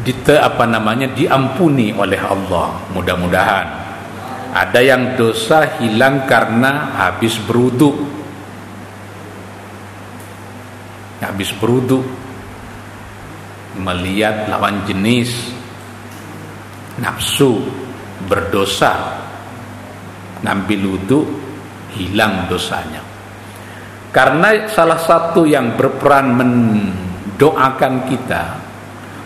dite 0.00 0.40
apa 0.40 0.64
namanya 0.64 1.12
diampuni 1.12 1.92
oleh 1.92 2.24
Allah. 2.24 2.72
Mudah-mudahan. 2.96 3.66
Ada 4.48 4.80
yang 4.80 5.12
dosa 5.12 5.76
hilang 5.76 6.24
karena 6.24 6.96
habis 6.96 7.36
beruduk 7.44 8.00
habis 11.20 11.52
beruduk 11.60 12.27
melihat 13.78 14.50
lawan 14.50 14.84
jenis 14.84 15.54
nafsu 16.98 17.62
berdosa 18.26 19.22
ngambil 20.42 20.80
wudhu 20.98 21.20
hilang 21.94 22.50
dosanya. 22.50 23.02
Karena 24.10 24.66
salah 24.66 24.98
satu 24.98 25.46
yang 25.46 25.78
berperan 25.78 26.34
mendoakan 26.34 27.94
kita 28.10 28.42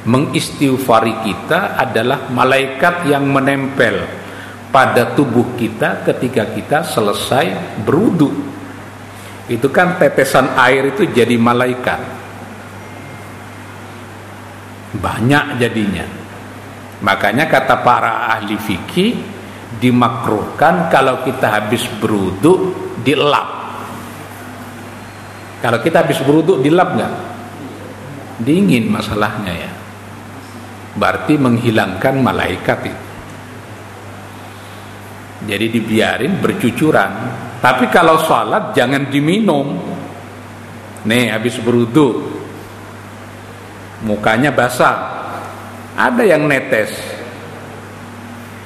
mengistighfari 0.03 1.23
kita 1.23 1.79
adalah 1.79 2.27
malaikat 2.35 3.07
yang 3.07 3.31
menempel 3.31 4.03
pada 4.75 5.15
tubuh 5.15 5.55
kita 5.55 6.03
ketika 6.03 6.51
kita 6.51 6.79
selesai 6.83 7.79
berwudhu. 7.87 8.31
Itu 9.47 9.71
kan 9.71 10.01
tetesan 10.01 10.59
air 10.59 10.97
itu 10.97 11.07
jadi 11.07 11.39
malaikat 11.39 12.22
banyak 14.93 15.57
jadinya 15.57 16.23
Makanya 17.03 17.51
kata 17.51 17.83
para 17.83 18.31
ahli 18.31 18.55
fikih 18.55 19.13
dimakruhkan 19.83 20.87
kalau 20.87 21.27
kita 21.27 21.51
habis 21.51 21.83
beruduk 21.99 22.95
dilap. 23.03 23.75
Kalau 25.59 25.79
kita 25.83 26.07
habis 26.07 26.23
beruduk 26.23 26.63
dilap 26.63 26.95
nggak? 26.95 27.15
Dingin 28.39 28.87
masalahnya 28.87 29.53
ya. 29.55 29.73
Berarti 30.95 31.35
menghilangkan 31.35 32.15
malaikat 32.23 32.79
itu. 32.87 33.07
Jadi 35.43 35.67
dibiarin 35.75 36.39
bercucuran. 36.39 37.13
Tapi 37.59 37.91
kalau 37.91 38.23
sholat 38.23 38.71
jangan 38.79 39.11
diminum. 39.11 39.75
Nih 41.03 41.35
habis 41.35 41.59
beruduk, 41.59 42.32
mukanya 44.03 44.53
basah, 44.53 44.97
ada 45.97 46.23
yang 46.23 46.47
netes. 46.47 46.93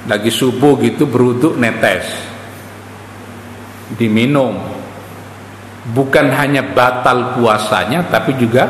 Lagi 0.07 0.31
subuh 0.31 0.79
gitu 0.79 1.07
beruduk 1.07 1.59
netes. 1.59 2.07
Diminum. 3.95 4.57
Bukan 5.87 6.27
hanya 6.35 6.67
batal 6.75 7.39
puasanya 7.39 8.03
tapi 8.11 8.35
juga 8.35 8.67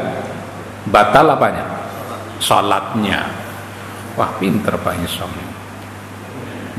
batal 0.85 1.33
apanya? 1.33 1.65
Salatnya. 2.37 3.25
Wah 4.13 4.29
pinter 4.37 4.77
Pak 4.77 4.95
Isom 5.01 5.57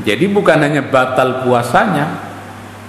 jadi 0.03 0.25
bukan 0.31 0.57
hanya 0.63 0.83
batal 0.87 1.43
puasanya 1.43 2.07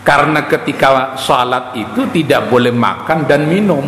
karena 0.07 0.47
ketika 0.47 1.19
salat 1.19 1.75
itu 1.75 2.07
tidak 2.15 2.47
boleh 2.49 2.71
makan 2.71 3.27
dan 3.27 3.51
minum 3.51 3.83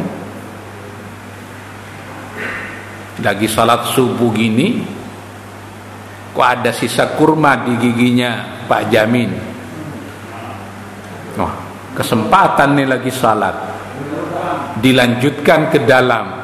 lagi 3.22 3.46
salat 3.46 3.94
subuh 3.94 4.34
gini 4.34 4.82
kok 6.32 6.42
ada 6.42 6.74
sisa 6.74 7.14
kurma 7.14 7.62
di 7.62 7.76
giginya 7.78 8.60
Pak 8.66 8.82
Jamin? 8.88 9.30
Oh, 11.36 11.52
kesempatan 11.96 12.76
nih 12.76 12.88
lagi 12.88 13.12
salat. 13.12 13.56
Dilanjutkan 14.80 15.68
ke 15.72 15.84
dalam. 15.84 16.40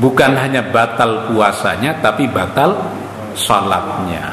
Bukan 0.00 0.32
hanya 0.32 0.64
batal 0.64 1.28
puasanya 1.28 2.00
tapi 2.00 2.24
batal 2.28 2.80
salatnya. 3.36 4.32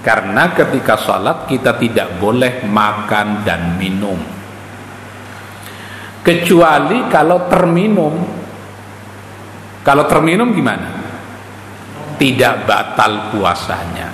Karena 0.00 0.48
ketika 0.56 0.96
salat 0.96 1.44
kita 1.44 1.76
tidak 1.76 2.16
boleh 2.16 2.64
makan 2.64 3.44
dan 3.44 3.76
minum. 3.76 4.16
Kecuali 6.24 7.06
kalau 7.12 7.46
terminum 7.46 8.35
kalau 9.86 10.10
terminum 10.10 10.50
gimana? 10.50 10.90
Tidak 12.18 12.66
batal 12.66 13.30
puasanya. 13.30 14.10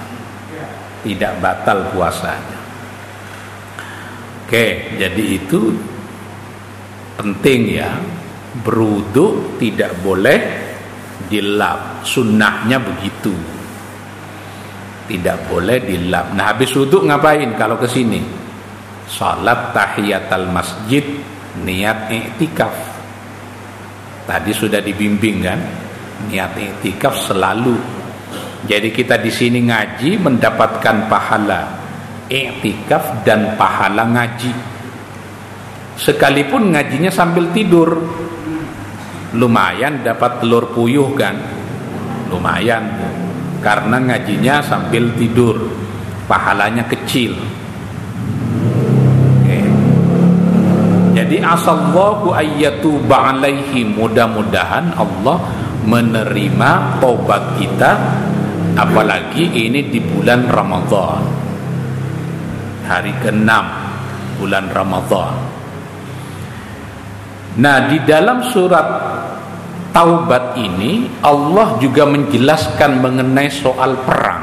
Tidak 1.01 1.41
batal 1.41 1.89
puasanya. 1.89 2.59
Oke, 4.45 4.93
jadi 5.01 5.25
itu 5.33 5.73
penting 7.17 7.61
ya. 7.73 7.89
Beruduk 8.61 9.57
tidak 9.57 9.97
boleh 10.05 10.41
dilap. 11.33 12.05
Sunnahnya 12.05 12.77
begitu. 12.77 13.33
Tidak 15.09 15.49
boleh 15.49 15.81
dilap. 15.81 16.37
Nah, 16.37 16.53
habis 16.53 16.69
wudhu 16.77 17.09
ngapain 17.09 17.49
kalau 17.57 17.81
ke 17.81 17.89
sini? 17.89 18.21
Salat 19.09 19.73
tahiyatul 19.73 20.53
masjid, 20.53 21.05
niat 21.65 22.13
i'tikaf 22.13 22.92
Tadi 24.23 24.51
sudah 24.55 24.79
dibimbing 24.79 25.37
kan 25.43 25.59
niat 26.31 26.55
iktikaf 26.55 27.15
selalu. 27.19 27.75
Jadi 28.63 28.95
kita 28.95 29.19
di 29.19 29.31
sini 29.35 29.67
ngaji 29.67 30.23
mendapatkan 30.23 31.11
pahala 31.11 31.83
iktikaf 32.31 33.27
dan 33.27 33.59
pahala 33.59 34.07
ngaji. 34.09 34.53
Sekalipun 35.99 36.73
ngajinya 36.73 37.11
sambil 37.13 37.53
tidur. 37.53 38.01
Lumayan 39.33 40.05
dapat 40.05 40.45
telur 40.45 40.73
puyuh 40.73 41.13
kan? 41.17 41.37
Lumayan. 42.33 42.85
Karena 43.61 44.01
ngajinya 44.01 44.65
sambil 44.65 45.13
tidur. 45.17 45.57
Pahalanya 46.31 46.89
kecil. 46.89 47.37
Jadi 51.33 51.49
asallahu 51.49 52.37
ayyatu 52.37 53.09
ba'alaihi 53.09 53.89
mudah-mudahan 53.89 54.93
Allah 54.93 55.41
menerima 55.81 57.01
tobat 57.01 57.57
kita 57.57 57.97
apalagi 58.77 59.49
ini 59.49 59.81
di 59.89 59.97
bulan 59.97 60.45
Ramadan. 60.53 61.25
hari 62.85 63.17
ke-6 63.25 63.49
bulan 64.45 64.69
Ramadhan. 64.77 65.33
Nah, 67.65 67.89
di 67.89 67.97
dalam 68.05 68.45
surat 68.53 68.85
Taubat 69.97 70.61
ini 70.61 71.09
Allah 71.25 71.81
juga 71.81 72.05
menjelaskan 72.13 73.01
mengenai 73.01 73.49
soal 73.49 73.97
perang. 74.05 74.42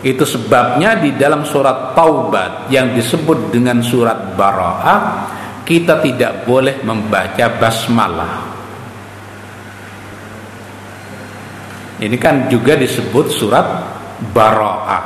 Itu 0.00 0.24
sebabnya 0.24 0.96
di 0.96 1.12
dalam 1.12 1.44
surat 1.44 1.92
Taubat 1.92 2.72
yang 2.72 2.96
disebut 2.96 3.52
dengan 3.52 3.84
surat 3.84 4.32
Bara'ah 4.32 5.00
kita 5.64 6.00
tidak 6.00 6.48
boleh 6.48 6.80
membaca 6.82 7.46
basmalah. 7.60 8.34
Ini 12.00 12.16
kan 12.16 12.48
juga 12.48 12.80
disebut 12.80 13.26
surat 13.28 13.66
Bara'ah. 14.32 15.04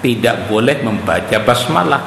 Tidak 0.00 0.48
boleh 0.48 0.80
membaca 0.80 1.36
basmalah. 1.44 2.02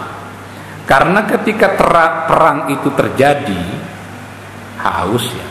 Karena 0.89 1.21
ketika 1.29 1.77
perang 1.77 2.73
itu 2.73 2.89
terjadi, 2.97 3.61
haus 4.79 5.25
ya 5.29 5.47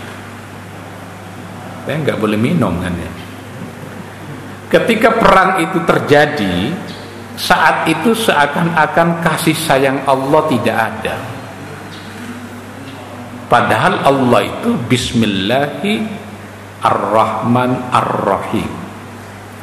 saya 1.88 2.04
nggak 2.04 2.20
boleh 2.20 2.36
minum 2.36 2.76
kan 2.84 2.92
ya 2.92 3.12
ketika 4.68 5.16
perang 5.16 5.64
itu 5.64 5.80
terjadi 5.84 6.56
saat 7.38 7.86
itu 7.86 8.12
seakan-akan 8.12 9.22
kasih 9.22 9.54
sayang 9.54 10.02
Allah 10.04 10.42
tidak 10.50 10.76
ada. 10.76 11.16
Padahal 13.48 14.04
Allah 14.04 14.40
itu 14.44 14.76
Bismillahi 14.90 16.04
Ar-Rahman 16.84 17.94
Ar-Rahim. 17.94 18.68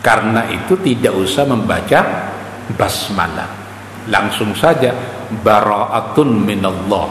Karena 0.02 0.48
itu 0.50 0.80
tidak 0.82 1.14
usah 1.14 1.46
membaca 1.46 2.00
basmalah. 2.74 3.52
Langsung 4.10 4.58
saja 4.58 4.96
bara'atun 5.46 6.30
minallah. 6.32 7.10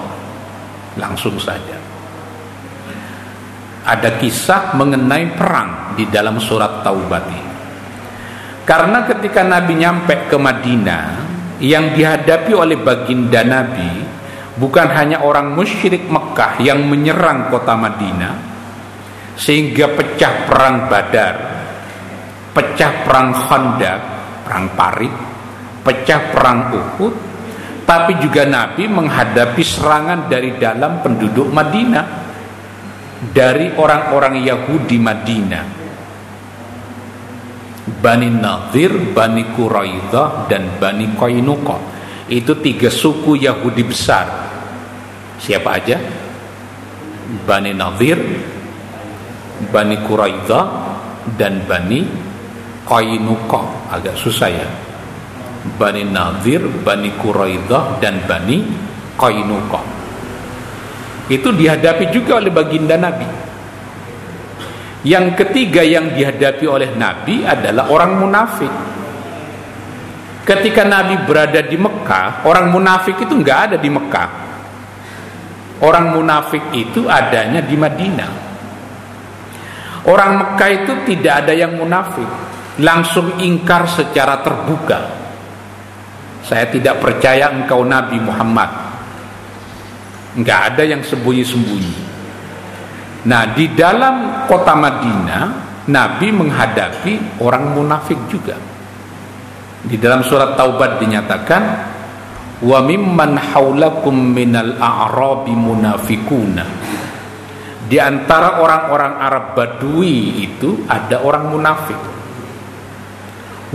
Langsung 0.99 1.39
saja. 1.39 1.79
Ada 3.85 4.17
kisah 4.17 4.75
mengenai 4.75 5.37
perang 5.37 5.93
di 5.95 6.09
dalam 6.09 6.41
surat 6.41 6.81
Taubat 6.81 7.25
ini. 7.29 7.54
Karena 8.65 9.05
ketika 9.05 9.45
Nabi 9.45 9.77
nyampe 9.77 10.29
ke 10.29 10.37
Madinah, 10.41 11.25
yang 11.63 11.95
dihadapi 11.95 12.53
oleh 12.53 12.77
baginda 12.81 13.47
Nabi 13.47 14.03
bukan 14.59 14.89
hanya 14.91 15.23
orang 15.23 15.55
musyrik 15.55 16.07
Mekah 16.11 16.59
yang 16.59 16.83
menyerang 16.85 17.49
kota 17.51 17.79
Madinah 17.79 18.35
sehingga 19.35 19.91
pecah 19.91 20.47
perang 20.47 20.87
Badar, 20.87 21.37
pecah 22.55 22.93
perang 23.03 23.35
Khandaq, 23.35 24.01
perang 24.47 24.67
Parit, 24.79 25.15
pecah 25.83 26.21
perang 26.31 26.71
Uhud, 26.71 27.15
tapi 27.83 28.15
juga 28.23 28.47
Nabi 28.47 28.87
menghadapi 28.87 29.63
serangan 29.63 30.31
dari 30.31 30.55
dalam 30.55 31.03
penduduk 31.03 31.51
Madinah 31.51 32.07
dari 33.35 33.75
orang-orang 33.75 34.39
Yahudi 34.39 34.99
Madinah 35.03 35.84
Bani 37.85 38.33
Nadir, 38.33 39.13
Bani 39.13 39.45
Quraidah 39.53 40.49
dan 40.49 40.81
Bani 40.81 41.13
Qainuqa. 41.13 41.77
Itu 42.33 42.57
tiga 42.65 42.89
suku 42.89 43.37
Yahudi 43.37 43.85
besar. 43.85 44.27
Siapa 45.37 45.77
aja? 45.77 46.01
Bani 47.45 47.77
Nadir 47.77 48.17
Bani 49.69 50.01
Quraidah 50.01 50.65
dan 51.37 51.63
Bani 51.69 52.01
Qainuqa. 52.89 53.61
Agak 53.93 54.17
susah 54.17 54.49
ya. 54.49 54.69
Bani 55.77 56.09
Nadir, 56.09 56.65
Bani 56.85 57.13
Quraidah 57.21 58.01
dan 58.01 58.25
Bani 58.25 58.65
Qainuqa. 59.17 59.81
Itu 61.29 61.53
dihadapi 61.53 62.13
juga 62.13 62.41
oleh 62.41 62.53
baginda 62.53 62.97
Nabi 63.01 63.45
yang 65.05 65.37
ketiga 65.37 65.85
yang 65.85 66.17
dihadapi 66.17 66.65
oleh 66.65 66.97
Nabi 66.97 67.45
adalah 67.45 67.93
orang 67.93 68.13
munafik. 68.17 68.73
Ketika 70.49 70.85
Nabi 70.85 71.21
berada 71.29 71.61
di 71.61 71.77
Mekah 71.77 72.45
orang 72.49 72.73
munafik 72.73 73.21
itu 73.21 73.37
nggak 73.37 73.59
ada 73.69 73.77
di 73.77 73.93
Mekah. 73.93 74.31
Orang 75.85 76.17
munafik 76.17 76.73
itu 76.73 77.05
adanya 77.05 77.61
di 77.61 77.77
Madinah. 77.77 78.33
Orang 80.09 80.41
Mekah 80.41 80.71
itu 80.73 80.93
tidak 81.05 81.45
ada 81.45 81.53
yang 81.53 81.77
munafik. 81.77 82.29
Langsung 82.81 83.37
ingkar 83.45 83.85
secara 83.85 84.41
terbuka. 84.41 85.01
Saya 86.49 86.65
tidak 86.73 87.05
percaya 87.05 87.53
engkau 87.53 87.85
Nabi 87.85 88.17
Muhammad. 88.25 88.71
Nggak 90.41 90.61
ada 90.73 90.83
yang 90.89 91.05
sembunyi-sembunyi. 91.05 92.14
Nah, 93.25 93.43
di 93.57 93.73
dalam 93.73 94.45
kota 94.45 94.77
Madinah, 94.77 95.43
Nabi 95.89 96.29
menghadapi 96.33 97.41
orang 97.41 97.73
munafik 97.73 98.21
juga. 98.29 98.57
Di 99.85 99.97
dalam 100.01 100.25
surat 100.25 100.57
Taubat 100.57 100.97
dinyatakan, 101.01 101.63
"Wa 102.65 102.81
mimman 102.81 103.37
haulakum 103.37 104.17
minal 104.33 104.81
a'rabi 104.81 105.53
munafikuna." 105.53 106.65
Di 107.85 108.01
antara 108.01 108.65
orang-orang 108.65 109.13
Arab 109.21 109.45
Badui 109.53 110.41
itu 110.41 110.89
ada 110.89 111.21
orang 111.21 111.53
munafik. 111.53 112.01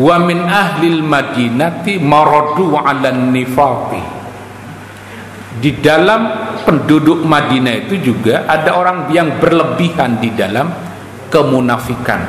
Wa 0.02 0.18
min 0.18 0.50
ahlil 0.50 1.06
Madinati 1.06 2.02
maradu 2.02 2.74
'alan 2.74 3.30
nifaqi 3.30 4.20
di 5.60 5.76
dalam 5.84 6.49
penduduk 6.64 7.24
Madinah 7.24 7.88
itu 7.88 7.99
juga 8.12 8.47
ada 8.47 8.76
orang 8.76 9.12
yang 9.12 9.38
berlebihan 9.38 10.20
di 10.20 10.34
dalam 10.34 10.70
kemunafikan. 11.30 12.22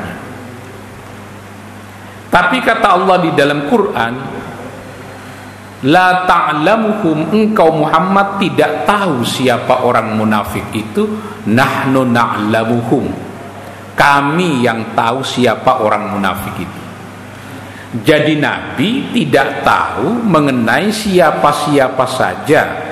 Tapi 2.30 2.56
kata 2.62 2.88
Allah 2.94 3.16
di 3.18 3.30
dalam 3.34 3.66
Quran, 3.66 4.12
La 5.88 6.28
ta'lamuhum 6.28 7.32
engkau 7.32 7.72
Muhammad 7.72 8.36
tidak 8.36 8.84
tahu 8.84 9.24
siapa 9.24 9.80
orang 9.80 10.12
munafik 10.12 10.68
itu 10.76 11.08
Nahnu 11.48 12.04
na'lamuhum 12.04 13.08
Kami 13.96 14.60
yang 14.60 14.92
tahu 14.92 15.24
siapa 15.24 15.80
orang 15.80 16.12
munafik 16.12 16.52
itu 16.60 16.82
Jadi 18.04 18.36
Nabi 18.36 19.08
tidak 19.08 19.64
tahu 19.64 20.20
mengenai 20.20 20.92
siapa-siapa 20.92 22.04
saja 22.04 22.89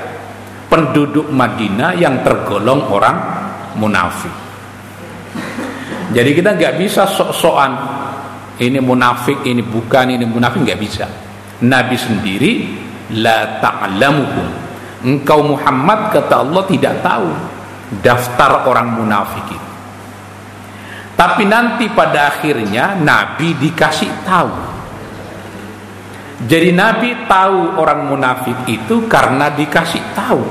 penduduk 0.69 1.33
Madinah 1.33 1.97
yang 1.97 2.21
tergolong 2.23 2.87
orang 2.93 3.16
munafik. 3.81 4.33
Jadi 6.12 6.31
kita 6.33 6.57
nggak 6.57 6.75
bisa 6.81 7.05
sok-sokan 7.05 7.73
ini 8.59 8.81
munafik, 8.81 9.45
ini 9.45 9.61
bukan, 9.61 10.16
ini 10.16 10.25
munafik 10.25 10.64
nggak 10.64 10.81
bisa. 10.81 11.07
Nabi 11.64 11.97
sendiri 11.99 12.53
la 13.19 13.61
ta'lamuhum. 13.61 14.49
Engkau 14.99 15.55
Muhammad 15.55 16.11
kata 16.11 16.43
Allah 16.43 16.62
tidak 16.66 16.95
tahu 17.07 17.29
daftar 18.03 18.66
orang 18.66 18.99
munafik 18.99 19.47
itu. 19.47 19.69
Tapi 21.14 21.47
nanti 21.47 21.91
pada 21.91 22.35
akhirnya 22.35 22.95
Nabi 22.99 23.55
dikasih 23.59 24.11
tahu 24.23 24.78
jadi 26.47 26.70
Nabi 26.70 27.26
tahu 27.26 27.82
orang 27.82 28.14
munafik 28.14 28.55
itu 28.70 29.11
karena 29.11 29.51
dikasih 29.51 30.03
tahu 30.14 30.43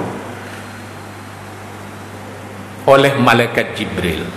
oleh 2.92 3.16
malaikat 3.16 3.72
Jibril. 3.80 4.28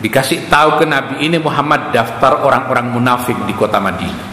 Dikasih 0.00 0.48
tahu 0.48 0.80
ke 0.80 0.84
Nabi 0.88 1.28
ini 1.28 1.36
Muhammad 1.36 1.92
daftar 1.92 2.40
orang-orang 2.40 2.96
munafik 2.96 3.36
di 3.44 3.52
kota 3.52 3.76
Madinah. 3.76 4.28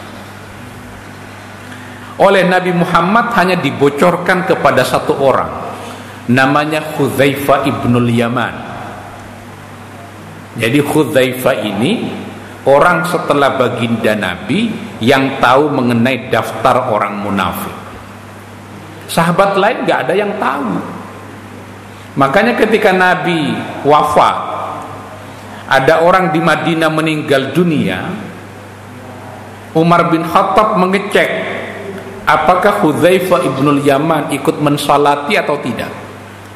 Oleh 2.24 2.48
Nabi 2.48 2.72
Muhammad 2.72 3.36
hanya 3.36 3.60
dibocorkan 3.60 4.48
kepada 4.48 4.88
satu 4.88 5.20
orang 5.20 5.52
namanya 6.32 6.96
Khuzaifah 6.96 7.68
ibnul 7.68 8.08
Yaman. 8.08 8.56
Jadi 10.56 10.80
Khuzaifah 10.80 11.56
ini 11.68 11.92
orang 12.68 13.08
setelah 13.08 13.56
baginda 13.56 14.12
Nabi 14.14 14.76
yang 15.00 15.40
tahu 15.40 15.72
mengenai 15.72 16.28
daftar 16.28 16.92
orang 16.92 17.24
munafik. 17.24 17.74
Sahabat 19.08 19.56
lain 19.56 19.88
gak 19.88 20.12
ada 20.12 20.14
yang 20.14 20.36
tahu. 20.36 20.76
Makanya 22.20 22.60
ketika 22.60 22.92
Nabi 22.92 23.56
wafat, 23.88 24.36
ada 25.72 26.04
orang 26.04 26.36
di 26.36 26.44
Madinah 26.44 26.92
meninggal 26.92 27.56
dunia, 27.56 28.04
Umar 29.72 30.12
bin 30.12 30.28
Khattab 30.28 30.76
mengecek 30.76 31.30
apakah 32.28 32.84
Hudzaifah 32.84 33.48
ibnul 33.48 33.80
Yaman 33.80 34.36
ikut 34.36 34.60
mensalati 34.60 35.40
atau 35.40 35.56
tidak, 35.64 35.92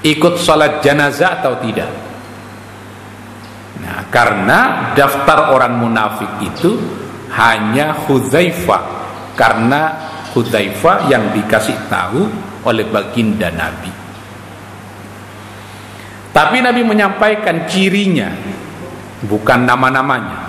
ikut 0.04 0.36
salat 0.36 0.84
jenazah 0.84 1.40
atau 1.40 1.56
tidak. 1.64 2.11
Nah, 3.80 4.04
karena 4.12 4.92
daftar 4.92 5.56
orang 5.56 5.80
munafik 5.80 6.32
itu 6.44 6.76
hanya 7.32 7.96
Hudzaifah 8.04 8.84
karena 9.40 9.82
Hudzaifah 10.36 11.08
yang 11.08 11.32
dikasih 11.32 11.88
tahu 11.88 12.28
oleh 12.68 12.86
baginda 12.92 13.48
Nabi. 13.52 13.92
Tapi 16.32 16.58
Nabi 16.64 16.82
menyampaikan 16.88 17.68
cirinya, 17.68 18.32
bukan 19.28 19.68
nama-namanya. 19.68 20.40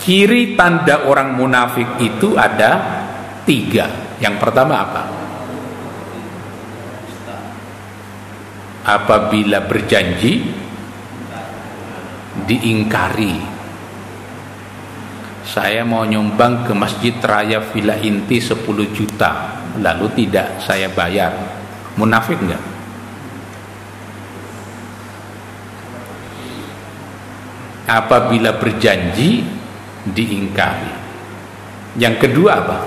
Ciri 0.00 0.58
tanda 0.58 1.04
orang 1.06 1.36
munafik 1.36 2.00
itu 2.00 2.34
ada 2.34 3.04
tiga. 3.44 4.16
Yang 4.18 4.34
pertama 4.40 4.74
apa? 4.82 5.02
Apabila 8.82 9.62
berjanji 9.62 10.61
diingkari. 12.48 13.36
Saya 15.42 15.84
mau 15.84 16.06
nyumbang 16.06 16.64
ke 16.64 16.72
Masjid 16.72 17.12
Raya 17.20 17.60
Villa 17.60 17.98
Inti 18.00 18.40
10 18.40 18.64
juta, 18.94 19.60
lalu 19.76 20.08
tidak 20.16 20.62
saya 20.64 20.88
bayar. 20.88 21.34
Munafik 21.98 22.40
enggak? 22.40 22.62
Apabila 27.84 28.56
berjanji 28.56 29.44
diingkari. 30.08 30.94
Yang 32.00 32.16
kedua 32.24 32.50
apa? 32.56 32.78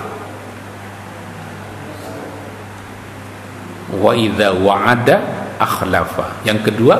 Wa 4.01 4.11
idza 4.17 4.49
wa'ada 4.57 5.17
akhlafa. 5.61 6.41
Yang 6.41 6.73
kedua 6.73 6.97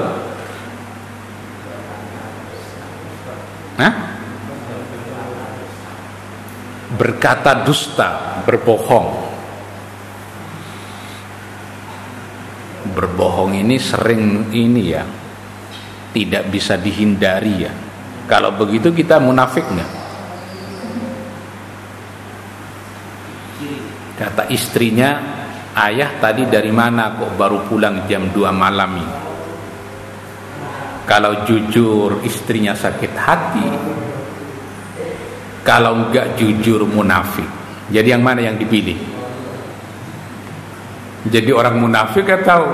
Hah? 3.75 3.93
Berkata 6.95 7.67
dusta, 7.67 8.39
berbohong. 8.47 9.27
Berbohong 12.95 13.51
ini 13.59 13.75
sering 13.75 14.53
ini 14.55 14.83
ya, 14.95 15.03
tidak 16.15 16.47
bisa 16.47 16.79
dihindari 16.79 17.67
ya. 17.67 17.73
Kalau 18.31 18.55
begitu 18.55 18.95
kita 18.95 19.19
munafik 19.19 19.67
nggak? 19.67 19.91
Kata 24.15 24.47
istrinya, 24.47 25.19
ayah 25.75 26.15
tadi 26.23 26.47
dari 26.47 26.71
mana 26.71 27.11
kok 27.19 27.35
baru 27.35 27.67
pulang 27.67 28.07
jam 28.07 28.31
2 28.31 28.47
malam 28.55 28.91
ini? 28.95 29.24
Kalau 31.05 31.45
jujur 31.45 32.25
istrinya 32.25 32.73
sakit 32.73 33.13
hati 33.13 33.67
Kalau 35.61 36.09
enggak 36.09 36.33
jujur 36.33 36.81
munafik 36.89 37.45
Jadi 37.93 38.09
yang 38.09 38.25
mana 38.25 38.41
yang 38.41 38.57
dipilih? 38.57 38.97
Jadi 41.29 41.49
orang 41.53 41.77
munafik 41.77 42.25
atau 42.25 42.73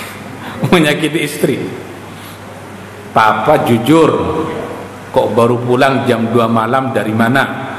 menyakiti 0.74 1.20
istri? 1.22 1.56
Papa 3.14 3.62
jujur 3.62 4.10
Kok 5.14 5.28
baru 5.34 5.62
pulang 5.62 6.06
jam 6.10 6.26
2 6.26 6.50
malam 6.50 6.90
dari 6.90 7.14
mana? 7.14 7.70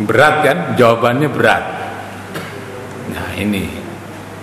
Berat 0.00 0.36
kan? 0.44 0.58
Jawabannya 0.76 1.28
berat 1.32 1.64
Nah 3.16 3.28
ini 3.36 3.64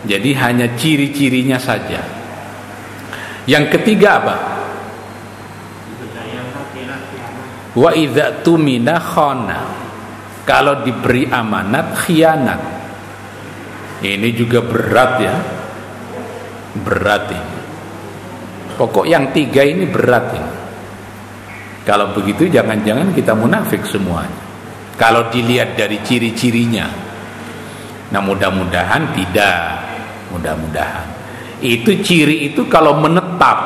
Jadi 0.01 0.29
hanya 0.33 0.73
ciri-cirinya 0.77 1.61
saja 1.61 2.16
yang 3.47 3.71
ketiga 3.71 4.19
apa? 4.19 4.35
Wa 7.77 7.95
idza 7.95 8.43
tumina 8.43 8.99
khana. 8.99 9.59
Kalau 10.43 10.83
diberi 10.83 11.27
amanat 11.31 11.95
khianat. 11.95 12.61
Ini 14.03 14.29
juga 14.35 14.59
berat 14.63 15.11
ya. 15.23 15.35
Berat 16.83 17.25
ini. 17.31 17.57
Pokok 18.77 19.05
yang 19.07 19.31
tiga 19.31 19.63
ini 19.63 19.87
berat 19.87 20.27
ini. 20.35 20.53
Kalau 21.87 22.11
begitu 22.11 22.51
jangan-jangan 22.51 23.15
kita 23.15 23.31
munafik 23.31 23.87
semuanya. 23.87 24.43
Kalau 24.99 25.31
dilihat 25.31 25.79
dari 25.79 26.03
ciri-cirinya. 26.03 26.87
Nah 28.11 28.21
mudah-mudahan 28.23 29.15
tidak. 29.15 29.59
Mudah-mudahan. 30.35 31.16
Itu 31.57 31.97
ciri 32.05 32.51
itu 32.53 32.69
kalau 32.69 33.01
menetap. 33.01 33.57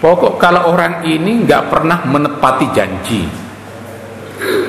Pokok 0.00 0.34
kalau 0.40 0.72
orang 0.72 1.06
ini 1.06 1.46
nggak 1.46 1.70
pernah 1.70 2.02
menepati 2.08 2.66
janji. 2.74 3.22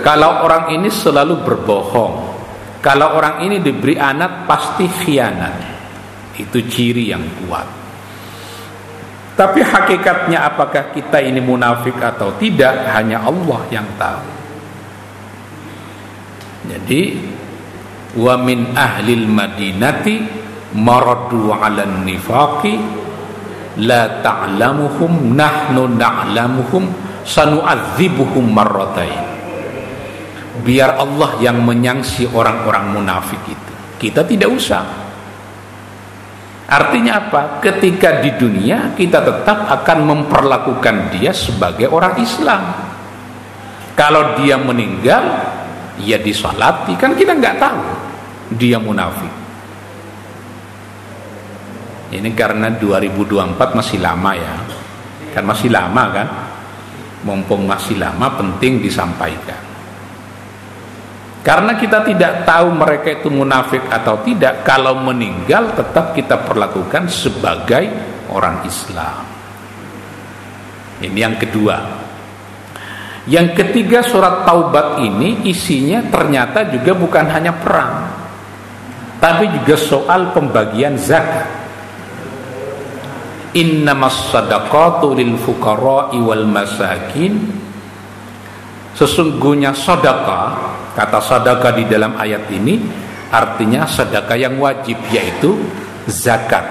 Kalau 0.03 0.45
orang 0.45 0.75
ini 0.75 0.91
selalu 0.91 1.41
berbohong. 1.41 2.13
Kalau 2.83 3.15
orang 3.15 3.41
ini 3.47 3.63
diberi 3.63 3.95
anak 3.95 4.45
pasti 4.45 4.85
khianat. 4.85 5.55
Itu 6.35 6.59
ciri 6.67 7.09
yang 7.09 7.23
kuat. 7.39 7.67
Tapi 9.33 9.65
hakikatnya 9.65 10.45
apakah 10.45 10.93
kita 10.93 11.17
ini 11.17 11.41
munafik 11.41 11.97
atau 11.97 12.37
tidak 12.37 12.85
hanya 12.93 13.25
Allah 13.25 13.61
yang 13.73 13.87
tahu. 13.97 14.29
Jadi 16.69 17.01
wa 18.13 18.37
min 18.37 18.77
ahlil 18.77 19.25
madinati 19.25 20.21
maradu 20.77 21.53
ala 21.53 21.85
nifaqi 21.85 22.77
la 23.81 24.21
ta'lamuhum 24.21 25.33
nahnu 25.33 25.97
na'lamuhum 25.97 26.83
sanu'adzibuhum 27.25 28.45
marratain 28.53 29.33
biar 30.61 31.01
Allah 31.01 31.41
yang 31.41 31.65
menyangsi 31.65 32.29
orang-orang 32.29 32.93
munafik 32.93 33.41
itu. 33.49 33.73
Kita 33.97 34.21
tidak 34.21 34.53
usah. 34.53 34.85
Artinya 36.69 37.17
apa? 37.17 37.41
Ketika 37.57 38.21
di 38.21 38.37
dunia 38.37 38.93
kita 38.93 39.25
tetap 39.25 39.65
akan 39.65 39.99
memperlakukan 40.05 41.09
dia 41.17 41.33
sebagai 41.33 41.89
orang 41.89 42.21
Islam. 42.21 42.61
Kalau 43.97 44.37
dia 44.37 44.57
meninggal 44.57 45.21
ya 46.01 46.17
disolati. 46.21 46.93
Kan 46.97 47.17
kita 47.17 47.33
nggak 47.37 47.57
tahu 47.57 47.81
dia 48.57 48.77
munafik. 48.77 49.43
Ini 52.13 52.29
karena 52.37 52.69
2024 52.77 53.57
masih 53.73 53.97
lama 53.97 54.31
ya. 54.37 54.53
Kan 55.33 55.49
masih 55.49 55.73
lama 55.73 56.03
kan? 56.13 56.27
Mumpung 57.25 57.65
masih 57.65 57.97
lama 57.97 58.37
penting 58.37 58.85
disampaikan. 58.85 59.57
Karena 61.43 61.75
kita 61.75 62.05
tidak 62.05 62.47
tahu 62.47 62.71
mereka 62.71 63.19
itu 63.19 63.27
munafik 63.27 63.83
atau 63.91 64.21
tidak 64.23 64.63
kalau 64.63 64.95
meninggal 65.01 65.75
tetap 65.75 66.15
kita 66.15 66.39
perlakukan 66.39 67.09
sebagai 67.11 67.83
orang 68.31 68.63
Islam. 68.63 69.27
Ini 71.03 71.19
yang 71.19 71.35
kedua. 71.35 71.77
Yang 73.27 73.59
ketiga 73.59 74.03
surat 74.03 74.47
Taubat 74.47 74.99
ini 75.03 75.47
isinya 75.47 76.03
ternyata 76.11 76.67
juga 76.67 76.91
bukan 76.95 77.25
hanya 77.31 77.55
perang 77.55 78.12
tapi 79.23 79.47
juga 79.47 79.79
soal 79.79 80.35
pembagian 80.35 80.99
zakat. 80.99 81.47
Innamas 83.55 84.33
sadaqatu 84.35 85.15
lil 85.15 85.39
fuqara'i 85.39 86.17
wal 86.19 86.43
masakin 86.49 87.37
Sesungguhnya 88.93 89.73
sedekah 89.73 90.53
kata 90.93 91.17
sedekah 91.17 91.73
di 91.73 91.85
dalam 91.89 92.13
ayat 92.13 92.45
ini 92.53 92.77
artinya 93.33 93.89
sedekah 93.89 94.37
yang 94.37 94.61
wajib 94.61 95.01
yaitu 95.09 95.57
zakat. 96.05 96.61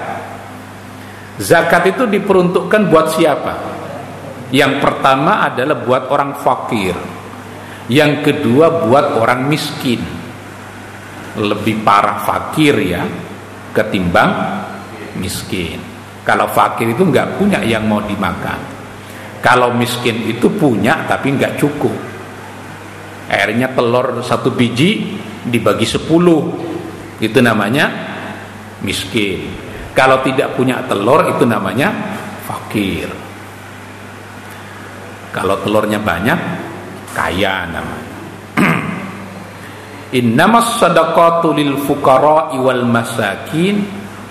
Zakat 1.35 1.91
itu 1.91 2.07
diperuntukkan 2.07 2.87
buat 2.87 3.11
siapa? 3.19 3.53
Yang 4.55 4.79
pertama 4.79 5.43
adalah 5.43 5.75
buat 5.83 6.07
orang 6.07 6.39
fakir. 6.39 6.95
Yang 7.91 8.23
kedua 8.23 8.87
buat 8.87 9.19
orang 9.19 9.51
miskin. 9.51 10.22
Lebih 11.33 11.81
parah 11.81 12.21
fakir 12.21 12.75
ya 12.77 13.01
ketimbang 13.73 14.31
miskin. 15.17 15.81
Kalau 16.23 16.47
fakir 16.47 16.93
itu 16.93 17.03
nggak 17.03 17.41
punya 17.41 17.59
yang 17.65 17.89
mau 17.89 17.99
dimakan. 17.99 18.59
Kalau 19.43 19.75
miskin 19.75 20.23
itu 20.29 20.47
punya 20.55 21.03
tapi 21.09 21.35
nggak 21.35 21.59
cukup. 21.59 21.95
Akhirnya 23.27 23.73
telur 23.73 24.21
satu 24.23 24.53
biji 24.53 25.19
dibagi 25.43 25.83
sepuluh. 25.83 26.53
Itu 27.19 27.43
namanya 27.43 27.91
miskin. 28.85 29.51
Kalau 29.93 30.21
tidak 30.25 30.57
punya 30.57 30.81
telur 30.85 31.27
itu 31.27 31.43
namanya 31.45 31.91
fakir. 32.45 33.09
Kalau 35.33 35.57
telurnya 35.65 35.97
banyak, 35.97 36.39
kaya 37.17 37.65
namanya. 37.69 38.02
Innamas 40.13 40.77
sadaqatu 40.77 41.57
lil 41.57 41.73
fuqara 41.81 42.53
wal 42.61 42.85
masakin 42.85 43.81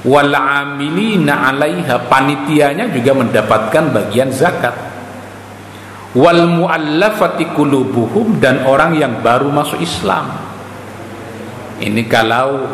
wal 0.07 0.31
amilina 0.31 1.51
'alaiha 1.51 2.07
panitianya 2.07 2.91
juga 2.95 3.19
mendapatkan 3.19 3.91
bagian 3.91 4.31
zakat. 4.31 4.75
wal 6.13 6.45
muallafati 6.45 7.57
qulubuhum 7.57 8.37
dan 8.37 8.69
orang 8.69 9.01
yang 9.01 9.25
baru 9.25 9.49
masuk 9.49 9.81
Islam. 9.81 10.29
Ini 11.81 12.05
kalau 12.05 12.69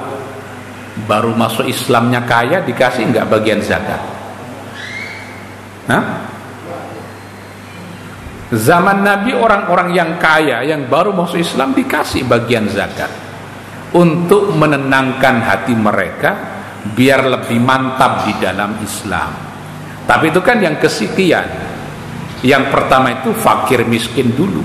baru 1.06 1.32
masuk 1.38 1.70
Islamnya 1.70 2.26
kaya 2.26 2.66
dikasih 2.66 3.14
nggak 3.14 3.30
bagian 3.30 3.62
zakat? 3.62 4.02
Hah? 5.86 6.27
Zaman 8.48 9.04
Nabi 9.04 9.36
orang-orang 9.36 9.92
yang 9.92 10.16
kaya 10.16 10.64
yang 10.64 10.88
baru 10.88 11.12
masuk 11.12 11.36
Islam 11.36 11.76
dikasih 11.76 12.24
bagian 12.24 12.64
zakat 12.72 13.12
untuk 13.92 14.56
menenangkan 14.56 15.44
hati 15.44 15.76
mereka 15.76 16.32
biar 16.96 17.28
lebih 17.28 17.60
mantap 17.60 18.24
di 18.24 18.32
dalam 18.40 18.80
Islam. 18.80 19.30
Tapi 20.08 20.32
itu 20.32 20.40
kan 20.40 20.64
yang 20.64 20.80
kesekian. 20.80 21.44
Yang 22.40 22.64
pertama 22.72 23.20
itu 23.20 23.36
fakir 23.36 23.84
miskin 23.84 24.32
dulu. 24.32 24.64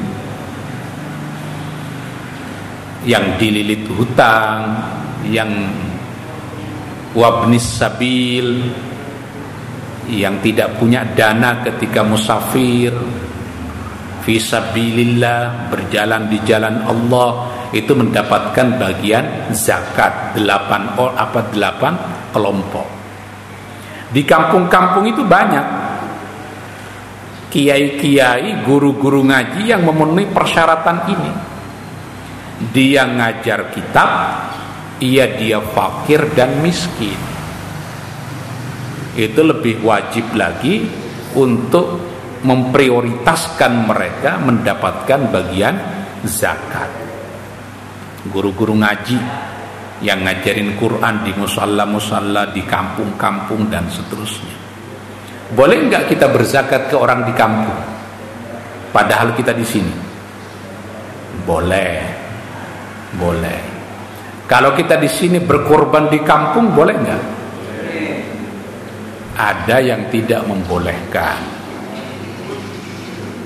Yang 3.04 3.26
dililit 3.36 3.84
hutang, 3.92 4.80
yang 5.28 5.52
wabnis 7.12 7.68
sabil, 7.68 8.64
yang 10.08 10.40
tidak 10.40 10.80
punya 10.80 11.04
dana 11.12 11.60
ketika 11.68 12.00
musafir, 12.08 12.96
fisabilillah 14.24 15.68
berjalan 15.68 16.32
di 16.32 16.40
jalan 16.48 16.84
Allah 16.88 17.52
itu 17.76 17.92
mendapatkan 17.92 18.80
bagian 18.80 19.52
zakat 19.52 20.38
delapan 20.38 20.96
or 20.96 21.12
apa 21.20 21.44
delapan 21.52 21.94
kelompok. 22.32 22.88
Di 24.14 24.22
kampung-kampung 24.24 25.10
itu 25.10 25.26
banyak 25.26 25.66
kiai-kiai, 27.50 28.66
guru-guru 28.66 29.26
ngaji 29.26 29.70
yang 29.70 29.86
memenuhi 29.86 30.30
persyaratan 30.30 30.98
ini. 31.10 31.32
Dia 32.74 33.10
ngajar 33.10 33.74
kitab, 33.74 34.10
ia 35.02 35.26
dia 35.38 35.62
fakir 35.62 36.30
dan 36.38 36.62
miskin. 36.62 37.18
Itu 39.14 39.46
lebih 39.46 39.82
wajib 39.86 40.34
lagi 40.34 40.90
untuk 41.34 42.13
memprioritaskan 42.44 43.88
mereka 43.88 44.38
mendapatkan 44.44 45.20
bagian 45.32 45.76
zakat 46.28 47.04
guru-guru 48.32 48.80
ngaji 48.80 49.20
yang 50.04 50.24
ngajarin 50.24 50.76
Quran 50.80 51.24
di 51.28 51.32
musalla-musalla 51.36 52.52
di 52.52 52.64
kampung-kampung 52.64 53.68
dan 53.68 53.88
seterusnya. 53.92 54.56
Boleh 55.52 55.88
nggak 55.88 56.12
kita 56.12 56.32
berzakat 56.32 56.92
ke 56.92 56.96
orang 56.96 57.28
di 57.28 57.34
kampung? 57.36 57.80
Padahal 58.92 59.36
kita 59.36 59.52
di 59.52 59.66
sini. 59.68 59.96
Boleh. 61.44 62.00
Boleh. 63.16 63.60
Kalau 64.48 64.76
kita 64.76 65.00
di 65.00 65.08
sini 65.08 65.40
berkorban 65.40 66.12
di 66.12 66.20
kampung 66.24 66.72
boleh 66.76 66.96
nggak? 66.96 67.24
Ada 69.34 69.78
yang 69.82 70.02
tidak 70.14 70.46
membolehkan. 70.46 71.53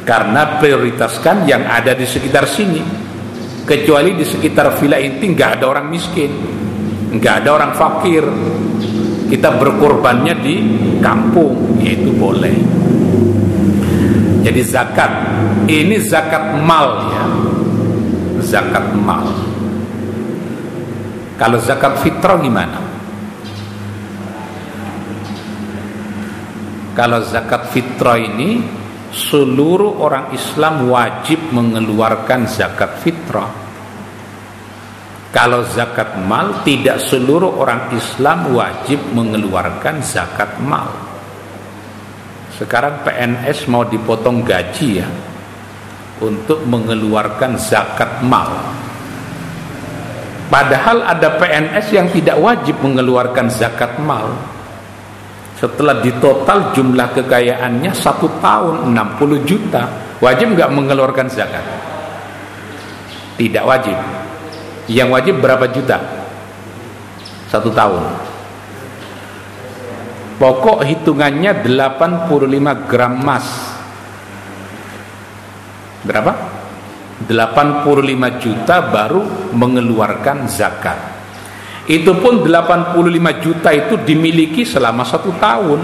Karena 0.07 0.55
prioritaskan 0.55 1.43
yang 1.43 1.67
ada 1.67 1.91
di 1.91 2.07
sekitar 2.07 2.47
sini. 2.47 2.79
Kecuali 3.67 4.15
di 4.15 4.23
sekitar 4.23 4.79
villa 4.79 4.95
inti 4.95 5.27
nggak 5.27 5.59
ada 5.59 5.65
orang 5.67 5.91
miskin. 5.91 6.31
Nggak 7.11 7.43
ada 7.43 7.49
orang 7.51 7.71
fakir. 7.75 8.23
Kita 9.27 9.59
berkorbannya 9.59 10.39
di 10.39 10.55
kampung 11.03 11.75
itu 11.83 12.15
boleh. 12.15 12.55
Jadi 14.47 14.61
zakat 14.63 15.11
ini 15.67 15.99
zakat 15.99 16.55
mal 16.63 17.11
ya. 17.11 17.23
Zakat 18.47 18.95
mal. 18.95 19.27
Kalau 21.35 21.59
zakat 21.59 21.99
fitrah 21.99 22.39
gimana? 22.39 22.79
Kalau 26.95 27.19
zakat 27.27 27.75
fitrah 27.75 28.15
ini 28.15 28.76
seluruh 29.11 30.03
orang 30.03 30.35
Islam 30.35 30.91
wajib 30.91 31.39
mengeluarkan 31.55 32.47
zakat 32.47 32.99
fitrah. 33.03 33.51
Kalau 35.31 35.61
zakat 35.69 36.17
mal 36.23 36.63
tidak 36.63 37.03
seluruh 37.03 37.59
orang 37.59 37.93
Islam 37.93 38.55
wajib 38.55 38.99
mengeluarkan 39.13 40.01
zakat 40.01 40.57
mal. 40.63 40.89
Sekarang 42.57 43.05
PNS 43.05 43.69
mau 43.69 43.85
dipotong 43.85 44.41
gaji 44.41 44.89
ya 44.97 45.07
untuk 46.25 46.65
mengeluarkan 46.65 47.53
zakat 47.59 48.25
mal. 48.25 48.49
Padahal 50.47 51.03
ada 51.03 51.37
PNS 51.37 51.85
yang 51.91 52.07
tidak 52.07 52.39
wajib 52.39 52.79
mengeluarkan 52.79 53.51
zakat 53.51 53.99
mal 53.99 54.56
setelah 55.57 55.97
ditotal 56.05 56.69
jumlah 56.77 57.17
kekayaannya 57.17 57.89
satu 57.89 58.29
tahun 58.37 58.93
60 58.93 59.49
juta. 59.49 59.89
Wajib 60.21 60.53
nggak 60.53 60.69
mengeluarkan 60.69 61.25
zakat? 61.29 61.65
Tidak 63.37 63.65
wajib. 63.65 63.97
Yang 64.85 65.09
wajib 65.13 65.35
berapa 65.41 65.65
juta? 65.73 65.97
Satu 67.49 67.73
tahun. 67.73 68.05
Pokok 70.37 70.85
hitungannya 70.85 71.65
85 71.65 72.89
gram 72.89 73.13
emas. 73.17 73.45
Berapa? 76.05 76.33
85 77.25 78.41
juta 78.45 78.75
baru 78.93 79.25
mengeluarkan 79.57 80.45
zakat 80.45 81.16
itu 81.87 82.11
pun 82.19 82.43
85 82.43 82.99
juta 83.39 83.71
itu 83.71 83.95
dimiliki 84.03 84.67
selama 84.67 85.07
satu 85.07 85.31
tahun. 85.39 85.81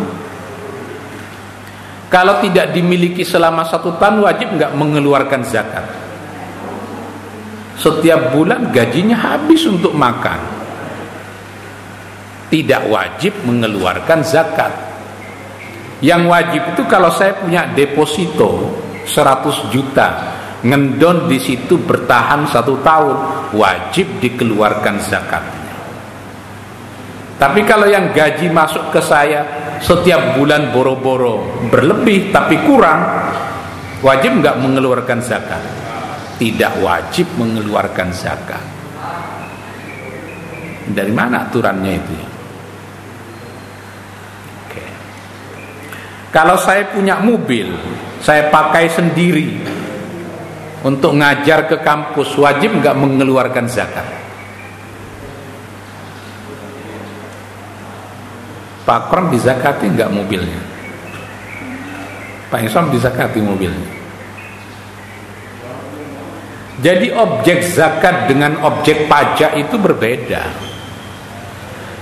Kalau 2.12 2.44
tidak 2.44 2.76
dimiliki 2.76 3.24
selama 3.24 3.64
satu 3.64 3.96
tahun 3.96 4.20
wajib 4.28 4.52
nggak 4.60 4.76
mengeluarkan 4.76 5.42
zakat? 5.48 5.88
Setiap 7.80 8.36
bulan 8.36 8.70
gajinya 8.70 9.16
habis 9.16 9.64
untuk 9.64 9.96
makan. 9.96 10.44
Tidak 12.52 12.92
wajib 12.92 13.34
mengeluarkan 13.48 14.20
zakat. 14.28 14.76
Yang 16.04 16.22
wajib 16.28 16.62
itu 16.76 16.84
kalau 16.86 17.16
saya 17.16 17.40
punya 17.40 17.72
deposito 17.72 18.76
100 19.08 19.72
juta 19.72 20.08
ngendon 20.68 21.32
di 21.32 21.40
situ 21.40 21.80
bertahan 21.80 22.44
satu 22.52 22.84
tahun 22.84 23.16
wajib 23.56 24.20
dikeluarkan 24.20 24.96
zakat 25.00 25.63
tapi 27.38 27.66
kalau 27.66 27.90
yang 27.90 28.14
gaji 28.14 28.46
masuk 28.50 28.94
ke 28.94 29.02
saya 29.02 29.42
setiap 29.82 30.38
bulan 30.38 30.70
boro-boro 30.70 31.68
berlebih 31.68 32.30
tapi 32.30 32.62
kurang, 32.64 33.02
wajib 34.06 34.40
nggak 34.40 34.58
mengeluarkan 34.62 35.20
zakat? 35.20 35.62
Tidak 36.38 36.80
wajib 36.82 37.28
mengeluarkan 37.38 38.10
zakat. 38.14 38.64
Dari 40.84 41.14
mana 41.16 41.48
aturannya 41.48 41.94
itu? 41.96 42.16
Oke. 44.68 44.84
Kalau 46.32 46.60
saya 46.60 46.92
punya 46.92 47.18
mobil, 47.24 47.72
saya 48.20 48.52
pakai 48.52 48.92
sendiri 48.92 49.48
untuk 50.84 51.16
ngajar 51.16 51.72
ke 51.72 51.78
kampus, 51.80 52.36
wajib 52.36 52.84
nggak 52.84 52.96
mengeluarkan 53.00 53.66
zakat? 53.72 54.23
Pak 58.84 59.08
Kron 59.08 59.32
dizakati 59.32 59.88
nggak 59.88 60.12
mobilnya? 60.12 60.62
Pak 62.52 62.62
Islam 62.68 62.92
dizakati 62.92 63.40
mobilnya. 63.40 64.04
Jadi 66.84 67.16
objek 67.16 67.64
zakat 67.64 68.28
dengan 68.28 68.60
objek 68.60 69.08
pajak 69.08 69.56
itu 69.56 69.80
berbeda. 69.80 70.44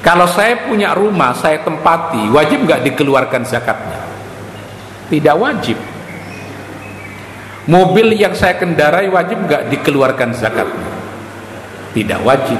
Kalau 0.01 0.25
saya 0.25 0.65
punya 0.65 0.97
rumah, 0.97 1.37
saya 1.37 1.61
tempati, 1.61 2.25
wajib 2.33 2.65
nggak 2.65 2.81
dikeluarkan 2.89 3.45
zakatnya? 3.45 4.01
Tidak 5.13 5.37
wajib. 5.37 5.77
Mobil 7.69 8.17
yang 8.17 8.33
saya 8.33 8.57
kendarai 8.57 9.05
wajib 9.05 9.37
nggak 9.45 9.69
dikeluarkan 9.69 10.33
zakatnya? 10.33 10.89
Tidak 11.93 12.19
wajib. 12.25 12.57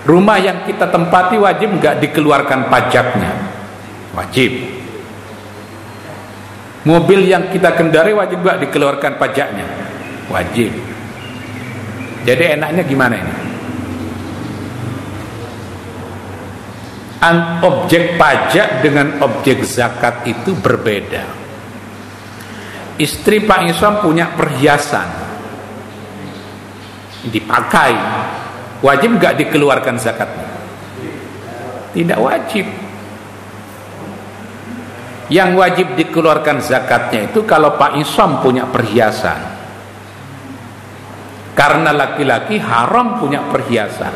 Rumah 0.00 0.38
yang 0.40 0.58
kita 0.64 0.88
tempati 0.88 1.36
wajib 1.36 1.76
nggak 1.76 2.00
dikeluarkan 2.00 2.72
pajaknya? 2.72 3.32
Wajib. 4.16 4.52
Mobil 6.88 7.28
yang 7.28 7.52
kita 7.52 7.76
kendarai 7.76 8.16
wajib 8.16 8.40
nggak 8.40 8.64
dikeluarkan 8.64 9.20
pajaknya? 9.20 9.68
Wajib. 10.32 10.72
Jadi 12.24 12.44
enaknya 12.56 12.82
gimana 12.88 13.14
ini? 13.20 13.34
Objek 17.60 18.16
pajak 18.16 18.80
dengan 18.80 19.20
objek 19.20 19.60
zakat 19.68 20.24
itu 20.24 20.56
berbeda. 20.56 21.40
istri 23.00 23.40
Pak 23.48 23.60
Islam 23.64 24.04
punya 24.04 24.28
perhiasan 24.36 25.08
dipakai 27.32 27.92
wajib 28.80 29.20
nggak 29.20 29.34
dikeluarkan 29.44 29.96
zakatnya 30.00 30.60
tidak 31.90 32.18
wajib. 32.22 32.66
Yang 35.30 35.50
wajib 35.54 35.86
dikeluarkan 35.94 36.58
zakatnya 36.58 37.30
itu 37.30 37.46
kalau 37.46 37.78
Pak 37.78 37.98
Islam 37.98 38.42
punya 38.42 38.66
perhiasan. 38.66 39.58
Karena 41.54 41.94
laki-laki 41.94 42.58
haram 42.58 43.18
punya 43.22 43.46
perhiasan. 43.46 44.10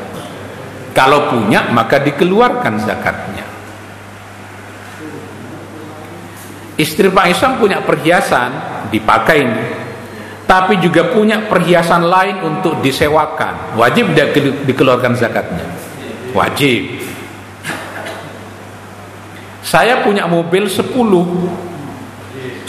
Kalau 0.94 1.30
punya 1.30 1.70
maka 1.70 2.02
dikeluarkan 2.02 2.74
zakatnya. 2.82 3.46
Istri 6.74 7.10
Pak 7.14 7.26
Isam 7.30 7.62
punya 7.62 7.78
perhiasan 7.78 8.50
dipakai 8.90 9.38
ini 9.38 9.83
tapi 10.44 10.76
juga 10.80 11.08
punya 11.08 11.40
perhiasan 11.48 12.04
lain 12.04 12.36
untuk 12.44 12.76
disewakan. 12.84 13.80
Wajib 13.80 14.12
dia 14.12 14.28
dikeluarkan 14.68 15.16
zakatnya. 15.16 15.64
Wajib. 16.36 17.00
Saya 19.64 20.04
punya 20.04 20.28
mobil 20.28 20.68
10 20.68 20.92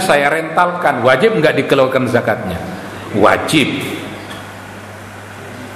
saya 0.00 0.28
rentalkan. 0.28 1.00
Wajib 1.00 1.40
nggak 1.40 1.56
dikeluarkan 1.64 2.04
zakatnya? 2.12 2.60
Wajib. 3.16 3.68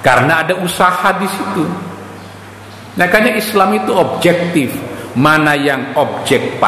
Karena 0.05 0.45
ada 0.45 0.57
usaha 0.61 1.13
di 1.17 1.29
situ. 1.29 1.65
Makanya 3.01 3.33
Islam 3.37 3.81
itu 3.81 3.93
objektif. 3.97 4.77
Mana 5.17 5.57
yang 5.57 5.97
objek 5.97 6.61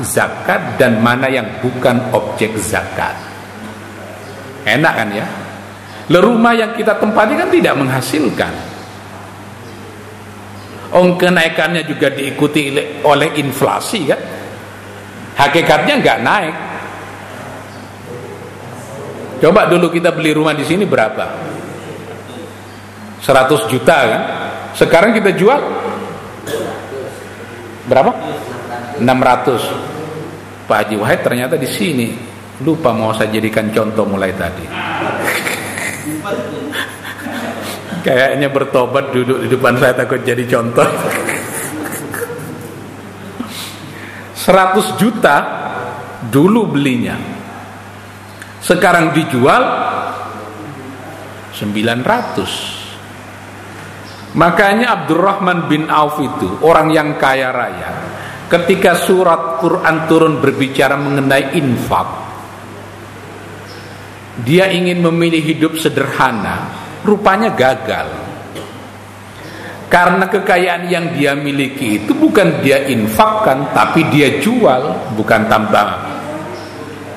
zakat 0.00 0.80
dan 0.80 1.02
mana 1.04 1.28
yang 1.28 1.44
bukan 1.60 2.00
objek 2.16 2.56
zakat 2.56 3.29
enak 4.66 4.94
kan 4.94 5.08
ya 5.12 5.26
Le 6.10 6.18
rumah 6.18 6.50
yang 6.58 6.74
kita 6.74 6.98
tempati 6.98 7.38
kan 7.38 7.48
tidak 7.48 7.74
menghasilkan 7.78 8.52
Ong 10.90 11.14
kenaikannya 11.14 11.86
juga 11.86 12.10
diikuti 12.10 12.74
oleh 13.06 13.38
inflasi 13.38 14.00
kan 14.10 14.20
hakikatnya 15.38 15.94
nggak 16.02 16.18
naik 16.20 16.56
Coba 19.40 19.64
dulu 19.64 19.88
kita 19.88 20.12
beli 20.12 20.36
rumah 20.36 20.52
di 20.52 20.68
sini 20.68 20.84
berapa? 20.84 21.24
100 23.24 23.72
juta 23.72 23.96
kan? 24.04 24.22
Sekarang 24.76 25.16
kita 25.16 25.32
jual 25.32 25.56
berapa? 27.88 28.12
600. 29.00 30.68
Pak 30.68 30.76
Haji 30.86 30.96
Wahid 31.00 31.20
ternyata 31.24 31.56
di 31.56 31.66
sini 31.66 32.29
lupa 32.64 32.92
mau 32.92 33.12
saya 33.16 33.32
jadikan 33.32 33.72
contoh 33.72 34.04
mulai 34.04 34.36
tadi. 34.36 34.68
Kayaknya 38.00 38.48
bertobat 38.48 39.12
duduk 39.12 39.44
di 39.44 39.48
depan 39.52 39.76
saya 39.76 39.92
takut 39.92 40.24
jadi 40.24 40.40
contoh. 40.48 40.88
100 44.40 44.96
juta 44.96 45.36
dulu 46.32 46.72
belinya 46.72 47.12
sekarang 48.64 49.12
dijual 49.12 49.60
900 51.52 54.32
makanya 54.32 54.96
Abdurrahman 54.96 55.68
bin 55.68 55.92
Auf 55.92 56.16
itu 56.24 56.56
orang 56.64 56.88
yang 56.88 57.20
kaya 57.20 57.52
raya 57.52 57.92
ketika 58.48 58.96
surat 58.96 59.60
Quran 59.60 60.08
turun 60.08 60.40
berbicara 60.40 60.96
mengenai 60.96 61.52
infak 61.60 62.29
dia 64.38 64.70
ingin 64.70 65.02
memilih 65.02 65.42
hidup 65.42 65.74
sederhana 65.74 66.70
rupanya 67.02 67.50
gagal. 67.52 68.06
Karena 69.90 70.30
kekayaan 70.30 70.86
yang 70.86 71.18
dia 71.18 71.34
miliki 71.34 71.98
itu 71.98 72.14
bukan 72.14 72.62
dia 72.62 72.86
infakkan 72.86 73.74
tapi 73.74 74.06
dia 74.06 74.38
jual 74.38 75.10
bukan 75.18 75.50
tambah 75.50 75.86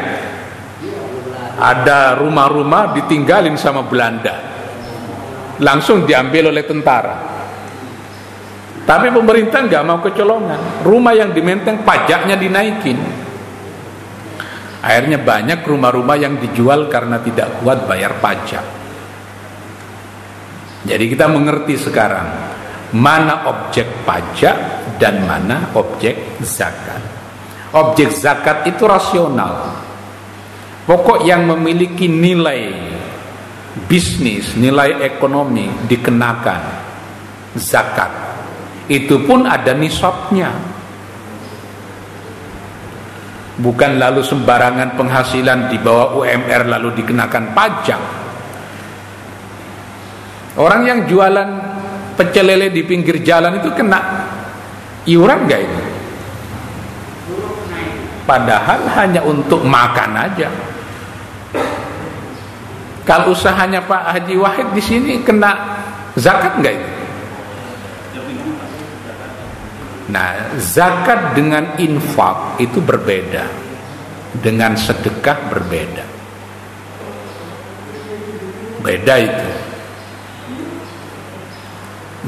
Ada 1.59 2.15
rumah-rumah 2.21 2.95
ditinggalin 2.95 3.59
sama 3.59 3.83
Belanda. 3.89 4.37
Langsung 5.59 6.07
diambil 6.07 6.55
oleh 6.55 6.63
tentara. 6.63 7.38
Tapi 8.89 9.13
pemerintah 9.13 9.69
nggak 9.69 9.85
mau 9.85 10.01
kecolongan. 10.01 10.81
Rumah 10.81 11.13
yang 11.13 11.37
di 11.37 11.45
Menteng 11.45 11.85
pajaknya 11.85 12.41
dinaikin. 12.41 12.97
Akhirnya 14.81 15.21
banyak 15.21 15.61
rumah-rumah 15.61 16.17
yang 16.17 16.41
dijual 16.41 16.89
karena 16.89 17.21
tidak 17.21 17.61
kuat 17.61 17.85
bayar 17.85 18.17
pajak. 18.17 18.65
Jadi 20.89 21.05
kita 21.05 21.29
mengerti 21.29 21.77
sekarang 21.77 22.29
mana 22.97 23.45
objek 23.53 24.09
pajak 24.09 24.57
dan 24.97 25.21
mana 25.29 25.69
objek 25.77 26.41
zakat. 26.41 27.05
Objek 27.77 28.09
zakat 28.17 28.65
itu 28.65 28.89
rasional. 28.89 29.85
Pokok 30.89 31.29
yang 31.29 31.45
memiliki 31.45 32.09
nilai 32.09 32.73
bisnis, 33.85 34.57
nilai 34.57 35.05
ekonomi 35.05 35.69
dikenakan 35.85 36.63
zakat. 37.61 38.28
Itu 38.89 39.21
pun 39.29 39.45
ada 39.45 39.77
nisabnya. 39.77 40.49
Bukan 43.61 44.01
lalu 44.01 44.25
sembarangan 44.25 44.97
penghasilan 44.97 45.69
di 45.69 45.77
bawah 45.77 46.17
UMR 46.17 46.73
lalu 46.73 46.97
dikenakan 47.03 47.53
pajak. 47.53 48.01
Orang 50.57 50.89
yang 50.89 51.05
jualan 51.05 51.49
pecel 52.17 52.49
lele 52.49 52.73
di 52.73 52.83
pinggir 52.83 53.21
jalan 53.21 53.61
itu 53.61 53.71
kena 53.77 54.01
iuran 55.05 55.45
nggak 55.47 55.61
itu? 55.61 55.83
Padahal 58.25 58.81
hanya 58.97 59.21
untuk 59.23 59.63
makan 59.63 60.11
aja. 60.17 60.49
Kalau 63.05 63.33
usahanya 63.33 63.81
Pak 63.85 64.03
Haji 64.17 64.35
Wahid 64.37 64.69
di 64.77 64.83
sini 64.85 65.13
kena 65.25 65.57
zakat 66.15 66.61
nggak 66.61 66.75
itu? 66.77 66.98
Nah, 70.09 70.57
zakat 70.57 71.37
dengan 71.37 71.77
infak 71.77 72.57
itu 72.61 72.81
berbeda. 72.81 73.45
Dengan 74.41 74.77
sedekah 74.77 75.39
berbeda. 75.53 76.05
Beda 78.79 79.15
itu 79.19 79.49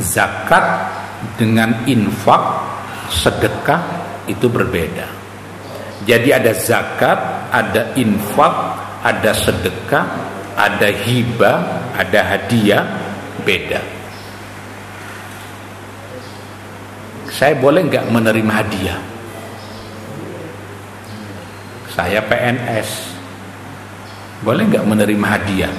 zakat 0.00 0.64
dengan 1.36 1.84
infak 1.84 2.42
sedekah 3.12 3.82
itu 4.30 4.46
berbeda 4.48 5.06
jadi 6.08 6.40
ada 6.40 6.52
zakat 6.56 7.18
ada 7.52 7.92
infak 7.98 8.54
ada 9.04 9.32
sedekah 9.36 10.06
ada 10.56 10.88
hibah 10.88 11.58
ada 11.98 12.20
hadiah 12.24 12.84
beda 13.44 13.99
saya 17.40 17.56
boleh 17.56 17.88
nggak 17.88 18.12
menerima 18.12 18.52
hadiah? 18.52 19.00
Saya 21.88 22.20
PNS 22.20 23.16
boleh 24.44 24.68
nggak 24.68 24.84
menerima 24.84 25.24
hadiah? 25.24 25.72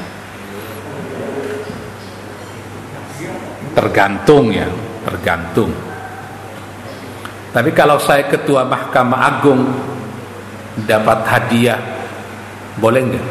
Tergantung 3.77 4.49
ya 4.49 4.65
tergantung. 5.05 5.69
Tapi 7.53 7.69
kalau 7.77 8.01
saya 8.01 8.25
ketua 8.25 8.65
Mahkamah 8.65 9.21
Agung 9.21 9.61
dapat 10.89 11.19
hadiah 11.29 11.77
boleh 12.81 13.01
nggak? 13.05 13.27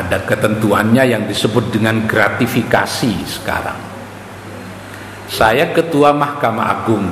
Ada 0.00 0.24
ketentuannya 0.24 1.04
yang 1.04 1.28
disebut 1.28 1.76
dengan 1.76 2.08
gratifikasi 2.08 3.12
sekarang 3.28 3.91
saya 5.32 5.72
ketua 5.72 6.12
Mahkamah 6.12 6.66
Agung 6.68 7.08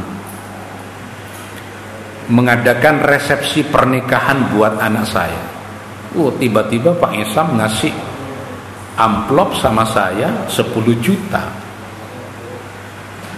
mengadakan 2.28 3.00
resepsi 3.00 3.64
pernikahan 3.64 4.52
buat 4.52 4.76
anak 4.76 5.08
saya. 5.08 5.40
Oh, 6.20 6.28
tiba-tiba 6.36 6.92
Pak 7.00 7.16
Isam 7.16 7.56
ngasih 7.56 7.96
amplop 9.00 9.56
sama 9.56 9.88
saya 9.88 10.44
10 10.52 11.00
juta. 11.00 11.48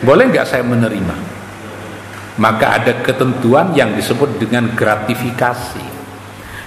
Boleh 0.03 0.27
nggak 0.35 0.51
saya 0.51 0.67
menerima? 0.67 1.17
Maka 2.43 2.83
ada 2.83 2.93
ketentuan 3.07 3.71
yang 3.79 3.95
disebut 3.95 4.35
dengan 4.43 4.67
gratifikasi. 4.75 5.87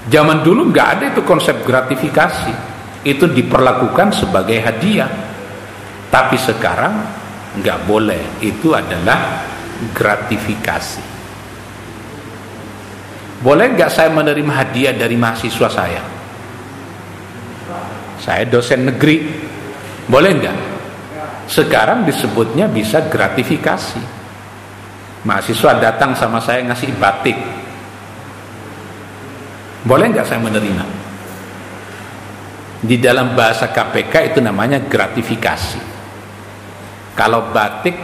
Zaman 0.07 0.39
dulu 0.39 0.71
nggak 0.71 0.87
ada 0.87 1.05
itu 1.11 1.21
konsep 1.27 1.67
gratifikasi. 1.67 2.55
Itu 3.03 3.27
diperlakukan 3.27 4.15
sebagai 4.15 4.55
hadiah. 4.63 5.11
Tapi 6.09 6.37
sekarang 6.39 7.24
nggak 7.59 7.79
boleh. 7.87 8.41
Itu 8.43 8.75
adalah 8.75 9.43
gratifikasi. 9.91 11.03
Boleh 13.45 13.77
nggak 13.77 13.91
saya 13.91 14.09
menerima 14.09 14.53
hadiah 14.57 14.95
dari 14.95 15.13
mahasiswa 15.19 15.69
saya? 15.69 16.01
Saya 18.17 18.43
dosen 18.49 18.89
negeri. 18.89 19.21
Boleh 20.09 20.31
nggak? 20.33 20.57
Sekarang 21.45 22.09
disebutnya 22.09 22.65
bisa 22.65 23.05
gratifikasi. 23.05 24.01
Mahasiswa 25.25 25.71
datang 25.77 26.17
sama 26.17 26.41
saya 26.41 26.65
ngasih 26.65 26.89
batik. 26.97 27.37
Boleh 29.85 30.09
nggak 30.09 30.25
saya 30.25 30.41
menerima? 30.41 30.85
Di 32.81 32.97
dalam 32.97 33.37
bahasa 33.37 33.69
KPK 33.69 34.33
itu 34.33 34.39
namanya 34.41 34.81
gratifikasi. 34.81 35.94
Kalau 37.15 37.49
batik 37.55 37.95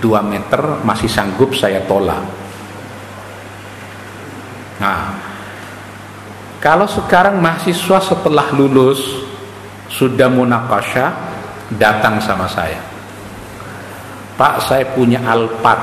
2 0.00 0.24
meter 0.24 0.80
masih 0.82 1.06
sanggup 1.06 1.52
saya 1.52 1.84
tolak 1.84 2.44
Nah, 4.74 5.14
kalau 6.58 6.88
sekarang 6.88 7.38
mahasiswa 7.38 7.98
setelah 8.02 8.50
lulus 8.56 9.00
sudah 9.86 10.26
munakasya 10.26 11.14
datang 11.78 12.18
sama 12.18 12.50
saya. 12.50 12.82
Pak, 14.34 14.66
saya 14.66 14.84
punya 14.90 15.22
Alphard 15.22 15.82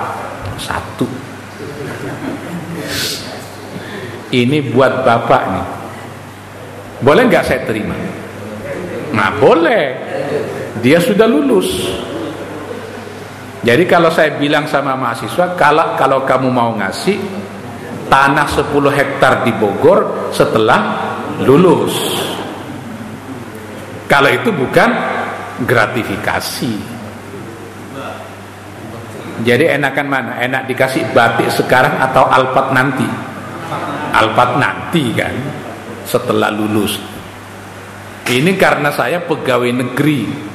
satu. 0.60 1.08
Ini 4.32 4.72
buat 4.76 5.08
bapak 5.08 5.44
nih. 5.50 5.68
Boleh 7.02 7.24
nggak 7.32 7.48
saya 7.48 7.62
terima? 7.64 7.96
Nah, 9.16 9.32
boleh. 9.40 9.84
Dia 10.84 11.00
sudah 11.00 11.28
lulus. 11.28 11.68
Jadi 13.62 13.84
kalau 13.86 14.10
saya 14.10 14.34
bilang 14.42 14.66
sama 14.66 14.98
mahasiswa, 14.98 15.54
kalau 15.54 15.94
kalau 15.94 16.26
kamu 16.26 16.50
mau 16.50 16.74
ngasih, 16.74 17.22
tanah 18.10 18.50
10 18.50 18.68
hektar 18.90 19.46
di 19.46 19.54
Bogor 19.54 20.34
setelah 20.34 20.82
lulus. 21.46 21.94
Kalau 24.10 24.28
itu 24.28 24.50
bukan 24.52 24.90
gratifikasi. 25.64 26.74
Jadi 29.42 29.66
enakan 29.78 30.08
mana? 30.10 30.32
Enak 30.42 30.68
dikasih 30.70 31.16
batik 31.16 31.50
sekarang 31.54 31.98
atau 32.02 32.28
alpat 32.28 32.76
nanti? 32.76 33.08
Alpat 34.12 34.60
nanti 34.60 35.04
kan 35.16 35.34
setelah 36.04 36.52
lulus. 36.52 37.00
Ini 38.28 38.52
karena 38.60 38.92
saya 38.92 39.24
pegawai 39.24 39.72
negeri. 39.72 40.51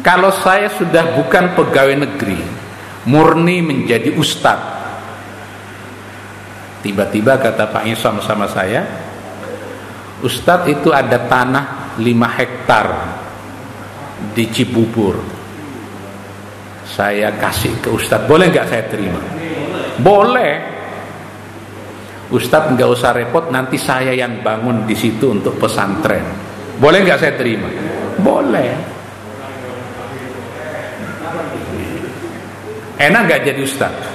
Kalau 0.00 0.32
saya 0.32 0.72
sudah 0.72 1.16
bukan 1.16 1.52
pegawai 1.52 1.96
negeri, 2.08 2.40
murni 3.04 3.60
menjadi 3.60 4.16
ustadz, 4.16 4.80
Tiba-tiba 6.80 7.36
kata 7.36 7.68
Pak 7.68 7.84
Isom 7.92 8.24
sama 8.24 8.48
saya, 8.48 8.80
Ustadz 10.24 10.68
itu 10.68 10.88
ada 10.92 11.28
tanah 11.28 11.96
5 12.00 12.36
hektar 12.40 12.86
di 14.32 14.48
Cibubur. 14.48 15.20
Saya 16.88 17.36
kasih 17.36 17.84
ke 17.84 17.88
Ustadz, 17.92 18.24
boleh 18.24 18.48
nggak 18.48 18.66
saya 18.68 18.84
terima? 18.88 19.20
Boleh. 20.00 20.52
Ustadz 22.32 22.72
nggak 22.72 22.88
usah 22.88 23.12
repot, 23.12 23.52
nanti 23.52 23.76
saya 23.76 24.16
yang 24.16 24.40
bangun 24.40 24.88
di 24.88 24.96
situ 24.96 25.36
untuk 25.36 25.60
pesantren. 25.60 26.24
Boleh 26.80 27.04
nggak 27.04 27.20
saya 27.20 27.36
terima? 27.36 27.68
Boleh. 28.24 28.99
Enak 33.00 33.20
nggak 33.24 33.42
jadi 33.48 33.60
Ustadz? 33.64 34.08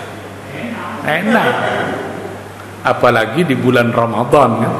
Enak. 1.06 1.54
Apalagi 2.86 3.42
di 3.42 3.58
bulan 3.58 3.90
Ramadan 3.90 4.50
kan? 4.62 4.74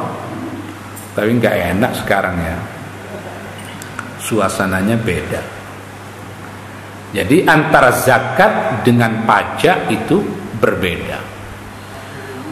Tapi 1.18 1.30
nggak 1.42 1.56
enak 1.74 1.92
sekarang 1.98 2.36
ya. 2.38 2.58
Suasananya 4.22 4.94
beda. 4.94 5.42
Jadi 7.14 7.42
antara 7.46 7.90
zakat 7.90 8.84
dengan 8.86 9.26
pajak 9.26 9.90
itu 9.90 10.22
berbeda. 10.62 11.18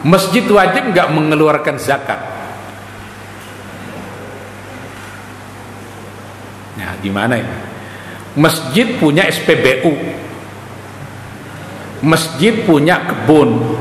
Masjid 0.03 0.43
wajib 0.51 0.91
nggak 0.91 1.07
mengeluarkan 1.11 1.75
zakat? 1.79 2.19
Nah 6.75 6.91
gimana 6.99 7.39
ya 7.39 7.47
masjid 8.35 8.99
punya 8.99 9.23
SPBU 9.31 9.95
masjid 12.03 12.65
punya 12.65 12.99
kebun 13.05 13.79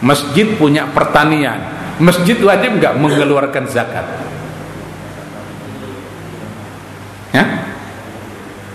Masjid 0.00 0.48
punya 0.56 0.88
pertanian. 0.88 1.60
Masjid 2.00 2.40
wajib 2.40 2.80
nggak 2.80 2.96
mengeluarkan 2.96 3.68
zakat? 3.68 4.08
Ya? 7.36 7.44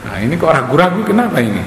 Nah 0.06 0.18
ini 0.22 0.38
kok 0.38 0.54
ragu-ragu 0.54 1.02
kenapa 1.02 1.42
ini? 1.42 1.66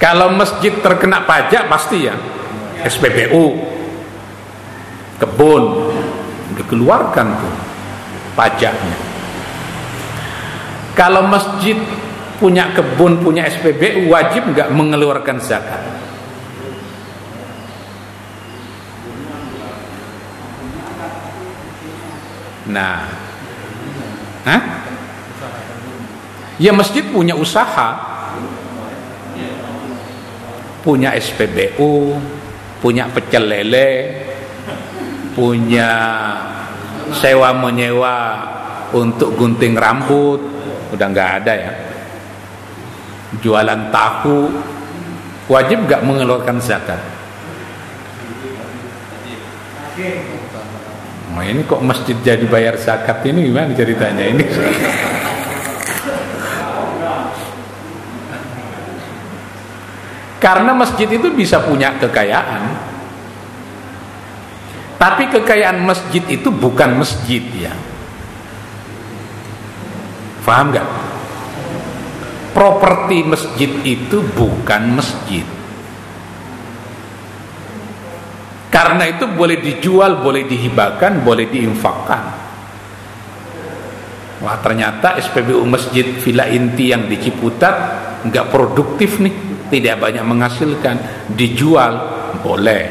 Kalau 0.00 0.32
masjid 0.32 0.72
terkena 0.80 1.28
pajak 1.28 1.68
pasti 1.68 2.08
ya 2.08 2.16
SPBU, 2.86 3.44
kebun 5.20 5.92
dikeluarkan 6.56 7.26
tuh 7.28 7.54
pajaknya. 8.32 8.96
Kalau 10.96 11.28
masjid 11.28 11.76
punya 12.38 12.70
kebun 12.72 13.18
punya 13.20 13.44
SPBU 13.50 14.08
wajib 14.08 14.46
nggak 14.54 14.70
mengeluarkan 14.70 15.38
zakat? 15.42 15.82
Nah, 22.68 23.28
Hah? 24.48 24.62
Ya 26.58 26.72
masjid 26.74 27.04
punya 27.06 27.36
usaha, 27.36 27.94
punya 30.82 31.14
SPBU, 31.14 32.18
punya 32.82 33.06
pecel 33.12 33.44
lele, 33.46 34.24
punya 35.36 35.90
sewa 37.14 37.54
menyewa 37.54 38.16
untuk 38.90 39.38
gunting 39.38 39.78
rambut, 39.78 40.42
udah 40.96 41.06
nggak 41.12 41.30
ada 41.44 41.52
ya. 41.54 41.72
Jualan 43.28 43.92
tahu, 43.92 44.48
wajib 45.52 45.84
nggak 45.84 46.00
mengeluarkan 46.00 46.56
zakat. 46.64 46.96
Oh, 51.38 51.44
ini 51.44 51.62
kok 51.68 51.84
masjid 51.84 52.16
jadi 52.18 52.42
bayar 52.48 52.74
zakat 52.80 53.22
ini 53.28 53.52
gimana 53.52 53.70
ceritanya 53.76 54.24
ini? 54.26 54.42
Karena 60.38 60.72
masjid 60.74 61.06
itu 61.10 61.28
bisa 61.34 61.62
punya 61.62 61.94
kekayaan. 61.98 62.62
Tapi 64.98 65.30
kekayaan 65.30 65.78
masjid 65.86 66.22
itu 66.26 66.50
bukan 66.50 66.98
masjid 66.98 67.42
ya. 67.54 67.74
Paham 70.42 70.72
nggak? 70.72 70.88
Properti 72.58 73.22
masjid 73.22 73.70
itu 73.86 74.18
bukan 74.34 74.98
masjid. 74.98 75.46
Karena 78.66 79.06
itu 79.06 79.30
boleh 79.30 79.62
dijual, 79.62 80.18
boleh 80.18 80.42
dihibahkan, 80.42 81.22
boleh 81.22 81.46
diinfakkan. 81.46 82.24
Wah 84.42 84.58
ternyata 84.58 85.22
SPBU 85.22 85.62
Masjid 85.70 86.18
Villa 86.18 86.50
Inti 86.50 86.90
yang 86.90 87.06
di 87.06 87.22
Ciputat 87.22 87.74
nggak 88.26 88.50
produktif 88.50 89.22
nih, 89.22 89.34
tidak 89.70 90.02
banyak 90.02 90.26
menghasilkan, 90.26 90.96
dijual 91.38 91.94
boleh. 92.42 92.90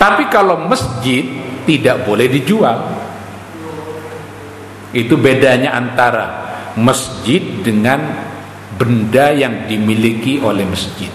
Tapi 0.00 0.32
kalau 0.32 0.64
masjid 0.64 1.28
tidak 1.68 2.08
boleh 2.08 2.32
dijual. 2.32 2.78
Itu 4.96 5.20
bedanya 5.20 5.76
antara 5.76 6.43
masjid 6.78 7.42
dengan 7.62 8.00
benda 8.74 9.30
yang 9.30 9.70
dimiliki 9.70 10.42
oleh 10.42 10.66
masjid. 10.66 11.10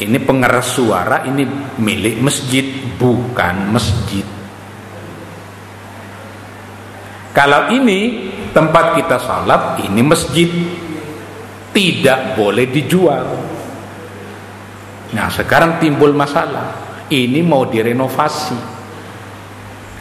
Ini 0.00 0.16
pengeras 0.24 0.80
suara 0.80 1.28
ini 1.28 1.44
milik 1.76 2.24
masjid, 2.24 2.64
bukan 2.96 3.68
masjid. 3.68 4.24
Kalau 7.36 7.68
ini 7.70 8.32
tempat 8.50 8.96
kita 8.96 9.16
salat, 9.20 9.80
ini 9.84 10.00
masjid. 10.00 10.50
Tidak 11.70 12.34
boleh 12.34 12.66
dijual. 12.66 13.26
Nah, 15.14 15.30
sekarang 15.30 15.78
timbul 15.78 16.10
masalah. 16.10 16.74
Ini 17.06 17.46
mau 17.46 17.62
direnovasi. 17.62 18.58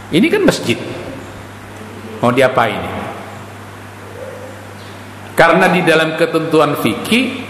Ini 0.10 0.28
kan 0.34 0.42
masjid. 0.50 0.82
Mau 2.20 2.32
diapain? 2.36 2.84
Karena 5.40 5.72
di 5.72 5.80
dalam 5.88 6.20
ketentuan 6.20 6.76
fikih 6.84 7.48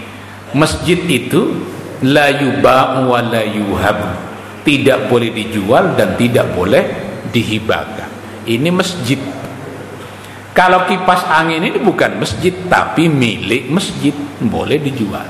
masjid 0.54 0.98
itu 1.10 1.58
la 2.06 2.30
yuba'u 2.30 3.10
wa 3.10 3.18
la 3.18 3.42
yuhab. 3.42 3.98
Tidak 4.62 5.10
boleh 5.10 5.34
dijual 5.34 5.98
dan 5.98 6.14
tidak 6.14 6.54
boleh 6.54 6.86
dihibahkan. 7.34 8.06
Ini 8.46 8.70
masjid. 8.70 9.18
Kalau 10.54 10.86
kipas 10.86 11.26
angin 11.26 11.66
ini 11.66 11.78
bukan 11.82 12.22
masjid 12.22 12.54
tapi 12.70 13.10
milik 13.10 13.66
masjid. 13.66 14.14
Boleh 14.38 14.78
dijual. 14.78 15.26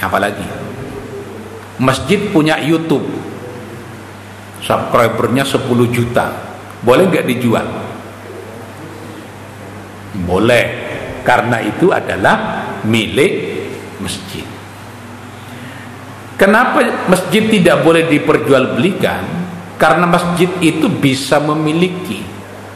Apalagi? 0.00 0.46
Masjid 1.76 2.18
punya 2.32 2.56
YouTube 2.62 3.06
subscribernya 4.62 5.44
10 5.46 5.68
juta 5.90 6.26
boleh 6.82 7.04
nggak 7.10 7.26
dijual 7.26 7.66
boleh 10.24 10.66
karena 11.22 11.60
itu 11.60 11.92
adalah 11.92 12.64
milik 12.88 13.32
masjid. 14.00 14.46
Kenapa 16.38 17.10
masjid 17.10 17.44
tidak 17.50 17.82
boleh 17.82 18.06
diperjualbelikan? 18.06 19.22
Karena 19.78 20.06
masjid 20.06 20.48
itu 20.62 20.86
bisa 20.90 21.38
memiliki, 21.42 22.22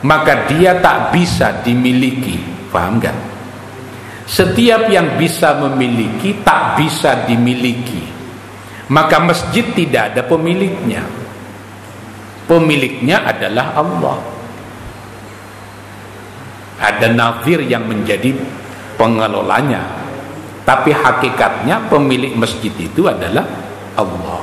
maka 0.07 0.51
dia 0.51 0.79
tak 0.83 1.15
bisa 1.15 1.63
dimiliki. 1.63 2.39
Paham 2.71 2.99
gak? 2.99 3.15
Setiap 4.27 4.87
yang 4.91 5.19
bisa 5.19 5.59
memiliki 5.59 6.43
tak 6.47 6.79
bisa 6.79 7.27
dimiliki. 7.27 8.03
Maka 8.91 9.19
masjid 9.23 9.67
tidak 9.75 10.15
ada 10.15 10.23
pemiliknya. 10.27 11.03
Pemiliknya 12.47 13.23
adalah 13.23 13.77
Allah. 13.79 14.19
Ada 16.83 17.15
nazir 17.15 17.63
yang 17.63 17.87
menjadi 17.87 18.35
pengelolanya 18.99 20.03
tapi 20.63 20.95
hakikatnya 20.95 21.91
pemilik 21.91 22.39
masjid 22.39 22.71
itu 22.79 23.11
adalah 23.11 23.43
Allah. 23.99 24.43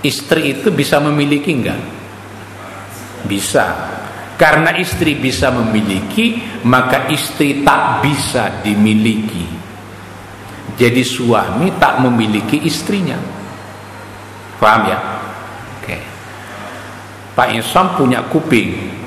Istri 0.00 0.58
itu 0.58 0.68
bisa 0.70 1.02
memiliki 1.02 1.50
enggak? 1.50 1.82
Bisa. 3.26 3.66
Karena 4.38 4.72
istri 4.80 5.20
bisa 5.20 5.52
memiliki, 5.52 6.40
maka 6.64 7.10
istri 7.12 7.60
tak 7.60 8.00
bisa 8.00 8.64
dimiliki. 8.64 9.44
Jadi 10.80 11.02
suami 11.04 11.76
tak 11.76 12.00
memiliki 12.00 12.64
istrinya. 12.64 13.20
Paham 14.56 14.88
ya? 14.88 14.98
Pak 17.34 17.48
Insam 17.54 17.94
punya 17.94 18.24
kuping. 18.26 18.98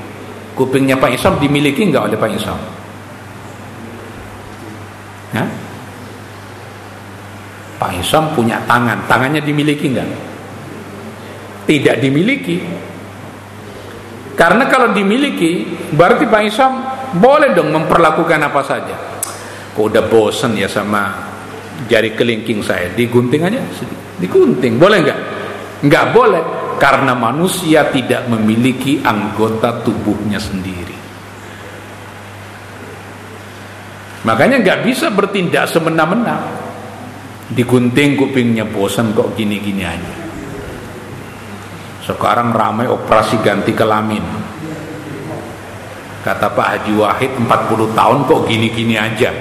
Kupingnya 0.53 0.97
Pak 1.01 1.17
Insam 1.17 1.41
dimiliki 1.41 1.81
enggak 1.83 2.09
oleh 2.09 2.17
Pak 2.17 2.29
Insam? 2.29 2.57
Ya? 5.33 5.45
Pak 7.81 7.99
Isom 7.99 8.31
punya 8.31 8.63
tangan, 8.63 9.03
tangannya 9.09 9.43
dimiliki 9.43 9.91
enggak? 9.91 10.07
Tidak 11.67 11.99
dimiliki. 11.99 12.63
Karena 14.39 14.71
kalau 14.71 14.95
dimiliki, 14.95 15.67
berarti 15.91 16.23
Pak 16.29 16.41
Isom 16.47 16.73
boleh 17.19 17.51
dong 17.51 17.75
memperlakukan 17.75 18.39
apa 18.39 18.61
saja. 18.63 18.95
Kok 19.73 19.83
udah 19.83 20.03
bosen 20.07 20.55
ya 20.55 20.69
sama 20.69 21.11
jari 21.89 22.13
kelingking 22.13 22.61
saya, 22.61 22.93
digunting 22.93 23.41
aja, 23.41 23.59
digunting, 24.21 24.77
boleh 24.79 24.97
enggak? 25.03 25.19
Enggak 25.83 26.05
boleh, 26.15 26.43
karena 26.83 27.15
manusia 27.15 27.87
tidak 27.95 28.27
memiliki 28.27 28.99
anggota 28.99 29.79
tubuhnya 29.87 30.35
sendiri. 30.35 30.91
Makanya 34.27 34.59
nggak 34.59 34.79
bisa 34.83 35.07
bertindak 35.07 35.71
semena-mena. 35.71 36.43
Digunting 37.55 38.19
kupingnya 38.19 38.67
bosan 38.67 39.15
kok 39.15 39.31
gini-gini 39.39 39.87
aja. 39.87 40.15
Sekarang 42.03 42.51
ramai 42.51 42.91
operasi 42.91 43.39
ganti 43.39 43.71
kelamin. 43.71 44.23
Kata 46.19 46.51
Pak 46.51 46.67
Haji 46.67 46.93
Wahid 46.99 47.31
40 47.47 47.95
tahun 47.95 48.19
kok 48.27 48.43
gini-gini 48.43 48.99
aja. 48.99 49.31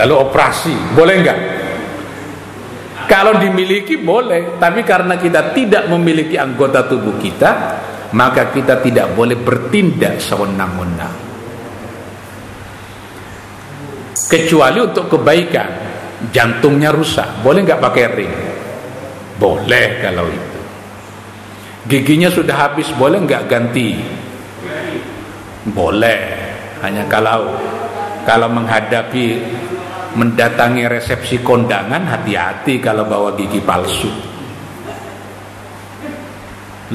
Lalu 0.00 0.14
operasi, 0.16 0.72
boleh 0.96 1.14
nggak? 1.20 1.55
Kalau 3.06 3.38
dimiliki 3.38 4.02
boleh, 4.02 4.58
tapi 4.58 4.82
karena 4.82 5.14
kita 5.14 5.54
tidak 5.54 5.86
memiliki 5.86 6.34
anggota 6.34 6.84
tubuh 6.90 7.14
kita, 7.22 7.50
maka 8.12 8.50
kita 8.50 8.82
tidak 8.82 9.14
boleh 9.14 9.38
bertindak 9.38 10.18
sewenang-wenang. 10.18 11.26
kecuali 14.26 14.78
untuk 14.82 15.06
kebaikan. 15.08 15.70
Jantungnya 16.32 16.90
rusak. 16.90 17.44
Boleh 17.44 17.62
nggak 17.62 17.82
pakai 17.82 18.04
ring? 18.12 18.34
Boleh 19.38 20.00
kalau 20.02 20.26
itu. 20.26 20.60
Giginya 21.86 22.32
sudah 22.32 22.56
habis. 22.66 22.88
Boleh 22.96 23.22
nggak 23.22 23.46
ganti? 23.46 24.00
Boleh. 25.70 26.18
Hanya 26.82 27.04
kalau 27.06 27.52
kalau 28.26 28.48
menghadapi 28.50 29.38
mendatangi 30.16 30.88
resepsi 30.88 31.44
kondangan 31.44 32.08
hati-hati 32.08 32.80
kalau 32.80 33.04
bawa 33.04 33.36
gigi 33.36 33.60
palsu. 33.60 34.08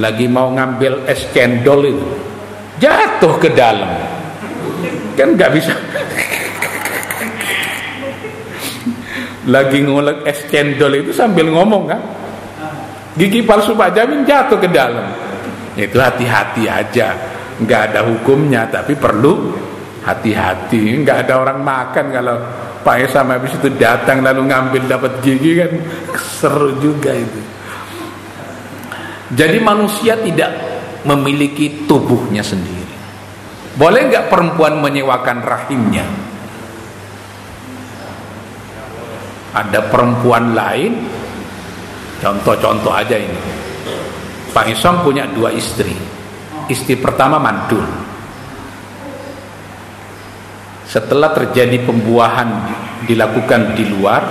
Lagi 0.01 0.25
mau 0.25 0.49
ngambil 0.49 1.05
es 1.05 1.29
cendol 1.29 1.81
itu 1.85 2.07
jatuh 2.81 3.33
ke 3.37 3.53
dalam. 3.53 3.91
Kan 5.13 5.37
nggak 5.37 5.51
bisa. 5.53 5.73
Lagi 9.51 9.85
ngulek 9.85 10.25
es 10.25 10.41
cendol 10.49 10.97
itu 10.97 11.11
sambil 11.13 11.51
ngomong 11.53 11.83
kan? 11.85 12.01
Gigi 13.19 13.43
palsu 13.43 13.75
Pak 13.77 13.93
Jamin 13.93 14.25
jatuh 14.25 14.57
ke 14.57 14.71
dalam. 14.71 15.11
Itu 15.77 16.01
hati-hati 16.01 16.65
aja. 16.65 17.13
Nggak 17.61 17.81
ada 17.91 18.01
hukumnya 18.07 18.65
tapi 18.71 18.95
perlu 18.95 19.53
hati-hati. 20.07 21.03
Nggak 21.03 21.27
ada 21.27 21.33
orang 21.43 21.59
makan 21.61 22.05
kalau 22.09 22.37
Pak 22.81 23.13
sama 23.13 23.37
habis 23.37 23.53
itu 23.53 23.69
datang 23.77 24.25
lalu 24.25 24.49
ngambil 24.49 24.81
dapat 24.89 25.21
gigi 25.21 25.61
kan 25.61 25.71
seru 26.17 26.73
juga 26.81 27.13
itu. 27.13 27.41
Jadi 29.37 29.57
manusia 29.61 30.17
tidak 30.17 30.51
memiliki 31.05 31.85
tubuhnya 31.85 32.41
sendiri. 32.41 32.93
Boleh 33.77 34.09
nggak 34.09 34.27
perempuan 34.27 34.81
menyewakan 34.81 35.45
rahimnya? 35.45 36.03
Ada 39.55 39.79
perempuan 39.87 40.57
lain? 40.57 41.05
Contoh-contoh 42.19 42.91
aja 42.91 43.15
ini. 43.15 43.41
Pak 44.51 44.67
Isom 44.67 45.05
punya 45.05 45.29
dua 45.31 45.53
istri. 45.55 45.95
Istri 46.67 46.99
pertama 46.99 47.39
mantul 47.39 48.10
setelah 50.91 51.31
terjadi 51.31 51.87
pembuahan 51.87 52.49
dilakukan 53.07 53.79
di 53.79 53.87
luar 53.87 54.23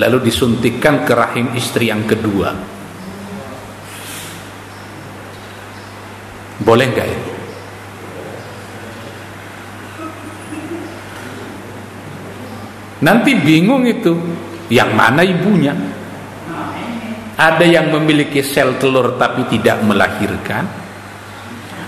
lalu 0.00 0.32
disuntikkan 0.32 1.04
ke 1.04 1.12
rahim 1.12 1.52
istri 1.52 1.92
yang 1.92 2.08
kedua 2.08 2.56
boleh 6.64 6.86
nggak 6.88 7.08
ini 7.12 7.38
Nanti 12.98 13.30
bingung 13.38 13.86
itu 13.86 14.10
yang 14.74 14.90
mana 14.98 15.22
ibunya. 15.22 15.70
Ada 17.38 17.62
yang 17.62 17.94
memiliki 17.94 18.42
sel 18.42 18.74
telur 18.82 19.14
tapi 19.14 19.46
tidak 19.46 19.78
melahirkan. 19.86 20.66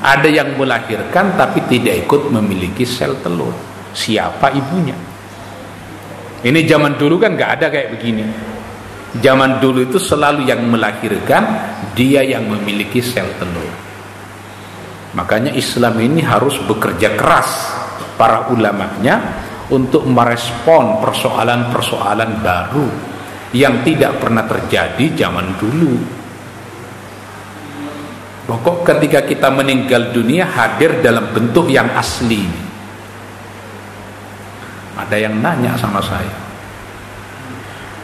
Ada 0.01 0.31
yang 0.31 0.55
melahirkan 0.55 1.35
tapi 1.35 1.67
tidak 1.67 2.07
ikut 2.07 2.31
memiliki 2.31 2.87
sel 2.87 3.19
telur. 3.19 3.70
Siapa 3.91 4.55
ibunya? 4.55 4.97
Ini 6.41 6.61
zaman 6.65 6.97
dulu 6.97 7.21
kan 7.21 7.37
nggak 7.37 7.51
ada 7.61 7.67
kayak 7.69 8.01
begini. 8.01 8.25
Zaman 9.21 9.59
dulu 9.59 9.85
itu 9.85 9.99
selalu 9.99 10.47
yang 10.47 10.63
melahirkan 10.71 11.43
dia 11.99 12.23
yang 12.23 12.47
memiliki 12.47 13.03
sel 13.03 13.27
telur. 13.37 13.69
Makanya 15.19 15.51
Islam 15.59 15.99
ini 15.99 16.23
harus 16.23 16.55
bekerja 16.63 17.19
keras 17.19 17.75
para 18.15 18.47
ulamanya 18.55 19.19
untuk 19.75 20.07
merespon 20.07 21.03
persoalan-persoalan 21.03 22.31
baru 22.39 22.87
yang 23.51 23.83
tidak 23.83 24.23
pernah 24.23 24.47
terjadi 24.47 25.27
zaman 25.27 25.59
dulu. 25.59 25.95
Pokok 28.47 28.87
ketika 28.87 29.27
kita 29.27 29.51
meninggal 29.51 30.15
dunia 30.15 30.47
hadir 30.47 31.03
dalam 31.03 31.35
bentuk 31.35 31.71
yang 31.71 31.91
asli. 31.95 32.70
Ada 35.01 35.17
yang 35.17 35.41
nanya 35.41 35.73
sama 35.81 36.05
saya, 36.05 36.51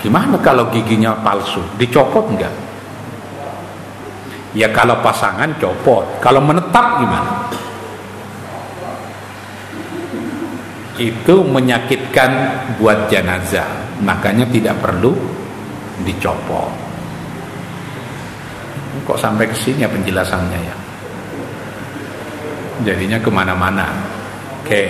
Gimana 0.07 0.39
kalau 0.39 0.71
giginya 0.71 1.19
palsu? 1.19 1.59
Dicopot 1.81 2.31
enggak? 2.31 2.55
Ya 4.55 4.71
kalau 4.71 5.03
pasangan 5.03 5.51
copot, 5.59 6.07
kalau 6.23 6.39
menetap 6.39 7.03
gimana? 7.03 7.33
Itu 10.97 11.45
menyakitkan 11.45 12.31
buat 12.79 13.11
jenazah, 13.11 13.67
makanya 14.01 14.47
tidak 14.49 14.79
perlu 14.79 15.13
dicopot. 16.07 16.71
Kok 19.11 19.19
sampai 19.19 19.51
ke 19.51 19.57
sini 19.59 19.85
ya 19.85 19.91
penjelasannya 19.91 20.61
ya? 20.63 20.77
Jadinya 22.87 23.19
ke 23.19 23.29
mana-mana. 23.29 23.91
Oke, 24.63 24.89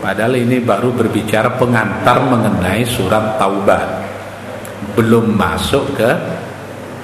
padahal 0.00 0.34
ini 0.40 0.58
baru 0.64 0.96
berbicara 0.96 1.54
pengantar 1.60 2.24
mengenai 2.24 2.82
surat 2.88 3.36
Taubat. 3.36 4.08
Belum 4.96 5.36
masuk 5.36 5.92
ke 5.94 6.10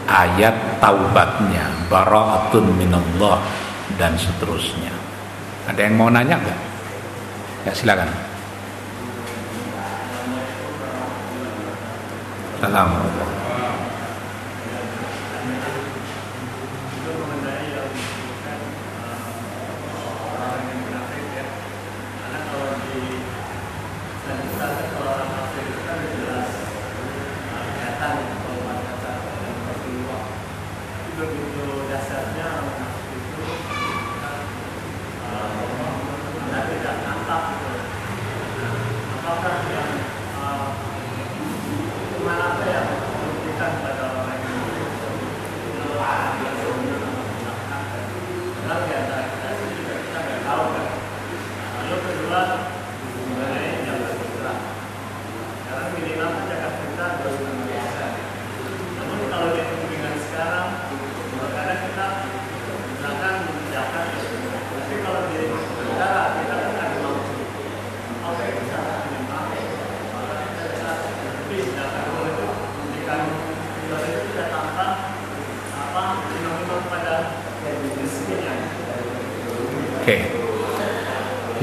ayat 0.08 0.80
taubatnya. 0.80 1.68
Bara'atun 1.92 2.72
minallah 2.74 3.38
dan 4.00 4.16
seterusnya. 4.16 4.90
Ada 5.68 5.86
yang 5.86 5.94
mau 6.00 6.08
nanya 6.08 6.40
nggak? 6.40 6.60
Ya 7.68 7.72
silakan. 7.76 8.08
Assalamualaikum 12.56 13.35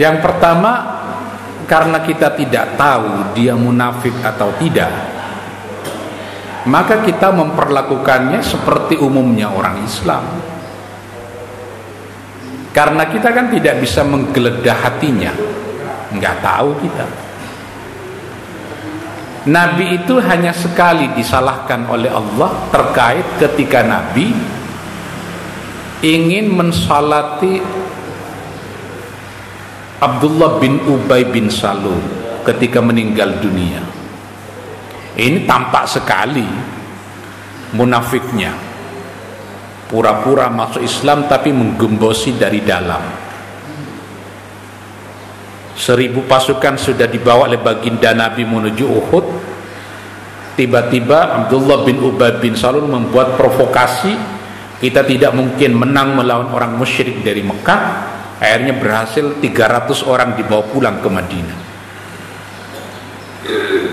Yang 0.04 0.20
pertama 0.20 0.72
karena 1.64 2.04
kita 2.04 2.36
tidak 2.36 2.76
tahu 2.76 3.32
dia 3.32 3.56
munafik 3.56 4.12
atau 4.20 4.52
tidak, 4.60 4.92
maka 6.68 7.00
kita 7.08 7.32
memperlakukannya 7.32 8.44
seperti 8.44 9.00
umumnya 9.00 9.48
orang 9.48 9.80
Islam. 9.80 10.28
Karena 12.76 13.08
kita 13.08 13.32
kan 13.32 13.48
tidak 13.48 13.80
bisa 13.80 14.04
menggeledah 14.04 14.78
hatinya, 14.84 15.32
nggak 16.12 16.36
tahu 16.44 16.70
kita. 16.84 17.08
Nabi 19.48 20.04
itu 20.04 20.20
hanya 20.20 20.52
sekali 20.52 21.16
disalahkan 21.16 21.88
oleh 21.88 22.12
Allah 22.12 22.52
terkait 22.76 23.28
ketika 23.40 23.88
Nabi 23.88 24.36
ingin 26.04 26.52
mensalati 26.52 27.60
Abdullah 30.04 30.60
bin 30.60 30.84
Ubay 30.84 31.24
bin 31.32 31.48
Salul 31.48 31.96
ketika 32.44 32.84
meninggal 32.84 33.40
dunia. 33.40 33.80
Ini 35.16 35.48
tampak 35.48 35.88
sekali 35.88 36.44
munafiknya. 37.72 38.52
Pura-pura 39.88 40.52
masuk 40.52 40.84
Islam 40.84 41.32
tapi 41.32 41.56
menggembosi 41.56 42.36
dari 42.36 42.60
dalam. 42.68 43.00
Seribu 45.80 46.28
pasukan 46.28 46.76
sudah 46.76 47.08
dibawa 47.08 47.48
oleh 47.48 47.64
baginda 47.64 48.12
Nabi 48.12 48.44
menuju 48.44 48.84
Uhud. 48.84 49.26
Tiba-tiba 50.60 51.48
Abdullah 51.48 51.88
bin 51.88 52.04
Ubay 52.04 52.44
bin 52.44 52.60
Salul 52.60 52.92
membuat 52.92 53.40
provokasi. 53.40 54.20
Kita 54.84 55.08
tidak 55.08 55.32
mungkin 55.32 55.80
menang 55.80 56.20
melawan 56.20 56.52
orang 56.52 56.76
musyrik 56.76 57.24
dari 57.24 57.40
Mekah 57.40 57.82
Akhirnya 58.44 58.76
berhasil 58.76 59.40
300 59.40 60.04
orang 60.04 60.36
dibawa 60.36 60.68
pulang 60.68 61.00
ke 61.00 61.08
Madinah. 61.08 61.60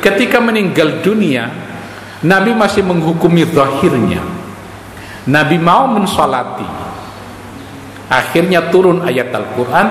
Ketika 0.03 0.43
meninggal 0.43 1.07
dunia, 1.07 1.47
Nabi 2.27 2.51
masih 2.59 2.83
menghukumi 2.83 3.47
zahirnya. 3.47 4.19
Nabi 5.31 5.55
mau 5.55 5.87
mensolati. 5.87 6.67
Akhirnya 8.11 8.75
turun 8.75 9.07
ayat 9.07 9.31
Al-Quran, 9.31 9.87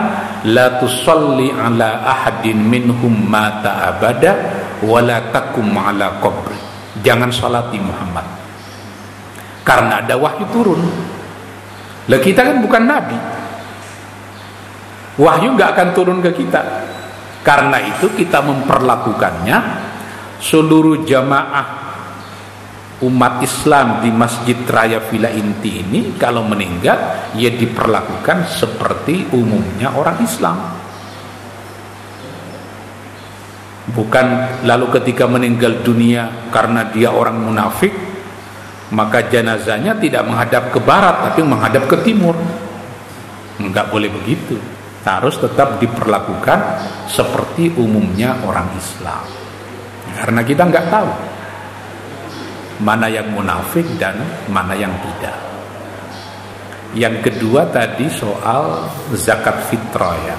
La 0.52 0.76
tusalli 0.76 1.56
ala 1.56 2.03
ahadin 2.03 2.60
minhum 2.60 3.15
mata 3.15 3.95
abada, 3.95 4.36
wa 4.84 4.99
la 4.99 5.23
takum 5.31 5.72
ala 5.72 6.19
qabri. 6.19 6.60
Jangan 6.99 7.31
salati 7.31 7.80
Muhammad. 7.80 8.27
Karena 9.64 10.03
ada 10.03 10.19
wahyu 10.19 10.44
turun. 10.52 10.84
Lah 12.11 12.19
kita 12.19 12.44
kan 12.44 12.60
bukan 12.60 12.84
Nabi 12.84 13.38
wahyu 15.19 15.53
nggak 15.53 15.75
akan 15.75 15.89
turun 15.91 16.19
ke 16.23 16.31
kita. 16.31 16.87
Karena 17.43 17.83
itu 17.83 18.07
kita 18.15 18.39
memperlakukannya 18.39 19.57
seluruh 20.39 21.03
jamaah 21.03 21.67
umat 23.03 23.39
Islam 23.43 24.03
di 24.03 24.11
Masjid 24.11 24.59
Raya 24.67 24.99
Villa 25.07 25.31
Inti 25.31 25.83
ini 25.83 26.15
kalau 26.19 26.43
meninggal 26.43 27.31
ya 27.35 27.51
diperlakukan 27.51 28.47
seperti 28.47 29.31
umumnya 29.35 29.95
orang 29.95 30.19
Islam. 30.19 30.57
Bukan 33.89 34.27
lalu 34.69 34.85
ketika 35.01 35.25
meninggal 35.25 35.81
dunia 35.81 36.51
karena 36.53 36.91
dia 36.93 37.09
orang 37.09 37.39
munafik 37.39 37.89
maka 38.93 39.25
jenazahnya 39.25 39.97
tidak 39.97 40.27
menghadap 40.27 40.69
ke 40.69 40.79
barat 40.83 41.31
tapi 41.31 41.41
menghadap 41.41 41.87
ke 41.87 41.97
timur. 42.03 42.35
Enggak 43.59 43.89
boleh 43.89 44.11
begitu 44.11 44.59
harus 45.07 45.39
tetap 45.39 45.80
diperlakukan 45.80 46.59
seperti 47.07 47.71
umumnya 47.80 48.35
orang 48.43 48.67
Islam. 48.76 49.23
Karena 50.19 50.41
kita 50.43 50.67
nggak 50.67 50.88
tahu 50.91 51.11
mana 52.84 53.07
yang 53.11 53.27
munafik 53.31 53.85
dan 53.99 54.19
mana 54.51 54.76
yang 54.76 54.91
tidak. 55.03 55.38
Yang 56.97 57.15
kedua 57.30 57.69
tadi 57.69 58.09
soal 58.09 58.89
zakat 59.13 59.69
fitrah 59.69 60.17
ya. 60.26 60.38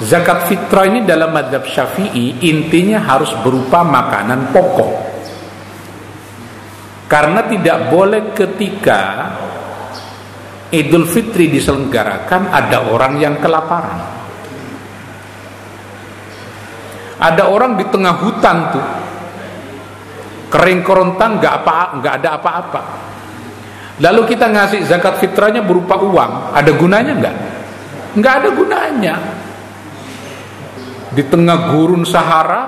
Zakat 0.00 0.48
fitrah 0.48 0.88
ini 0.88 1.04
dalam 1.04 1.30
madhab 1.30 1.62
syafi'i 1.68 2.42
intinya 2.48 3.04
harus 3.04 3.30
berupa 3.44 3.84
makanan 3.84 4.50
pokok. 4.50 4.92
Karena 7.06 7.44
tidak 7.46 7.92
boleh 7.92 8.32
ketika 8.32 9.28
Idul 10.70 11.06
Fitri 11.10 11.50
diselenggarakan 11.50 12.54
ada 12.54 12.86
orang 12.86 13.18
yang 13.18 13.34
kelaparan. 13.42 13.98
Ada 17.20 17.50
orang 17.50 17.76
di 17.76 17.84
tengah 17.90 18.14
hutan 18.22 18.58
tuh. 18.72 18.88
kering 20.50 20.82
kerontang 20.82 21.38
nggak 21.38 21.54
apa 21.62 21.94
nggak 22.02 22.14
ada 22.18 22.28
apa-apa 22.34 22.82
lalu 24.02 24.34
kita 24.34 24.50
ngasih 24.50 24.82
zakat 24.82 25.22
fitrahnya 25.22 25.62
berupa 25.62 25.94
uang 25.94 26.50
ada 26.50 26.74
gunanya 26.74 27.12
nggak 27.14 27.36
nggak 28.18 28.34
ada 28.34 28.48
gunanya 28.50 29.14
di 31.14 31.22
tengah 31.22 31.70
gurun 31.70 32.02
Sahara 32.02 32.62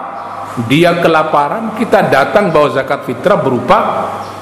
dia 0.70 0.94
kelaparan 1.02 1.74
kita 1.74 2.06
datang 2.06 2.54
bawa 2.54 2.70
zakat 2.70 3.02
fitrah 3.02 3.42
berupa 3.42 3.78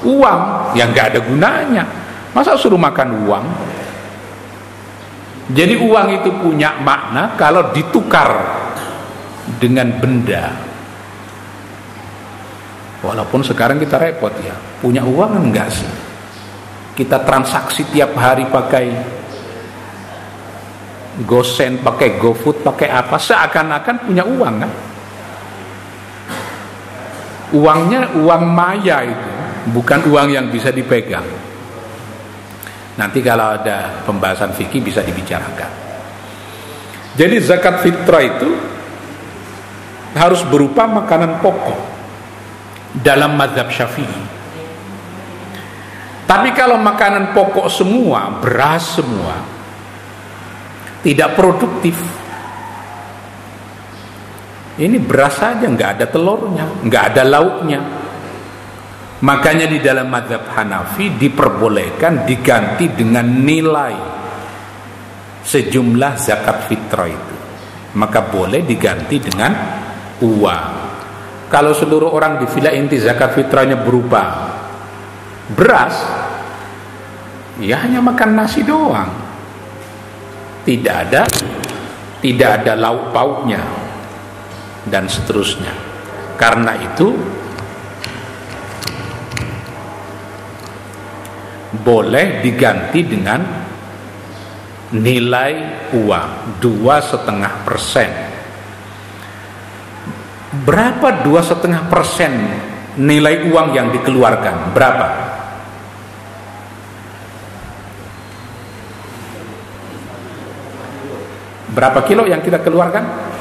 uang 0.05 0.41
yang 0.77 0.93
nggak 0.93 1.17
ada 1.17 1.19
gunanya 1.25 1.83
masa 2.31 2.55
suruh 2.55 2.79
makan 2.79 3.27
uang 3.27 3.45
jadi 5.51 5.75
uang 5.79 6.07
itu 6.21 6.29
punya 6.39 6.79
makna 6.79 7.35
kalau 7.35 7.75
ditukar 7.75 8.31
dengan 9.59 9.99
benda 9.99 10.71
Walaupun 13.01 13.41
sekarang 13.41 13.81
kita 13.81 13.97
repot 13.97 14.29
ya, 14.45 14.53
punya 14.77 15.01
uang 15.01 15.49
enggak 15.49 15.73
sih? 15.73 15.89
Kita 16.93 17.25
transaksi 17.25 17.81
tiap 17.89 18.13
hari 18.13 18.45
pakai 18.45 18.85
GoSend, 21.25 21.81
pakai 21.81 22.21
GoFood, 22.21 22.61
pakai 22.61 22.93
apa? 22.93 23.17
Seakan-akan 23.17 23.95
punya 24.05 24.21
uang 24.21 24.55
kan? 24.61 24.71
Uangnya 27.57 28.01
uang 28.21 28.43
maya 28.45 29.01
itu, 29.01 29.31
bukan 29.73 29.99
uang 30.05 30.27
yang 30.29 30.45
bisa 30.53 30.69
dipegang. 30.69 31.25
Nanti 32.99 33.23
kalau 33.23 33.55
ada 33.55 34.03
pembahasan 34.03 34.51
fikih 34.51 34.83
bisa 34.83 34.99
dibicarakan. 34.99 35.71
Jadi 37.15 37.35
zakat 37.43 37.83
fitrah 37.83 38.23
itu 38.23 38.49
harus 40.15 40.43
berupa 40.47 40.87
makanan 40.87 41.39
pokok 41.39 41.79
dalam 42.99 43.39
mazhab 43.39 43.71
syafi'i 43.71 44.43
tapi 46.27 46.51
kalau 46.55 46.79
makanan 46.79 47.31
pokok 47.35 47.67
semua 47.71 48.39
beras 48.43 48.99
semua 48.99 49.35
tidak 51.03 51.35
produktif 51.35 51.95
ini 54.79 54.99
beras 54.99 55.39
saja 55.39 55.67
nggak 55.67 55.99
ada 55.99 56.05
telurnya 56.11 56.67
nggak 56.83 57.03
ada 57.15 57.23
lauknya 57.27 57.79
makanya 59.21 59.69
di 59.69 59.77
dalam 59.81 60.09
mazhab 60.09 60.49
Hanafi 60.53 61.17
diperbolehkan 61.17 62.25
diganti 62.25 62.89
dengan 62.89 63.25
nilai 63.25 63.95
sejumlah 65.41 66.13
zakat 66.17 66.69
fitrah 66.69 67.09
itu 67.09 67.35
maka 67.97 68.23
boleh 68.25 68.61
diganti 68.65 69.17
dengan 69.21 69.51
uang 70.21 70.81
kalau 71.51 71.75
seluruh 71.75 72.15
orang 72.15 72.39
di 72.39 72.47
villa 72.47 72.71
inti 72.71 72.95
zakat 72.95 73.35
fitrahnya 73.35 73.83
berupa 73.83 74.55
beras, 75.51 75.99
ya 77.59 77.83
hanya 77.83 77.99
makan 77.99 78.39
nasi 78.39 78.63
doang. 78.63 79.11
Tidak 80.63 80.95
ada 80.95 81.27
tidak 82.23 82.63
ada 82.63 82.79
lauk 82.79 83.11
pauknya 83.11 83.59
dan 84.87 85.11
seterusnya. 85.11 85.75
Karena 86.39 86.71
itu 86.79 87.19
boleh 91.71 92.43
diganti 92.43 92.99
dengan 93.07 93.39
nilai 94.91 95.53
uang 95.95 96.59
dua 96.59 96.99
setengah 96.99 97.53
persen 97.63 98.31
Berapa 100.51 101.23
dua 101.23 101.39
setengah 101.39 101.87
persen 101.87 102.35
nilai 102.99 103.47
uang 103.47 103.71
yang 103.71 103.87
dikeluarkan? 103.95 104.75
Berapa? 104.75 105.07
Berapa 111.71 111.99
kilo 112.03 112.27
yang 112.27 112.43
kita 112.43 112.59
keluarkan? 112.59 113.31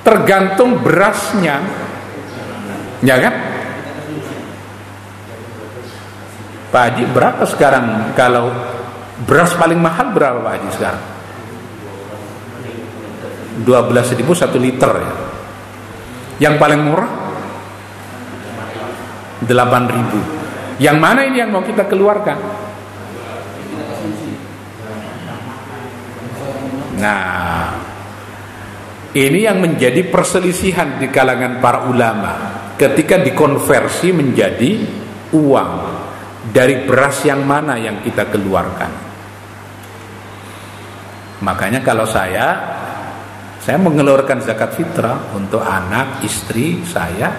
Tergantung 0.00 0.80
berasnya, 0.80 1.60
ya 3.04 3.20
kan? 3.20 3.34
Pak 6.70 6.82
Haji 6.86 7.04
berapa 7.10 7.42
sekarang 7.50 8.14
kalau 8.14 8.54
beras 9.26 9.50
paling 9.58 9.78
mahal 9.78 10.14
berapa 10.14 10.38
Pak 10.38 10.52
Haji 10.54 10.68
sekarang? 10.78 11.04
12 13.66 14.18
ribu 14.22 14.32
satu 14.32 14.56
liter 14.56 14.90
ya. 14.94 15.12
Yang 16.48 16.54
paling 16.62 16.80
murah 16.80 17.10
8 19.44 19.50
ribu. 19.90 20.18
Yang 20.80 20.96
mana 20.96 21.20
ini 21.26 21.36
yang 21.42 21.50
mau 21.52 21.60
kita 21.60 21.84
keluarkan? 21.90 22.38
Nah, 27.00 27.74
ini 29.10 29.42
yang 29.42 29.58
menjadi 29.58 30.06
perselisihan 30.06 31.02
di 31.02 31.10
kalangan 31.10 31.58
para 31.58 31.90
ulama 31.90 32.32
ketika 32.78 33.18
dikonversi 33.20 34.14
menjadi 34.14 34.80
uang 35.34 35.99
dari 36.50 36.82
beras 36.82 37.22
yang 37.22 37.46
mana 37.46 37.78
yang 37.78 38.02
kita 38.02 38.26
keluarkan. 38.26 38.92
Makanya 41.40 41.80
kalau 41.80 42.04
saya 42.04 42.46
saya 43.60 43.78
mengeluarkan 43.80 44.42
zakat 44.42 44.76
fitrah 44.76 45.30
untuk 45.36 45.62
anak, 45.62 46.26
istri 46.26 46.82
saya 46.84 47.30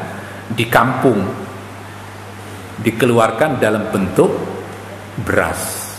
di 0.47 0.65
kampung. 0.65 1.21
Dikeluarkan 2.81 3.61
dalam 3.61 3.93
bentuk 3.93 4.31
beras. 5.21 5.91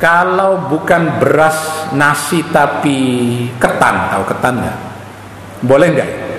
Kalau 0.00 0.64
bukan 0.72 1.20
beras 1.20 1.92
nasi 1.92 2.40
tapi 2.48 2.96
ketan, 3.60 4.08
tahu 4.08 4.24
ketan 4.24 4.54
nggak? 4.56 4.78
Boleh 5.60 5.88
nggak? 5.92 6.29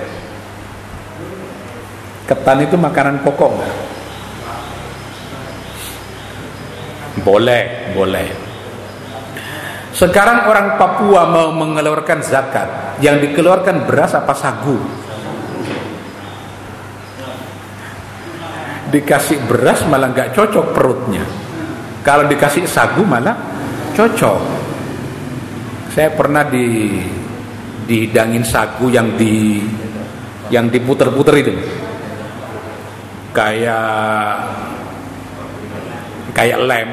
Ketan 2.22 2.62
itu 2.62 2.78
makanan 2.78 3.22
pokok 3.26 3.50
nggak? 3.58 3.74
Boleh, 7.22 7.92
boleh. 7.92 8.26
Sekarang 9.92 10.48
orang 10.48 10.80
Papua 10.80 11.28
mau 11.28 11.52
mengeluarkan 11.52 12.24
zakat, 12.24 12.96
yang 13.04 13.20
dikeluarkan 13.20 13.84
beras 13.84 14.16
apa 14.16 14.32
sagu? 14.32 14.80
Dikasih 18.88 19.44
beras 19.44 19.84
malah 19.88 20.08
nggak 20.10 20.32
cocok 20.32 20.66
perutnya. 20.72 21.24
Kalau 22.00 22.24
dikasih 22.26 22.64
sagu 22.64 23.04
malah 23.04 23.36
cocok. 23.92 24.40
Saya 25.92 26.08
pernah 26.16 26.42
di 26.48 26.96
dihidangin 27.84 28.42
sagu 28.48 28.88
yang 28.88 29.12
di 29.20 29.60
yang 30.48 30.72
diputer-puter 30.72 31.34
itu. 31.44 31.52
Kayak 33.32 34.36
kayak 36.32 36.58
lem 36.64 36.88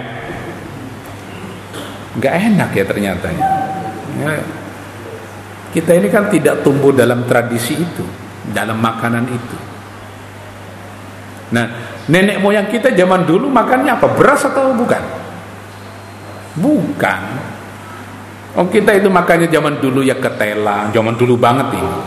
nggak 2.20 2.34
enak 2.52 2.70
ya 2.76 2.84
ternyata 2.84 3.28
ya. 3.32 3.48
kita 5.72 5.96
ini 5.96 6.08
kan 6.12 6.28
tidak 6.28 6.60
tumbuh 6.62 6.92
dalam 6.92 7.24
tradisi 7.24 7.80
itu 7.80 8.04
dalam 8.52 8.78
makanan 8.84 9.26
itu 9.32 9.58
nah 11.56 11.66
nenek 12.12 12.44
moyang 12.44 12.68
kita 12.68 12.92
zaman 12.94 13.24
dulu 13.24 13.48
makannya 13.48 13.96
apa 13.96 14.08
beras 14.14 14.44
atau 14.46 14.76
bukan 14.76 15.04
bukan 16.60 17.24
Oh 18.58 18.66
kita 18.66 18.98
itu 18.98 19.14
makannya 19.14 19.46
zaman 19.46 19.78
dulu 19.78 20.02
ya 20.02 20.18
ketela, 20.18 20.90
zaman 20.90 21.14
dulu 21.14 21.38
banget 21.38 21.70
ini. 21.70 22.02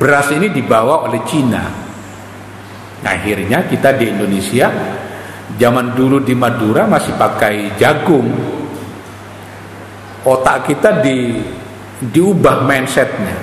Beras 0.00 0.32
ini 0.32 0.48
dibawa 0.48 1.04
oleh 1.04 1.20
Cina. 1.28 1.85
Akhirnya 3.06 3.62
kita 3.70 3.94
di 3.94 4.10
Indonesia 4.10 4.66
zaman 5.54 5.94
dulu 5.94 6.18
di 6.26 6.34
Madura 6.34 6.90
masih 6.90 7.14
pakai 7.14 7.78
jagung. 7.78 8.26
Otak 10.26 10.66
kita 10.66 11.06
di 11.06 11.38
diubah 12.10 12.66
mindsetnya. 12.66 13.38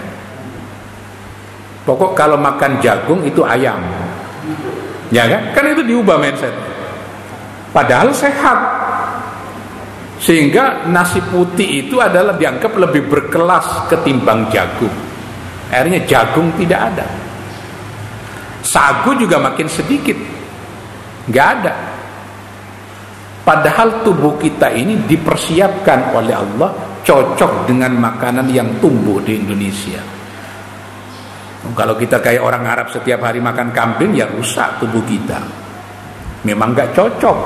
Pokok 1.87 2.11
kalau 2.11 2.35
makan 2.35 2.83
jagung 2.83 3.23
itu 3.23 3.39
ayam. 3.47 3.79
Ya 5.15 5.31
kan? 5.31 5.55
Kan 5.55 5.71
itu 5.71 5.83
diubah 5.87 6.19
mindset. 6.19 6.51
Padahal 7.71 8.11
sehat. 8.11 8.59
Sehingga 10.19 10.87
nasi 10.91 11.23
putih 11.31 11.87
itu 11.87 12.03
adalah 12.03 12.35
dianggap 12.35 12.75
lebih 12.75 13.07
berkelas 13.07 13.87
ketimbang 13.87 14.51
jagung. 14.51 14.91
Akhirnya 15.71 16.03
jagung 16.03 16.51
tidak 16.59 16.79
ada 16.91 17.22
sagu 18.63 19.13
juga 19.19 19.37
makin 19.37 19.67
sedikit 19.67 20.15
nggak 21.27 21.47
ada 21.59 21.93
Padahal 23.43 24.07
tubuh 24.07 24.39
kita 24.39 24.71
ini 24.71 25.03
dipersiapkan 25.03 26.15
oleh 26.15 26.31
Allah 26.31 26.71
cocok 27.03 27.67
dengan 27.67 27.91
makanan 27.99 28.47
yang 28.47 28.79
tumbuh 28.79 29.19
di 29.19 29.35
Indonesia. 29.35 29.99
Kalau 31.75 31.99
kita 31.99 32.23
kayak 32.23 32.39
orang 32.39 32.63
Arab 32.63 32.87
setiap 32.87 33.19
hari 33.27 33.43
makan 33.43 33.75
kambing 33.75 34.15
ya 34.15 34.31
rusak 34.31 34.79
tubuh 34.79 35.03
kita. 35.03 35.43
Memang 36.47 36.71
nggak 36.71 36.95
cocok. 36.95 37.37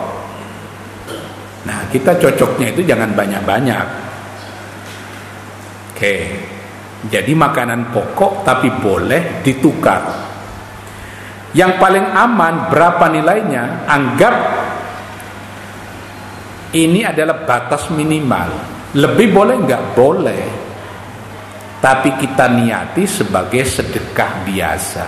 Nah 1.65 1.89
kita 1.89 2.13
cocoknya 2.13 2.77
itu 2.77 2.85
jangan 2.85 3.17
banyak-banyak. 3.17 3.85
Oke, 5.97 6.15
jadi 7.09 7.31
makanan 7.33 7.89
pokok 7.89 8.45
tapi 8.45 8.69
boleh 8.69 9.41
ditukar. 9.41 10.26
Yang 11.57 11.73
paling 11.81 12.05
aman 12.13 12.69
berapa 12.69 13.09
nilainya? 13.09 13.89
Anggap 13.89 14.35
ini 16.77 17.01
adalah 17.01 17.41
batas 17.41 17.89
minimal. 17.89 18.53
Lebih 18.93 19.27
boleh 19.33 19.55
nggak? 19.65 19.83
Boleh 19.97 20.67
tapi 21.77 22.17
kita 22.17 22.49
niati 22.49 23.05
sebagai 23.05 23.61
sedekah 23.61 24.43
biasa 24.43 25.05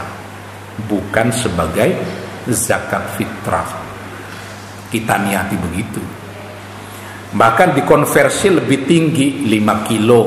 bukan 0.85 1.27
sebagai 1.33 1.89
zakat 2.47 3.03
fitrah 3.17 3.67
kita 4.93 5.17
niati 5.17 5.55
begitu 5.57 6.01
bahkan 7.33 7.73
dikonversi 7.73 8.53
lebih 8.53 8.85
tinggi 8.85 9.49
5 9.49 9.89
kilo 9.89 10.21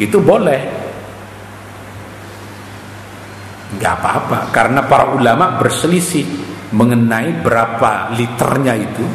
itu 0.00 0.18
boleh 0.18 0.73
nggak 3.78 3.92
apa-apa. 4.00 4.38
Karena 4.54 4.86
para 4.86 5.12
ulama 5.14 5.58
berselisih 5.58 6.26
mengenai 6.74 7.42
berapa 7.42 8.14
liternya 8.14 8.74
itu. 8.78 9.06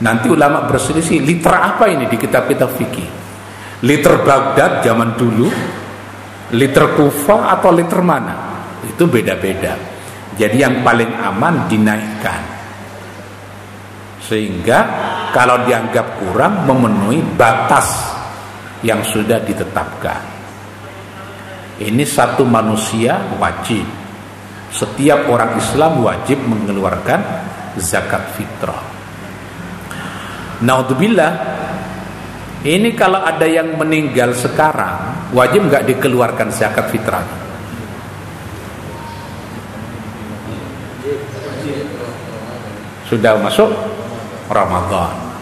Nanti 0.00 0.32
ulama 0.32 0.64
berselisih 0.64 1.20
liter 1.20 1.52
apa 1.52 1.84
ini 1.92 2.08
di 2.08 2.16
kitab-kitab 2.16 2.70
fikih? 2.72 3.08
Liter 3.84 4.24
Baghdad 4.24 4.84
zaman 4.84 5.16
dulu 5.16 5.48
liter 6.56 6.96
Kufa 6.96 7.52
atau 7.52 7.70
liter 7.72 8.00
mana? 8.00 8.34
Itu 8.84 9.04
beda-beda. 9.08 9.76
Jadi 10.36 10.56
yang 10.56 10.80
paling 10.80 11.12
aman 11.20 11.68
dinaikkan. 11.68 12.42
Sehingga 14.24 14.78
kalau 15.36 15.64
dianggap 15.68 16.16
kurang 16.16 16.64
memenuhi 16.64 17.20
batas 17.36 18.16
yang 18.80 19.04
sudah 19.04 19.36
ditetapkan 19.44 20.39
ini 21.80 22.04
satu 22.04 22.44
manusia 22.44 23.18
wajib 23.40 23.84
setiap 24.70 25.26
orang 25.26 25.58
Islam 25.58 26.04
wajib 26.04 26.38
mengeluarkan 26.46 27.20
zakat 27.80 28.22
fitrah 28.38 28.90
Naudzubillah 30.60 31.32
ini 32.60 32.92
kalau 32.92 33.24
ada 33.24 33.48
yang 33.48 33.80
meninggal 33.80 34.36
sekarang, 34.36 35.32
wajib 35.32 35.72
nggak 35.72 35.88
dikeluarkan 35.88 36.52
zakat 36.52 36.92
fitrah? 36.92 37.24
Sudah 43.08 43.40
masuk 43.40 43.72
Ramadan. 44.52 45.32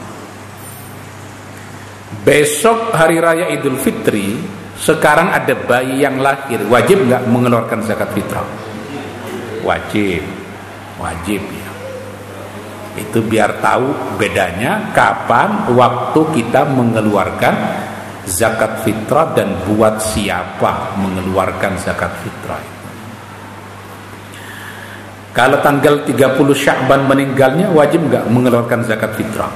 Besok 2.23 2.95
hari 2.95 3.19
raya 3.19 3.51
Idul 3.51 3.75
Fitri, 3.83 4.39
sekarang 4.79 5.35
ada 5.35 5.59
bayi 5.59 6.07
yang 6.07 6.23
lahir, 6.23 6.63
wajib 6.71 7.03
nggak 7.11 7.27
mengeluarkan 7.27 7.83
zakat 7.83 8.15
fitrah? 8.15 8.47
Wajib, 9.67 10.23
wajib 11.03 11.43
ya. 11.43 11.71
Itu 12.99 13.23
biar 13.27 13.59
tahu 13.59 14.19
bedanya 14.19 14.95
kapan 14.95 15.75
waktu 15.75 16.21
kita 16.35 16.67
mengeluarkan 16.71 17.55
zakat 18.27 18.87
fitrah 18.87 19.35
dan 19.35 19.55
buat 19.67 19.99
siapa 19.99 20.95
mengeluarkan 21.01 21.81
zakat 21.81 22.13
fitrah 22.21 22.61
Kalau 25.33 25.63
tanggal 25.63 26.03
30 26.03 26.35
Syakban 26.53 27.07
meninggalnya 27.07 27.71
wajib 27.71 28.11
nggak 28.11 28.27
mengeluarkan 28.27 28.83
zakat 28.83 29.15
fitrah? 29.15 29.55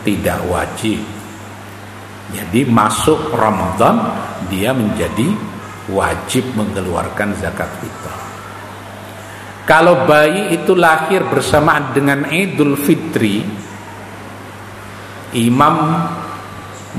Tidak 0.00 0.40
wajib. 0.48 1.17
Jadi 2.28 2.68
masuk 2.68 3.32
Ramadan 3.32 4.04
dia 4.52 4.76
menjadi 4.76 5.32
wajib 5.88 6.44
mengeluarkan 6.52 7.32
zakat 7.40 7.68
fitrah. 7.80 8.20
Kalau 9.68 10.08
bayi 10.08 10.56
itu 10.56 10.72
lahir 10.72 11.28
bersamaan 11.28 11.92
dengan 11.92 12.28
Idul 12.32 12.76
Fitri, 12.76 13.44
imam 15.36 15.76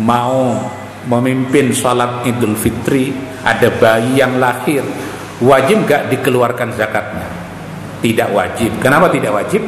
mau 0.06 0.70
memimpin 1.10 1.74
sholat 1.74 2.26
Idul 2.30 2.54
Fitri, 2.54 3.10
ada 3.42 3.74
bayi 3.74 4.22
yang 4.22 4.38
lahir, 4.38 4.86
wajib 5.42 5.90
gak 5.90 6.14
dikeluarkan 6.14 6.70
zakatnya? 6.78 7.26
Tidak 8.06 8.30
wajib. 8.30 8.78
Kenapa 8.78 9.10
tidak 9.10 9.34
wajib? 9.34 9.66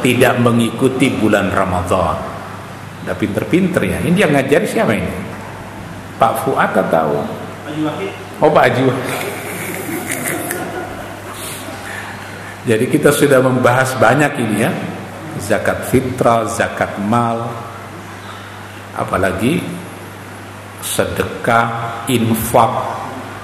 Tidak 0.00 0.34
mengikuti 0.40 1.12
bulan 1.12 1.52
Ramadan. 1.52 2.29
Udah 3.10 3.18
pinter-pinter 3.18 3.82
ya. 3.82 3.98
Ini 4.06 4.22
yang 4.22 4.30
ngajar 4.30 4.62
siapa 4.70 4.94
ini? 4.94 5.10
Pak 6.14 6.46
Fuad 6.46 6.70
atau? 6.78 7.26
Oh 8.38 8.46
Pak 8.54 8.70
Haji 8.70 8.86
Jadi 12.70 12.86
kita 12.86 13.10
sudah 13.10 13.42
membahas 13.42 13.98
banyak 13.98 14.32
ini 14.38 14.56
ya 14.62 14.70
Zakat 15.42 15.90
fitrah, 15.90 16.46
zakat 16.46 17.02
mal 17.02 17.50
Apalagi 18.94 19.58
Sedekah, 20.86 22.06
infak 22.06 22.72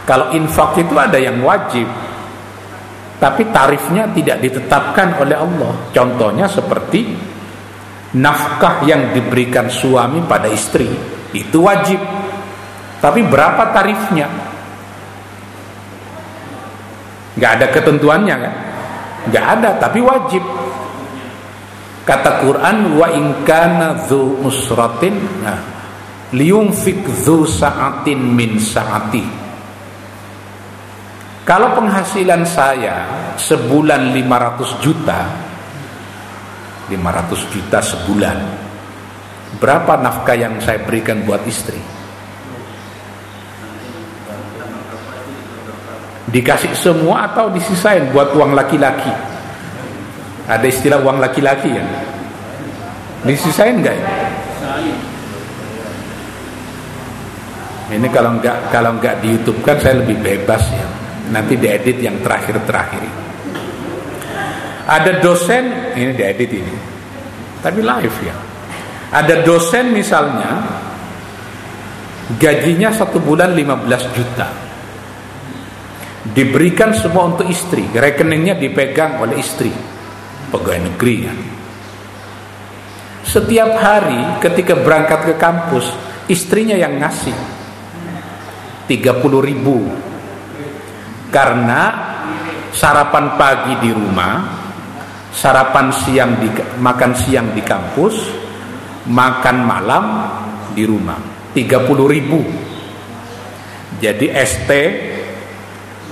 Kalau 0.07 0.31
infak 0.31 0.79
itu 0.79 0.95
ada 0.95 1.19
yang 1.19 1.43
wajib 1.43 1.91
Tapi 3.19 3.51
tarifnya 3.51 4.07
tidak 4.15 4.47
ditetapkan 4.47 5.19
oleh 5.19 5.35
Allah 5.35 5.75
Contohnya 5.91 6.47
seperti 6.47 7.35
Nafkah 8.17 8.87
yang 8.89 9.13
diberikan 9.13 9.69
suami 9.69 10.25
pada 10.25 10.49
istri 10.49 10.89
Itu 11.37 11.69
wajib. 11.69 12.01
Tapi 12.97 13.21
berapa 13.29 13.77
tarifnya? 13.77 14.25
Gak 17.37 17.51
ada 17.61 17.67
ketentuannya 17.69 18.37
kan? 18.41 18.55
Nggak 19.27 19.47
ada 19.59 19.71
tapi 19.83 19.99
wajib. 19.99 20.43
Kata 22.07 22.47
Quran 22.47 22.95
wa 22.95 23.11
in 23.11 23.43
kana 23.43 24.07
dzu 24.07 24.47
usratin 24.47 25.19
nah 25.43 25.59
liyunfik 26.31 27.03
dzu 27.03 27.43
sa'atin 27.43 28.19
min 28.23 28.63
sa'ati. 28.63 29.27
Kalau 31.43 31.75
penghasilan 31.75 32.43
saya 32.47 33.07
sebulan 33.39 34.15
500 34.15 34.83
juta 34.83 35.45
500 36.89 37.53
juta 37.53 37.79
sebulan 37.83 38.39
berapa 39.59 39.93
nafkah 39.99 40.37
yang 40.37 40.59
saya 40.63 40.83
berikan 40.85 41.23
buat 41.27 41.43
istri 41.49 41.97
Dikasih 46.27 46.75
semua 46.75 47.31
atau 47.31 47.49
disisain 47.55 48.11
buat 48.11 48.35
uang 48.35 48.59
laki-laki? 48.59 49.15
Ada 50.51 50.67
istilah 50.67 50.99
uang 50.99 51.23
laki-laki 51.23 51.71
ya? 51.71 51.85
Disisain 53.23 53.79
enggak 53.79 53.95
ya? 53.95 54.11
Ini 57.95 58.09
kalau 58.11 58.35
enggak 58.35 58.59
kalau 58.75 58.99
enggak 58.99 59.23
di 59.23 59.39
kan 59.63 59.79
saya 59.79 60.03
lebih 60.03 60.19
bebas 60.19 60.63
ya. 60.75 60.87
Nanti 61.31 61.55
diedit 61.55 62.03
yang 62.03 62.19
terakhir-terakhir. 62.19 63.26
Ada 64.87 65.19
dosen 65.19 65.95
ini 65.99 66.15
diedit 66.15 66.51
ini. 66.51 66.75
Tapi 67.59 67.81
live 67.83 68.19
ya. 68.23 68.37
Ada 69.11 69.43
dosen 69.43 69.91
misalnya 69.91 70.63
gajinya 72.35 72.91
satu 72.91 73.23
bulan 73.23 73.55
15 73.55 74.17
juta 74.19 74.49
diberikan 76.35 76.91
semua 76.91 77.31
untuk 77.31 77.47
istri 77.47 77.87
rekeningnya 77.95 78.59
dipegang 78.59 79.23
oleh 79.23 79.39
istri 79.39 79.71
pegawai 80.51 80.91
negeri 80.91 81.17
ya. 81.23 81.35
setiap 83.23 83.79
hari 83.79 84.43
ketika 84.43 84.75
berangkat 84.75 85.31
ke 85.31 85.35
kampus 85.39 85.87
istrinya 86.27 86.75
yang 86.75 86.99
ngasih 86.99 87.37
30 88.91 89.23
ribu 89.23 89.87
karena 91.31 91.83
sarapan 92.75 93.39
pagi 93.39 93.75
di 93.87 93.91
rumah 93.95 94.66
sarapan 95.37 95.93
siang 95.93 96.41
di 96.41 96.49
makan 96.81 97.13
siang 97.13 97.53
di 97.53 97.61
kampus 97.61 98.17
makan 99.13 99.57
malam 99.69 100.05
di 100.73 100.89
rumah. 100.89 101.21
30 101.53 102.09
ribu. 102.09 102.41
Jadi 104.01 104.33
ST 104.33 104.71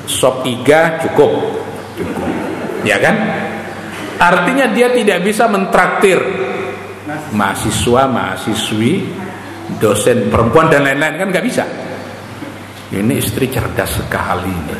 sop 0.05 0.45
iga 0.45 1.01
cukup. 1.01 1.33
Cukup. 1.97 2.29
Ya 2.85 3.01
kan? 3.01 3.17
Artinya 4.21 4.69
dia 4.73 4.93
tidak 4.93 5.25
bisa 5.25 5.49
mentraktir. 5.49 6.21
Mahasiswa 7.33 8.09
mahasiswi 8.09 9.05
dosen 9.81 10.29
perempuan 10.33 10.69
dan 10.73 10.85
lain-lain 10.85 11.17
kan 11.21 11.29
nggak 11.33 11.45
bisa. 11.45 11.65
Ini 12.95 13.13
istri 13.19 13.51
cerdas 13.51 14.01
sekali 14.01 14.49
ini. 14.49 14.79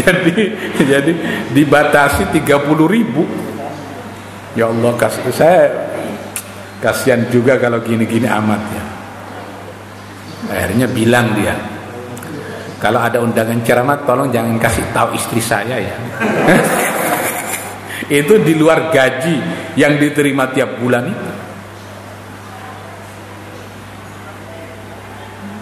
Jadi 0.00 0.36
jadi 0.76 1.12
dibatasi 1.52 2.32
30 2.32 2.46
ribu. 2.88 3.22
Ya 4.58 4.66
Allah 4.66 4.92
kasih 4.98 5.30
saya 5.30 5.70
kasihan 6.82 7.22
juga 7.30 7.54
kalau 7.60 7.78
gini-gini 7.84 8.26
amat 8.26 8.62
ya. 8.74 8.84
Akhirnya 10.50 10.86
bilang 10.90 11.36
dia 11.38 11.54
kalau 12.80 12.96
ada 12.96 13.20
undangan 13.20 13.60
ceramah 13.60 14.00
tolong 14.08 14.32
jangan 14.32 14.56
kasih 14.56 14.84
tahu 14.96 15.12
istri 15.12 15.38
saya 15.44 15.76
ya. 15.76 15.96
Itu 18.24 18.40
di 18.42 18.56
luar 18.58 18.90
gaji 18.90 19.36
yang 19.78 20.00
diterima 20.00 20.50
tiap 20.50 20.82
bulan 20.82 21.04
itu. 21.06 21.30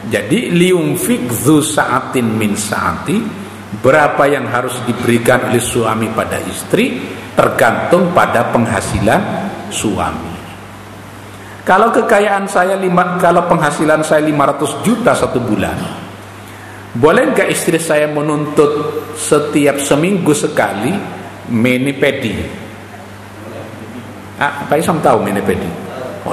Jadi 0.08 0.56
liumfik 0.56 1.28
zu 1.28 1.60
saatin 1.60 2.40
min 2.40 2.56
saati 2.56 3.20
berapa 3.68 4.24
yang 4.24 4.48
harus 4.48 4.80
diberikan 4.88 5.52
oleh 5.52 5.60
suami 5.60 6.08
pada 6.12 6.40
istri 6.48 7.04
tergantung 7.36 8.10
pada 8.16 8.48
penghasilan 8.48 9.20
suami. 9.68 10.32
Kalau 11.68 11.92
kekayaan 11.92 12.48
saya 12.48 12.80
lima, 12.80 13.20
kalau 13.20 13.44
penghasilan 13.44 14.00
saya 14.00 14.24
500 14.24 14.80
juta 14.88 15.12
satu 15.12 15.36
bulan, 15.36 15.76
boleh 16.96 17.36
nggak 17.36 17.52
istri 17.52 17.76
saya 17.76 18.08
menuntut 18.08 19.04
setiap 19.12 19.76
seminggu 19.76 20.32
sekali 20.32 20.96
mini 21.52 21.92
pedi? 21.92 22.32
Ah, 24.40 24.64
Pak 24.64 24.80
Isam 24.80 24.96
tahu 25.04 25.20
mini 25.20 25.44
pedi? 25.44 25.68
Oh, 26.24 26.32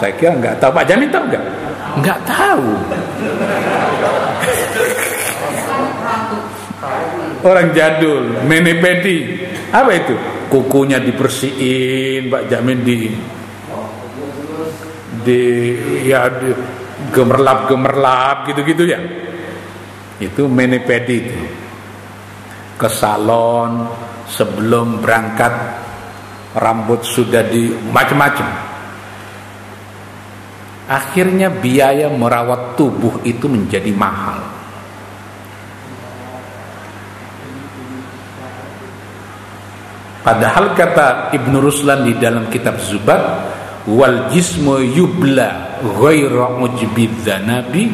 saya 0.00 0.16
kira 0.16 0.32
nggak 0.32 0.56
tahu. 0.56 0.72
Pak 0.72 0.84
Jamin 0.88 1.12
tahu 1.12 1.24
nggak? 1.28 1.44
Nggak 2.00 2.18
tahu. 2.24 2.68
Orang 7.44 7.72
jadul, 7.76 8.44
menepedi. 8.44 9.48
Apa 9.72 9.90
itu? 9.92 10.14
Kukunya 10.50 10.98
dibersihin, 10.98 12.26
Pak 12.26 12.50
Jamin 12.50 12.82
di 12.82 12.96
di 15.20 15.42
ya 16.08 16.26
di, 16.32 16.50
gemerlap-gemerlap 17.12 18.48
gitu-gitu 18.50 18.88
ya. 18.88 19.00
Itu 20.18 20.48
menepedi 20.48 21.16
itu. 21.16 21.38
Ke 22.80 22.88
salon 22.88 23.88
sebelum 24.24 25.04
berangkat 25.04 25.52
rambut 26.56 27.04
sudah 27.04 27.44
di 27.44 27.70
macam-macam 27.92 28.70
akhirnya 30.90 31.54
biaya 31.54 32.10
merawat 32.10 32.74
tubuh 32.74 33.22
itu 33.22 33.46
menjadi 33.46 33.94
mahal. 33.94 34.42
Padahal 40.20 40.76
kata 40.76 41.32
Ibnu 41.32 41.58
Ruslan 41.64 42.04
di 42.04 42.14
dalam 42.20 42.52
kitab 42.52 42.76
Zubat 42.78 43.20
wal 43.88 44.28
jismu 44.28 44.80
yubla 44.84 45.80
ghaira 45.80 46.60
mujbid 46.60 47.24
nabi 47.44 47.88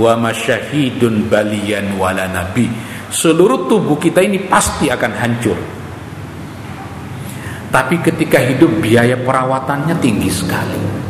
wa 0.00 0.16
masyahidun 0.16 1.28
baliyan 1.28 2.00
wala 2.00 2.24
nabi. 2.24 2.72
Seluruh 3.08 3.68
tubuh 3.68 3.96
kita 4.00 4.24
ini 4.24 4.48
pasti 4.48 4.88
akan 4.88 5.12
hancur. 5.12 5.58
Tapi 7.68 8.00
ketika 8.00 8.40
hidup 8.40 8.80
biaya 8.80 9.20
perawatannya 9.20 9.96
tinggi 10.00 10.32
sekali 10.32 11.08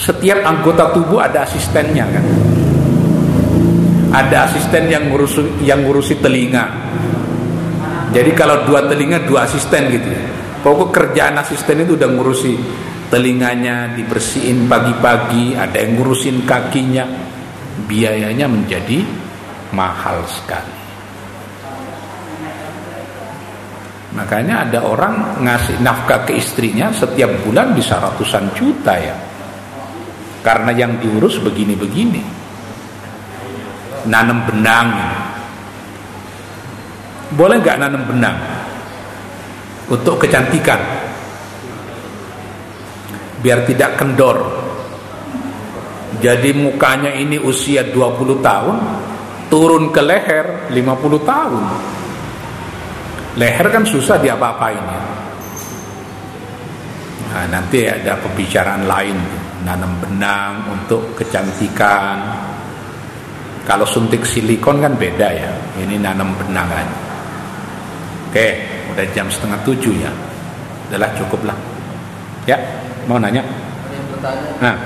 setiap 0.00 0.40
anggota 0.48 0.96
tubuh 0.96 1.20
ada 1.20 1.44
asistennya 1.44 2.08
kan 2.08 2.24
ada 4.10 4.48
asisten 4.48 4.88
yang 4.88 5.12
ngurusi 5.12 5.60
yang 5.60 5.84
ngurusi 5.84 6.16
telinga 6.24 6.72
jadi 8.10 8.30
kalau 8.34 8.66
dua 8.66 8.86
telinga 8.90 9.22
dua 9.22 9.46
asisten 9.46 9.90
gitu 9.90 10.10
pokok 10.60 10.90
kerjaan 10.92 11.40
asisten 11.40 11.84
itu 11.84 11.96
udah 11.96 12.08
ngurusi 12.10 12.52
telinganya 13.10 13.90
dibersihin 13.98 14.70
pagi-pagi 14.70 15.58
ada 15.58 15.76
yang 15.82 15.98
ngurusin 15.98 16.46
kakinya. 16.46 17.04
Biayanya 17.80 18.46
menjadi 18.46 19.02
mahal 19.74 20.22
sekali. 20.30 20.78
Makanya 24.14 24.68
ada 24.68 24.78
orang 24.86 25.42
ngasih 25.42 25.82
nafkah 25.82 26.22
ke 26.26 26.38
istrinya 26.38 26.90
setiap 26.94 27.30
bulan 27.42 27.74
bisa 27.74 27.98
ratusan 27.98 28.52
juta 28.54 28.94
ya. 28.94 29.16
Karena 30.40 30.70
yang 30.70 30.98
diurus 31.02 31.42
begini-begini. 31.42 32.22
Nanam 34.06 34.48
benang 34.48 34.88
boleh 37.34 37.62
nggak 37.62 37.78
nanam 37.78 38.02
benang? 38.06 38.38
Untuk 39.90 40.22
kecantikan. 40.22 40.78
Biar 43.42 43.66
tidak 43.66 43.98
kendor. 43.98 44.38
Jadi 46.20 46.50
mukanya 46.52 47.10
ini 47.14 47.40
usia 47.40 47.86
20 47.86 48.44
tahun 48.44 48.76
turun 49.48 49.88
ke 49.90 50.02
leher 50.04 50.46
50 50.70 51.22
tahun. 51.26 51.64
Leher 53.38 53.66
kan 53.70 53.84
susah 53.86 54.18
diapa-apain 54.18 54.84
ya. 54.84 55.02
Nah, 57.30 57.46
nanti 57.46 57.86
ada 57.86 58.18
pembicaraan 58.18 58.84
lain. 58.90 59.16
Nanam 59.62 59.96
benang 60.02 60.66
untuk 60.70 61.14
kecantikan. 61.14 62.18
Kalau 63.64 63.86
suntik 63.86 64.26
silikon 64.26 64.82
kan 64.82 64.98
beda 64.98 65.28
ya. 65.30 65.52
Ini 65.78 65.94
nanam 66.02 66.34
benang 66.36 66.68
aja 66.68 67.09
oke 68.30 68.46
udah 68.94 69.04
jam 69.10 69.26
setengah 69.26 69.58
tujuh 69.66 69.94
ya. 69.98 70.12
Adalah 70.90 71.10
cukup 71.18 71.42
lah 71.50 71.58
ya 72.48 72.56
mau 73.04 73.18
nanya? 73.18 73.42
Nah. 74.60 74.76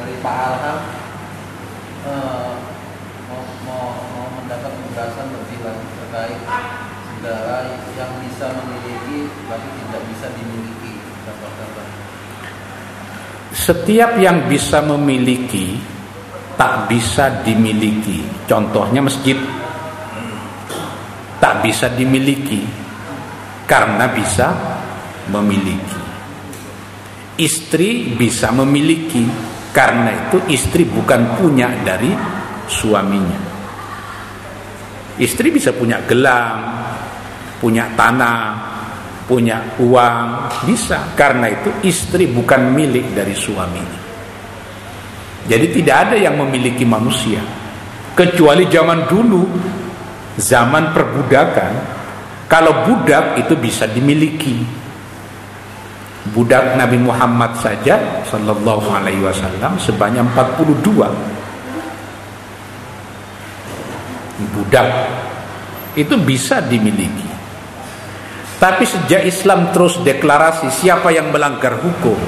dari 0.00 0.14
Pak 0.20 0.36
Alham. 0.36 0.78
Uh, 2.00 2.56
mau, 3.28 3.44
mau, 3.68 3.86
mau 4.16 4.26
mendapat 4.40 4.72
penjelasan 4.72 5.26
lebih 5.36 5.58
lanjut 5.60 5.90
terkait 6.00 6.40
segala 7.20 7.56
yang 7.92 8.12
bisa 8.24 8.46
memiliki 8.56 9.28
tapi 9.48 9.68
tidak 9.68 10.02
bisa 10.08 10.26
dimiliki. 10.32 10.92
Setiap 13.50 14.10
yang 14.16 14.48
bisa 14.48 14.80
memiliki 14.80 15.76
tak 16.56 16.88
bisa 16.88 17.44
dimiliki. 17.44 18.24
Contohnya 18.48 19.04
masjid 19.04 19.36
tak 21.40 21.64
bisa 21.64 21.88
dimiliki 21.90 22.62
karena 23.64 24.06
bisa 24.12 24.52
memiliki. 25.32 26.00
Istri 27.40 28.20
bisa 28.20 28.52
memiliki 28.52 29.24
karena 29.72 30.28
itu 30.28 30.38
istri 30.52 30.84
bukan 30.84 31.40
punya 31.40 31.72
dari 31.80 32.12
suaminya. 32.68 33.40
Istri 35.16 35.48
bisa 35.48 35.72
punya 35.72 36.04
gelang, 36.04 36.60
punya 37.60 37.88
tanah, 37.96 38.70
punya 39.30 39.62
uang 39.78 40.50
bisa 40.66 41.14
karena 41.14 41.46
itu 41.46 41.70
istri 41.86 42.26
bukan 42.26 42.74
milik 42.74 43.14
dari 43.14 43.30
suaminya 43.30 44.00
jadi 45.46 45.70
tidak 45.70 45.96
ada 46.10 46.16
yang 46.18 46.34
memiliki 46.34 46.82
manusia 46.82 47.38
kecuali 48.18 48.66
zaman 48.66 49.06
dulu 49.06 49.46
zaman 50.40 50.96
perbudakan 50.96 51.72
kalau 52.50 52.88
budak 52.88 53.38
itu 53.38 53.54
bisa 53.60 53.86
dimiliki 53.86 54.64
budak 56.34 56.74
Nabi 56.74 56.98
Muhammad 56.98 57.54
saja 57.60 58.24
sallallahu 58.26 58.88
alaihi 58.90 59.22
wasallam 59.22 59.78
sebanyak 59.78 60.24
42 60.34 60.80
budak 64.56 64.88
itu 65.94 66.14
bisa 66.24 66.64
dimiliki 66.64 67.30
tapi 68.60 68.84
sejak 68.84 69.24
Islam 69.24 69.72
terus 69.72 69.96
deklarasi 70.04 70.68
siapa 70.68 71.08
yang 71.08 71.32
melanggar 71.32 71.80
hukum, 71.80 72.20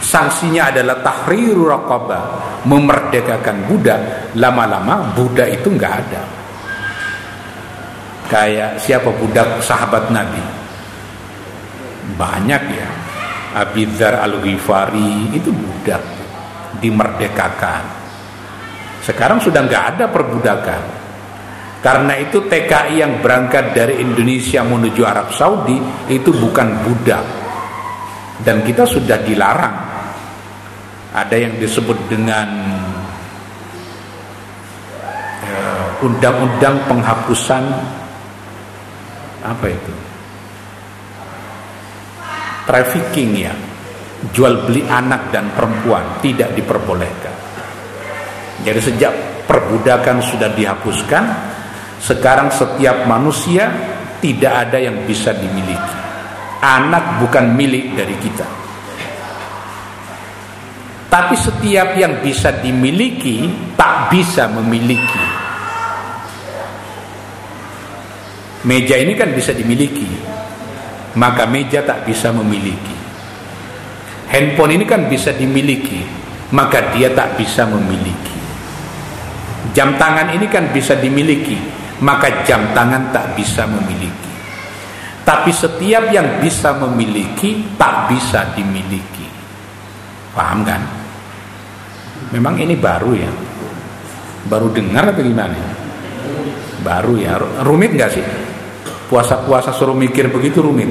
sanksinya 0.00 0.72
adalah 0.72 1.04
tahriru 1.04 1.68
raqabah, 1.68 2.24
memerdekakan 2.64 3.68
budak. 3.68 4.32
Lama-lama 4.40 5.12
budak 5.12 5.52
itu 5.52 5.68
nggak 5.68 5.92
ada. 5.92 6.39
Kayak 8.30 8.78
siapa 8.78 9.10
budak 9.10 9.58
sahabat 9.58 10.06
Nabi? 10.14 10.42
Banyak 12.14 12.62
ya. 12.70 12.90
Abidhar 13.50 14.22
al-Ghifari 14.22 15.34
itu 15.34 15.50
budak 15.50 15.98
dimerdekakan. 16.78 17.82
Sekarang 19.02 19.42
sudah 19.42 19.66
nggak 19.66 19.84
ada 19.98 20.04
perbudakan 20.06 21.00
karena 21.80 22.12
itu 22.20 22.44
TKI 22.44 23.00
yang 23.00 23.24
berangkat 23.24 23.72
dari 23.72 24.04
Indonesia 24.04 24.60
menuju 24.60 25.00
Arab 25.00 25.32
Saudi 25.32 25.80
itu 26.12 26.30
bukan 26.32 26.68
budak. 26.84 27.24
dan 28.40 28.64
kita 28.64 28.88
sudah 28.88 29.20
dilarang 29.20 29.76
ada 31.12 31.36
yang 31.36 31.60
disebut 31.60 32.08
dengan 32.08 32.48
eh, 35.44 35.88
undang-undang 36.00 36.80
penghapusan 36.88 37.68
apa 39.44 39.66
itu? 39.68 39.92
Trafficking 42.68 43.30
ya. 43.36 43.54
Jual 44.36 44.68
beli 44.68 44.84
anak 44.84 45.32
dan 45.32 45.48
perempuan 45.56 46.20
tidak 46.20 46.52
diperbolehkan. 46.52 47.32
Jadi 48.60 48.80
sejak 48.84 49.12
perbudakan 49.48 50.20
sudah 50.20 50.52
dihapuskan 50.52 51.24
sekarang 52.00 52.52
setiap 52.52 53.08
manusia 53.08 53.72
tidak 54.20 54.68
ada 54.68 54.76
yang 54.76 55.08
bisa 55.08 55.32
dimiliki. 55.32 55.96
Anak 56.60 57.24
bukan 57.24 57.56
milik 57.56 57.96
dari 57.96 58.16
kita. 58.20 58.44
Tapi 61.08 61.34
setiap 61.34 61.96
yang 61.96 62.20
bisa 62.20 62.52
dimiliki 62.60 63.48
tak 63.74 64.12
bisa 64.12 64.46
memiliki 64.52 65.39
meja 68.66 68.96
ini 68.96 69.16
kan 69.16 69.32
bisa 69.32 69.54
dimiliki 69.56 70.08
maka 71.16 71.46
meja 71.48 71.84
tak 71.84 72.04
bisa 72.04 72.32
memiliki 72.34 72.96
handphone 74.30 74.76
ini 74.76 74.84
kan 74.84 75.06
bisa 75.10 75.34
dimiliki 75.34 76.00
maka 76.54 76.92
dia 76.92 77.14
tak 77.14 77.38
bisa 77.38 77.66
memiliki 77.66 78.38
jam 79.72 79.94
tangan 79.96 80.34
ini 80.34 80.46
kan 80.50 80.68
bisa 80.74 80.98
dimiliki 80.98 81.56
maka 82.00 82.42
jam 82.42 82.72
tangan 82.74 83.12
tak 83.12 83.38
bisa 83.38 83.68
memiliki 83.68 84.30
tapi 85.30 85.54
setiap 85.54 86.10
yang 86.10 86.42
bisa 86.42 86.74
memiliki 86.74 87.78
tak 87.78 88.10
bisa 88.10 88.50
dimiliki. 88.50 89.30
Paham 90.34 90.66
kan? 90.66 90.82
Memang 92.34 92.58
ini 92.58 92.74
baru 92.74 93.14
ya. 93.14 93.30
Baru 94.50 94.74
dengar 94.74 95.14
atau 95.14 95.22
gimana? 95.22 95.54
Baru 96.82 97.14
ya. 97.14 97.38
Rumit 97.62 97.94
nggak 97.94 98.10
sih? 98.10 98.24
Puasa-puasa 99.10 99.74
suruh 99.74 99.98
mikir 99.98 100.30
begitu 100.30 100.62
rumit. 100.62 100.86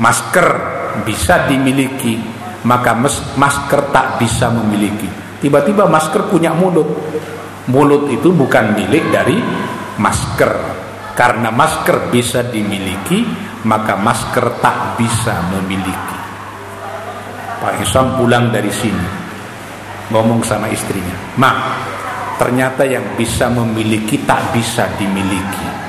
Masker 0.00 0.48
bisa 1.04 1.44
dimiliki, 1.44 2.16
maka 2.64 2.96
masker 3.36 3.92
tak 3.92 4.16
bisa 4.16 4.48
memiliki. 4.48 5.04
Tiba-tiba 5.44 5.84
masker 5.84 6.24
punya 6.32 6.56
mulut. 6.56 6.88
Mulut 7.68 8.08
itu 8.08 8.32
bukan 8.32 8.72
milik 8.72 9.12
dari 9.12 9.36
masker 10.00 10.80
karena 11.12 11.52
masker 11.52 12.08
bisa 12.08 12.40
dimiliki, 12.48 13.20
maka 13.68 13.92
masker 14.00 14.56
tak 14.64 14.96
bisa 14.96 15.36
memiliki. 15.52 16.18
Pak 17.60 17.84
Isam 17.84 18.16
pulang 18.16 18.48
dari 18.48 18.72
sini, 18.72 19.04
ngomong 20.08 20.40
sama 20.40 20.72
istrinya, 20.72 21.12
Ma, 21.36 21.76
ternyata 22.40 22.88
yang 22.88 23.04
bisa 23.20 23.52
memiliki 23.52 24.24
tak 24.24 24.56
bisa 24.56 24.88
dimiliki. 24.96 25.79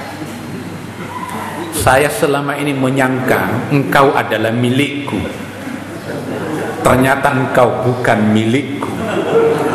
Saya 1.71 2.11
selama 2.11 2.59
ini 2.59 2.75
menyangka 2.75 3.71
engkau 3.71 4.11
adalah 4.11 4.51
milikku. 4.51 5.17
Ternyata 6.83 7.27
engkau 7.31 7.87
bukan 7.87 8.19
milikku. 8.35 8.91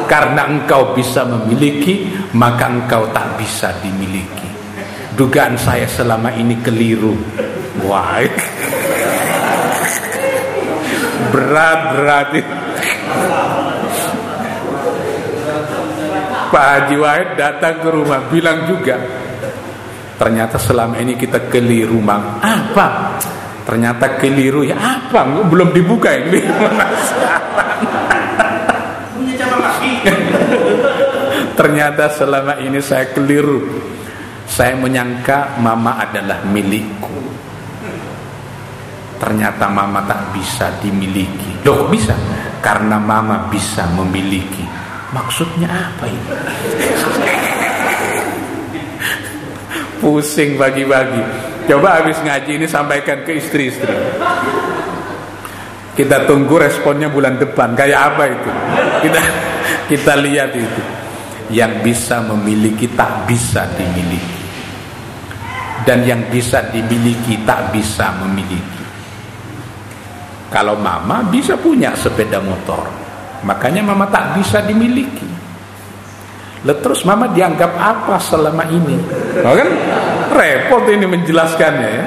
Karena 0.07 0.47
engkau 0.47 0.95
bisa 0.95 1.27
memiliki, 1.27 2.07
maka 2.37 2.71
engkau 2.71 3.11
tak 3.11 3.41
bisa 3.41 3.75
dimiliki 3.83 4.47
dugaan 5.17 5.57
saya 5.57 5.89
selama 5.89 6.29
ini 6.37 6.61
keliru 6.61 7.17
wah 7.89 8.21
berat 11.33 11.81
berat 11.97 12.31
Pak 16.47 16.63
Haji 16.63 16.97
Wahid 17.01 17.29
datang 17.35 17.83
ke 17.83 17.89
rumah 17.91 18.23
bilang 18.31 18.69
juga 18.71 19.01
ternyata 20.17 20.57
selama 20.57 20.97
ini 21.01 21.15
kita 21.17 21.49
keliru 21.53 22.01
mang 22.01 22.41
apa 22.41 23.19
ternyata 23.69 24.17
keliru 24.17 24.65
ya 24.65 24.77
apa 24.77 25.25
belum 25.49 25.73
dibuka 25.73 26.11
ini 26.17 26.41
ternyata 31.57 32.05
selama 32.13 32.61
ini 32.61 32.81
saya 32.81 33.13
keliru 33.13 33.87
saya 34.47 34.79
menyangka 34.79 35.59
mama 35.59 35.99
adalah 35.99 36.39
milikku. 36.47 37.19
Ternyata 39.19 39.67
mama 39.67 40.07
tak 40.07 40.33
bisa 40.33 40.71
dimiliki. 40.79 41.67
Loh 41.67 41.91
bisa? 41.91 42.15
Karena 42.63 42.97
mama 42.97 43.51
bisa 43.51 43.85
memiliki. 43.91 44.63
Maksudnya 45.11 45.67
apa 45.67 46.05
ini? 46.07 47.46
Pusing 50.07 50.55
bagi-bagi. 50.55 51.19
Coba 51.67 51.99
habis 51.99 52.15
ngaji 52.23 52.63
ini 52.63 52.67
sampaikan 52.71 53.27
ke 53.27 53.43
istri-istri. 53.43 53.91
Kita 55.99 56.23
tunggu 56.31 56.63
responnya 56.63 57.11
bulan 57.11 57.43
depan. 57.43 57.75
Kayak 57.75 58.15
apa 58.15 58.25
itu? 58.31 58.51
Kita 59.03 59.21
kita 59.91 60.13
lihat 60.23 60.55
itu. 60.55 60.83
Yang 61.51 61.73
bisa 61.83 62.23
memiliki 62.23 62.87
tak 62.95 63.27
bisa 63.27 63.67
dimiliki 63.75 64.37
dan 65.87 66.03
yang 66.03 66.27
bisa 66.27 66.67
dimiliki 66.75 67.39
tak 67.47 67.71
bisa 67.71 68.11
memiliki. 68.19 68.85
Kalau 70.51 70.75
mama 70.75 71.23
bisa 71.31 71.55
punya 71.55 71.95
sepeda 71.95 72.43
motor, 72.43 72.91
makanya 73.47 73.87
mama 73.87 74.11
tak 74.11 74.35
bisa 74.35 74.67
dimiliki. 74.67 75.36
Lalu 76.65 76.79
terus 76.81 77.05
mama 77.05 77.29
dianggap 77.31 77.73
apa 77.77 78.17
selama 78.23 78.65
ini? 78.73 78.97
Oh 79.45 79.53
kan 79.53 79.69
repot 80.33 80.85
ini 80.89 81.05
menjelaskannya 81.05 81.89
ya. 81.91 82.05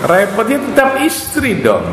Repotnya 0.00 0.58
tetap 0.64 0.90
istri 1.04 1.60
dong. 1.60 1.84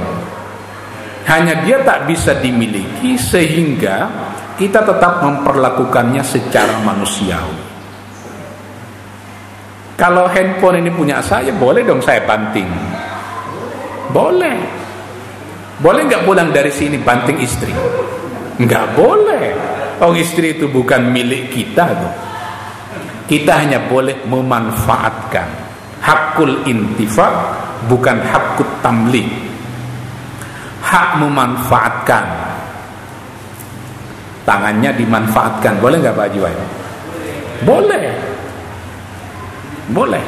Hanya 1.27 1.59
dia 1.67 1.84
tak 1.84 2.07
bisa 2.07 2.39
dimiliki 2.39 3.19
sehingga 3.19 4.07
kita 4.55 4.79
tetap 4.79 5.19
memperlakukannya 5.19 6.23
secara 6.23 6.79
manusiawi. 6.88 7.67
Kalau 9.99 10.29
handphone 10.29 10.85
ini 10.85 10.93
punya 10.93 11.19
saya, 11.19 11.51
boleh 11.51 11.84
dong 11.84 11.99
saya 11.99 12.23
banting. 12.23 12.69
Boleh. 14.13 14.86
Boleh 15.78 16.02
nggak 16.10 16.26
pulang 16.26 16.49
dari 16.49 16.74
sini 16.74 16.98
banting 16.98 17.38
istri? 17.41 17.74
Nggak 18.58 18.86
boleh. 18.98 19.45
Oh 20.02 20.14
istri 20.14 20.58
itu 20.58 20.70
bukan 20.70 21.10
milik 21.10 21.54
kita 21.54 21.86
tuh. 21.94 22.14
Kita 23.28 23.66
hanya 23.66 23.84
boleh 23.86 24.26
memanfaatkan. 24.26 25.48
Hakul 26.02 26.66
intifa 26.66 27.28
bukan 27.86 28.18
hakut 28.24 28.70
tamlik. 28.82 29.28
Hak 30.82 31.20
memanfaatkan 31.20 32.48
tangannya 34.48 34.95
dimanfaatkan 34.95 35.76
boleh 35.84 35.99
nggak 35.99 36.16
Pak 36.16 36.26
Haji 36.32 36.40
boleh 37.68 38.08
boleh 39.91 40.24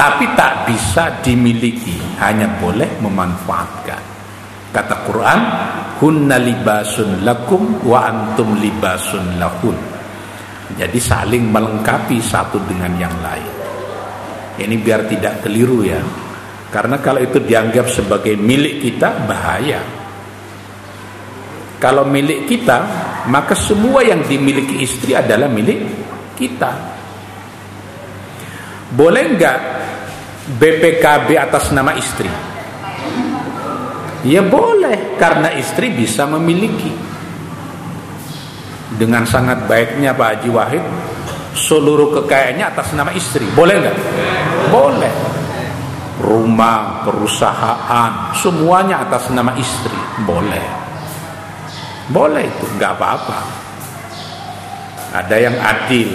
tapi 0.00 0.24
tak 0.32 0.64
bisa 0.64 1.20
dimiliki 1.20 2.00
hanya 2.24 2.48
boleh 2.56 2.88
memanfaatkan. 3.04 4.00
Kata 4.72 5.04
Quran 5.04 5.40
hunna 6.00 6.40
libasun 6.40 7.20
lakum 7.20 7.84
wa 7.84 8.08
antum 8.08 8.56
libasun 8.56 9.36
lahun. 9.36 9.76
Jadi 10.72 10.96
saling 10.96 11.52
melengkapi 11.52 12.16
satu 12.16 12.56
dengan 12.64 12.96
yang 12.96 13.12
lain. 13.20 13.52
Ini 14.56 14.72
biar 14.80 15.04
tidak 15.04 15.44
keliru 15.44 15.84
ya. 15.84 16.00
Karena 16.72 16.96
kalau 16.96 17.20
itu 17.20 17.36
dianggap 17.36 17.92
sebagai 17.92 18.40
milik 18.40 18.80
kita 18.80 19.28
bahaya. 19.28 19.84
Kalau 21.76 22.08
milik 22.08 22.48
kita, 22.48 22.78
maka 23.28 23.52
semua 23.52 24.00
yang 24.00 24.24
dimiliki 24.24 24.80
istri 24.80 25.12
adalah 25.12 25.52
milik 25.52 25.84
kita. 26.40 26.72
Boleh 28.96 29.24
enggak 29.36 29.58
BPKB 30.48 31.36
atas 31.36 31.68
nama 31.74 31.92
istri? 31.98 32.30
Ya 34.24 34.44
boleh, 34.44 35.16
karena 35.16 35.52
istri 35.56 35.92
bisa 35.92 36.28
memiliki. 36.28 36.92
Dengan 38.96 39.24
sangat 39.24 39.64
baiknya 39.64 40.12
Pak 40.12 40.28
Haji 40.28 40.50
Wahid, 40.52 40.84
seluruh 41.56 42.12
kekayaannya 42.20 42.64
atas 42.68 42.92
nama 42.92 43.12
istri. 43.16 43.48
Boleh 43.56 43.80
enggak? 43.80 43.96
Boleh. 44.68 45.14
Rumah, 46.20 47.08
perusahaan, 47.08 48.36
semuanya 48.36 49.00
atas 49.08 49.32
nama 49.32 49.56
istri. 49.56 49.96
Boleh. 50.28 50.64
Boleh 52.12 52.44
itu, 52.44 52.66
nggak 52.76 52.92
apa-apa. 52.92 53.38
Ada 55.16 55.36
yang 55.40 55.56
adil. 55.56 56.12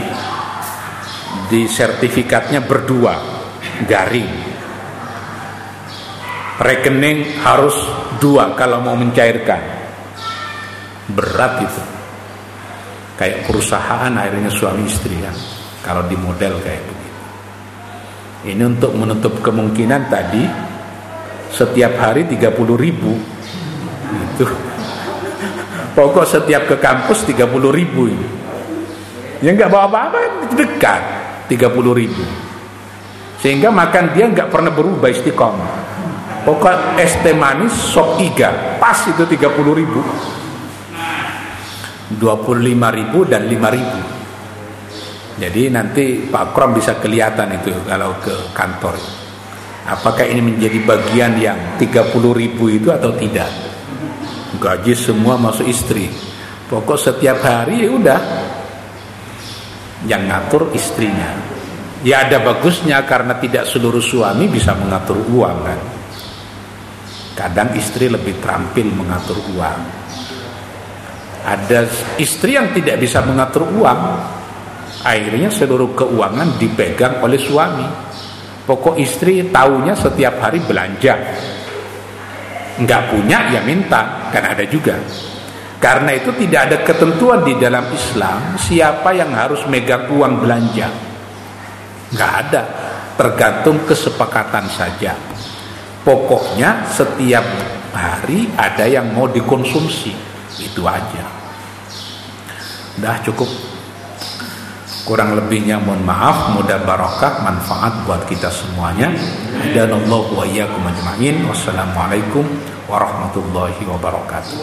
di 1.45 1.67
sertifikatnya 1.67 2.63
berdua 2.63 3.34
garing. 3.83 4.31
Rekening 6.55 7.43
harus 7.43 7.75
dua 8.23 8.55
kalau 8.55 8.79
mau 8.79 8.95
mencairkan. 8.95 9.59
Berat 11.11 11.53
itu. 11.67 11.83
Kayak 13.19 13.47
perusahaan 13.47 14.11
akhirnya 14.11 14.51
suami 14.51 14.87
istri 14.87 15.15
kan 15.23 15.35
kalau 15.83 16.03
di 16.07 16.15
model 16.15 16.59
kayak 16.59 16.83
begitu. 16.83 17.21
Ini 18.55 18.63
untuk 18.63 18.91
menutup 18.95 19.39
kemungkinan 19.39 20.11
tadi 20.11 20.43
setiap 21.51 21.99
hari 21.99 22.27
30 22.27 22.55
ribu. 22.75 23.15
Itu. 24.11 24.47
Pokok 25.95 26.27
setiap 26.27 26.67
ke 26.67 26.75
kampus 26.79 27.23
30 27.27 27.47
ribu 27.71 28.11
ini. 28.11 28.27
Ya 29.43 29.51
nggak 29.51 29.71
bawa 29.71 29.87
apa-apa 29.91 30.19
dekat 30.55 31.01
30 31.51 31.71
ribu 31.91 32.44
sehingga 33.39 33.71
makan 33.71 34.15
dia 34.15 34.25
nggak 34.31 34.49
pernah 34.51 34.71
berubah 34.71 35.09
istiqomah. 35.11 35.71
Pokok 36.45 37.01
es 37.01 37.17
teh 37.25 37.33
manis 37.33 37.73
sop 37.73 38.21
iga 38.21 38.77
pas 38.77 39.01
itu 39.09 39.25
30 39.25 39.81
ribu. 39.81 40.01
25 42.21 42.21
ribu 42.69 43.19
dan 43.25 43.49
5 43.49 43.75
ribu. 43.75 43.99
Jadi 45.35 45.61
nanti 45.67 46.21
Pak 46.29 46.53
Krom 46.53 46.77
bisa 46.77 46.95
kelihatan 47.01 47.59
itu 47.59 47.73
kalau 47.89 48.13
ke 48.21 48.53
kantor. 48.53 48.95
Apakah 49.89 50.25
ini 50.25 50.53
menjadi 50.53 50.79
bagian 50.85 51.33
yang 51.41 51.57
30 51.81 52.13
ribu 52.33 52.69
itu 52.69 52.93
atau 52.93 53.09
tidak? 53.17 53.49
Gaji 54.61 54.93
semua 54.95 55.35
masuk 55.35 55.65
istri. 55.65 56.07
Pokok 56.69 56.97
setiap 56.97 57.41
hari 57.41 57.83
ya 57.83 57.89
udah. 57.89 58.21
Yang 60.05 60.21
ngatur 60.29 60.63
istrinya 60.77 61.54
ya 62.05 62.29
ada 62.29 62.37
bagusnya 62.45 63.01
karena 63.09 63.41
tidak 63.41 63.65
seluruh 63.65 64.01
suami 64.01 64.45
bisa 64.45 64.77
mengatur 64.77 65.17
uang 65.25 65.57
kan 65.65 65.79
kadang 67.35 67.75
istri 67.75 68.07
lebih 68.07 68.39
terampil 68.39 68.87
mengatur 68.95 69.35
uang. 69.53 69.79
Ada 71.45 71.85
istri 72.17 72.57
yang 72.57 72.73
tidak 72.73 72.97
bisa 72.97 73.21
mengatur 73.21 73.69
uang 73.69 74.01
akhirnya 75.05 75.51
seluruh 75.51 75.93
keuangan 75.93 76.57
dipegang 76.57 77.21
oleh 77.21 77.37
suami. 77.37 77.85
Pokok 78.65 78.97
istri 78.97 79.45
tahunya 79.45 79.93
setiap 79.93 80.41
hari 80.41 80.57
belanja. 80.65 81.13
Nggak 82.81 83.01
punya 83.13 83.53
ya 83.53 83.61
minta 83.61 84.31
kan 84.33 84.41
ada 84.41 84.65
juga. 84.65 84.97
Karena 85.77 86.17
itu 86.17 86.33
tidak 86.33 86.71
ada 86.71 86.77
ketentuan 86.81 87.45
di 87.45 87.53
dalam 87.61 87.85
Islam 87.93 88.57
siapa 88.57 89.13
yang 89.13 89.29
harus 89.37 89.69
megang 89.69 90.09
uang 90.09 90.41
belanja 90.41 91.04
nggak 92.13 92.31
ada. 92.45 92.63
Tergantung 93.15 93.79
kesepakatan 93.87 94.67
saja. 94.67 95.15
Pokoknya 96.03 96.83
setiap 96.91 97.45
hari 97.95 98.51
ada 98.59 98.85
yang 98.85 99.09
mau 99.15 99.25
dikonsumsi. 99.25 100.11
Itu 100.59 100.83
aja. 100.85 101.25
Udah 102.99 103.15
cukup. 103.23 103.47
Kurang 105.07 105.37
lebihnya 105.39 105.79
mohon 105.79 106.03
maaf. 106.03 106.53
Mudah 106.59 106.83
barokah 106.83 107.41
manfaat 107.41 108.03
buat 108.03 108.27
kita 108.27 108.51
semuanya. 108.51 109.09
Dan 109.71 109.95
Allah 109.95 110.23
wa 110.29 110.43
iyyakum 110.43 110.83
wassalamualaikum 111.49 112.43
warahmatullahi 112.85 113.81
wabarakatuh 113.89 114.61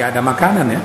ya 0.00 0.08
ada 0.08 0.24
makanan 0.24 0.66
ya 0.72 0.80